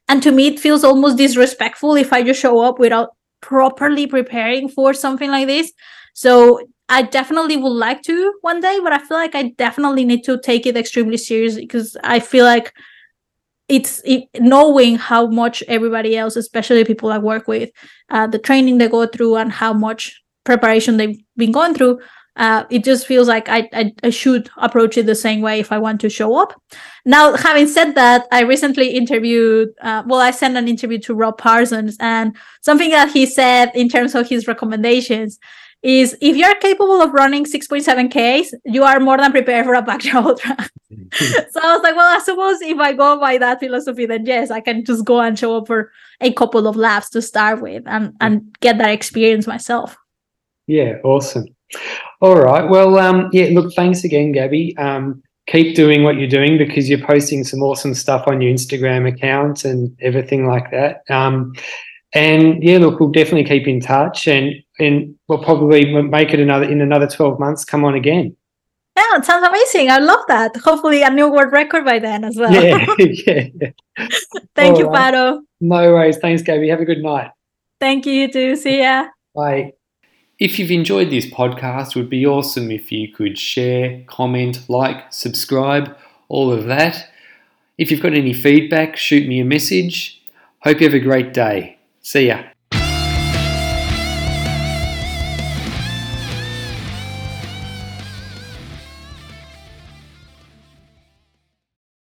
And 0.09 0.23
to 0.23 0.31
me 0.31 0.47
it 0.47 0.59
feels 0.59 0.85
almost 0.85 1.17
disrespectful 1.17 1.95
if 1.95 2.13
i 2.13 2.23
just 2.23 2.39
show 2.39 2.59
up 2.61 2.79
without 2.79 3.09
properly 3.41 4.07
preparing 4.07 4.69
for 4.69 4.93
something 4.93 5.29
like 5.29 5.47
this. 5.47 5.73
So 6.13 6.61
i 6.89 7.01
definitely 7.01 7.57
would 7.57 7.77
like 7.85 8.01
to 8.03 8.33
one 8.41 8.61
day 8.61 8.79
but 8.81 8.93
i 8.93 8.97
feel 8.97 9.17
like 9.17 9.35
i 9.35 9.43
definitely 9.57 10.05
need 10.05 10.23
to 10.23 10.39
take 10.39 10.65
it 10.65 10.77
extremely 10.77 11.17
seriously 11.17 11.61
because 11.61 11.97
i 12.03 12.19
feel 12.19 12.45
like 12.45 12.73
it's 13.67 14.01
it, 14.05 14.23
knowing 14.39 14.95
how 14.95 15.27
much 15.27 15.61
everybody 15.67 16.15
else 16.15 16.37
especially 16.37 16.85
people 16.85 17.11
i 17.11 17.17
work 17.17 17.47
with 17.47 17.69
uh, 18.09 18.25
the 18.27 18.39
training 18.39 18.77
they 18.77 18.87
go 18.87 19.05
through 19.05 19.35
and 19.35 19.51
how 19.51 19.73
much 19.73 20.21
preparation 20.47 20.97
they've 20.97 21.19
been 21.35 21.51
going 21.51 21.75
through 21.75 21.99
uh, 22.37 22.65
it 22.69 22.83
just 22.83 23.07
feels 23.07 23.27
like 23.27 23.49
I, 23.49 23.67
I, 23.73 23.93
I 24.03 24.09
should 24.11 24.49
approach 24.57 24.95
it 24.97 25.07
the 25.07 25.15
same 25.15 25.41
way 25.41 25.59
if 25.59 25.71
I 25.71 25.79
want 25.79 25.99
to 26.01 26.09
show 26.09 26.37
up. 26.37 26.53
Now, 27.03 27.35
having 27.35 27.67
said 27.67 27.93
that, 27.95 28.27
I 28.31 28.41
recently 28.41 28.89
interviewed. 28.89 29.69
Uh, 29.81 30.03
well, 30.05 30.19
I 30.19 30.31
sent 30.31 30.55
an 30.55 30.67
interview 30.67 30.99
to 30.99 31.15
Rob 31.15 31.39
Parsons, 31.39 31.97
and 31.99 32.35
something 32.61 32.91
that 32.91 33.11
he 33.11 33.25
said 33.25 33.71
in 33.73 33.89
terms 33.89 34.13
of 34.13 34.29
his 34.29 34.47
recommendations 34.47 35.39
is 35.83 36.15
if 36.21 36.35
you're 36.35 36.55
capable 36.55 37.01
of 37.01 37.13
running 37.13 37.45
6.7 37.45 38.09
Ks, 38.09 38.53
you 38.65 38.83
are 38.83 38.99
more 38.99 39.17
than 39.17 39.31
prepared 39.31 39.65
for 39.65 39.73
a 39.73 39.81
backyard 39.81 40.25
ultra. 40.25 40.55
so 41.49 41.59
I 41.63 41.73
was 41.75 41.83
like, 41.83 41.95
well, 41.95 42.15
I 42.15 42.19
suppose 42.23 42.61
if 42.61 42.77
I 42.77 42.93
go 42.93 43.19
by 43.19 43.37
that 43.39 43.59
philosophy, 43.59 44.05
then 44.05 44.25
yes, 44.25 44.51
I 44.51 44.59
can 44.59 44.85
just 44.85 45.05
go 45.05 45.21
and 45.21 45.37
show 45.37 45.57
up 45.57 45.67
for 45.67 45.91
a 46.21 46.31
couple 46.33 46.67
of 46.67 46.75
laps 46.75 47.09
to 47.11 47.21
start 47.21 47.61
with 47.61 47.83
and, 47.87 48.15
and 48.21 48.55
get 48.59 48.77
that 48.79 48.91
experience 48.91 49.47
myself. 49.47 49.97
Yeah, 50.67 50.97
awesome. 51.03 51.45
All 52.21 52.35
right. 52.35 52.67
Well, 52.67 52.97
um, 52.99 53.29
yeah, 53.31 53.49
look, 53.51 53.73
thanks 53.73 54.03
again, 54.03 54.31
Gaby. 54.31 54.77
Um, 54.77 55.21
keep 55.47 55.75
doing 55.75 56.03
what 56.03 56.17
you're 56.17 56.29
doing 56.29 56.57
because 56.57 56.89
you're 56.89 57.05
posting 57.05 57.43
some 57.43 57.61
awesome 57.61 57.93
stuff 57.93 58.27
on 58.27 58.41
your 58.41 58.53
Instagram 58.53 59.07
account 59.07 59.65
and 59.65 59.95
everything 60.01 60.45
like 60.47 60.69
that. 60.71 61.03
Um, 61.09 61.53
and 62.13 62.61
yeah, 62.63 62.77
look, 62.77 62.99
we'll 62.99 63.11
definitely 63.11 63.45
keep 63.45 63.67
in 63.67 63.79
touch 63.79 64.27
and, 64.27 64.53
and 64.79 65.15
we'll 65.27 65.43
probably 65.43 65.93
make 66.01 66.33
it 66.33 66.39
another 66.39 66.65
in 66.65 66.81
another 66.81 67.07
12 67.07 67.39
months. 67.39 67.63
Come 67.65 67.85
on 67.85 67.95
again. 67.95 68.35
Yeah, 68.95 69.17
it 69.17 69.25
sounds 69.25 69.47
amazing. 69.47 69.91
I 69.91 69.99
love 69.99 70.21
that. 70.27 70.55
Hopefully 70.57 71.03
a 71.03 71.09
new 71.11 71.31
world 71.31 71.51
record 71.51 71.85
by 71.85 71.99
then 71.99 72.23
as 72.23 72.35
well. 72.35 72.51
Yeah, 72.51 72.83
yeah. 72.97 73.69
Thank 74.55 74.75
All 74.75 74.79
you, 74.79 74.87
right. 74.87 75.13
Paro. 75.13 75.41
No 75.61 75.93
worries. 75.93 76.17
Thanks, 76.17 76.41
Gaby. 76.41 76.69
Have 76.69 76.79
a 76.79 76.85
good 76.85 77.03
night. 77.03 77.29
Thank 77.79 78.07
you, 78.07 78.13
you 78.13 78.31
too. 78.31 78.55
See 78.55 78.79
ya. 78.81 79.07
Bye. 79.35 79.73
If 80.39 80.59
you've 80.59 80.69
enjoyed 80.69 81.09
this 81.09 81.25
podcast, 81.25 81.89
it 81.89 81.95
would 81.95 82.11
be 82.11 82.25
awesome 82.25 82.69
if 82.69 82.91
you 82.91 83.07
could 83.07 83.39
share, 83.39 84.03
comment, 84.05 84.69
like, 84.69 85.11
subscribe, 85.11 85.97
all 86.29 86.51
of 86.51 86.65
that. 86.65 87.09
If 87.79 87.89
you've 87.89 88.01
got 88.03 88.13
any 88.13 88.33
feedback, 88.33 88.97
shoot 88.97 89.27
me 89.27 89.39
a 89.39 89.45
message. 89.45 90.21
Hope 90.59 90.79
you 90.79 90.85
have 90.85 90.93
a 90.93 90.99
great 90.99 91.33
day. 91.33 91.77
See 92.01 92.27
ya. 92.27 92.43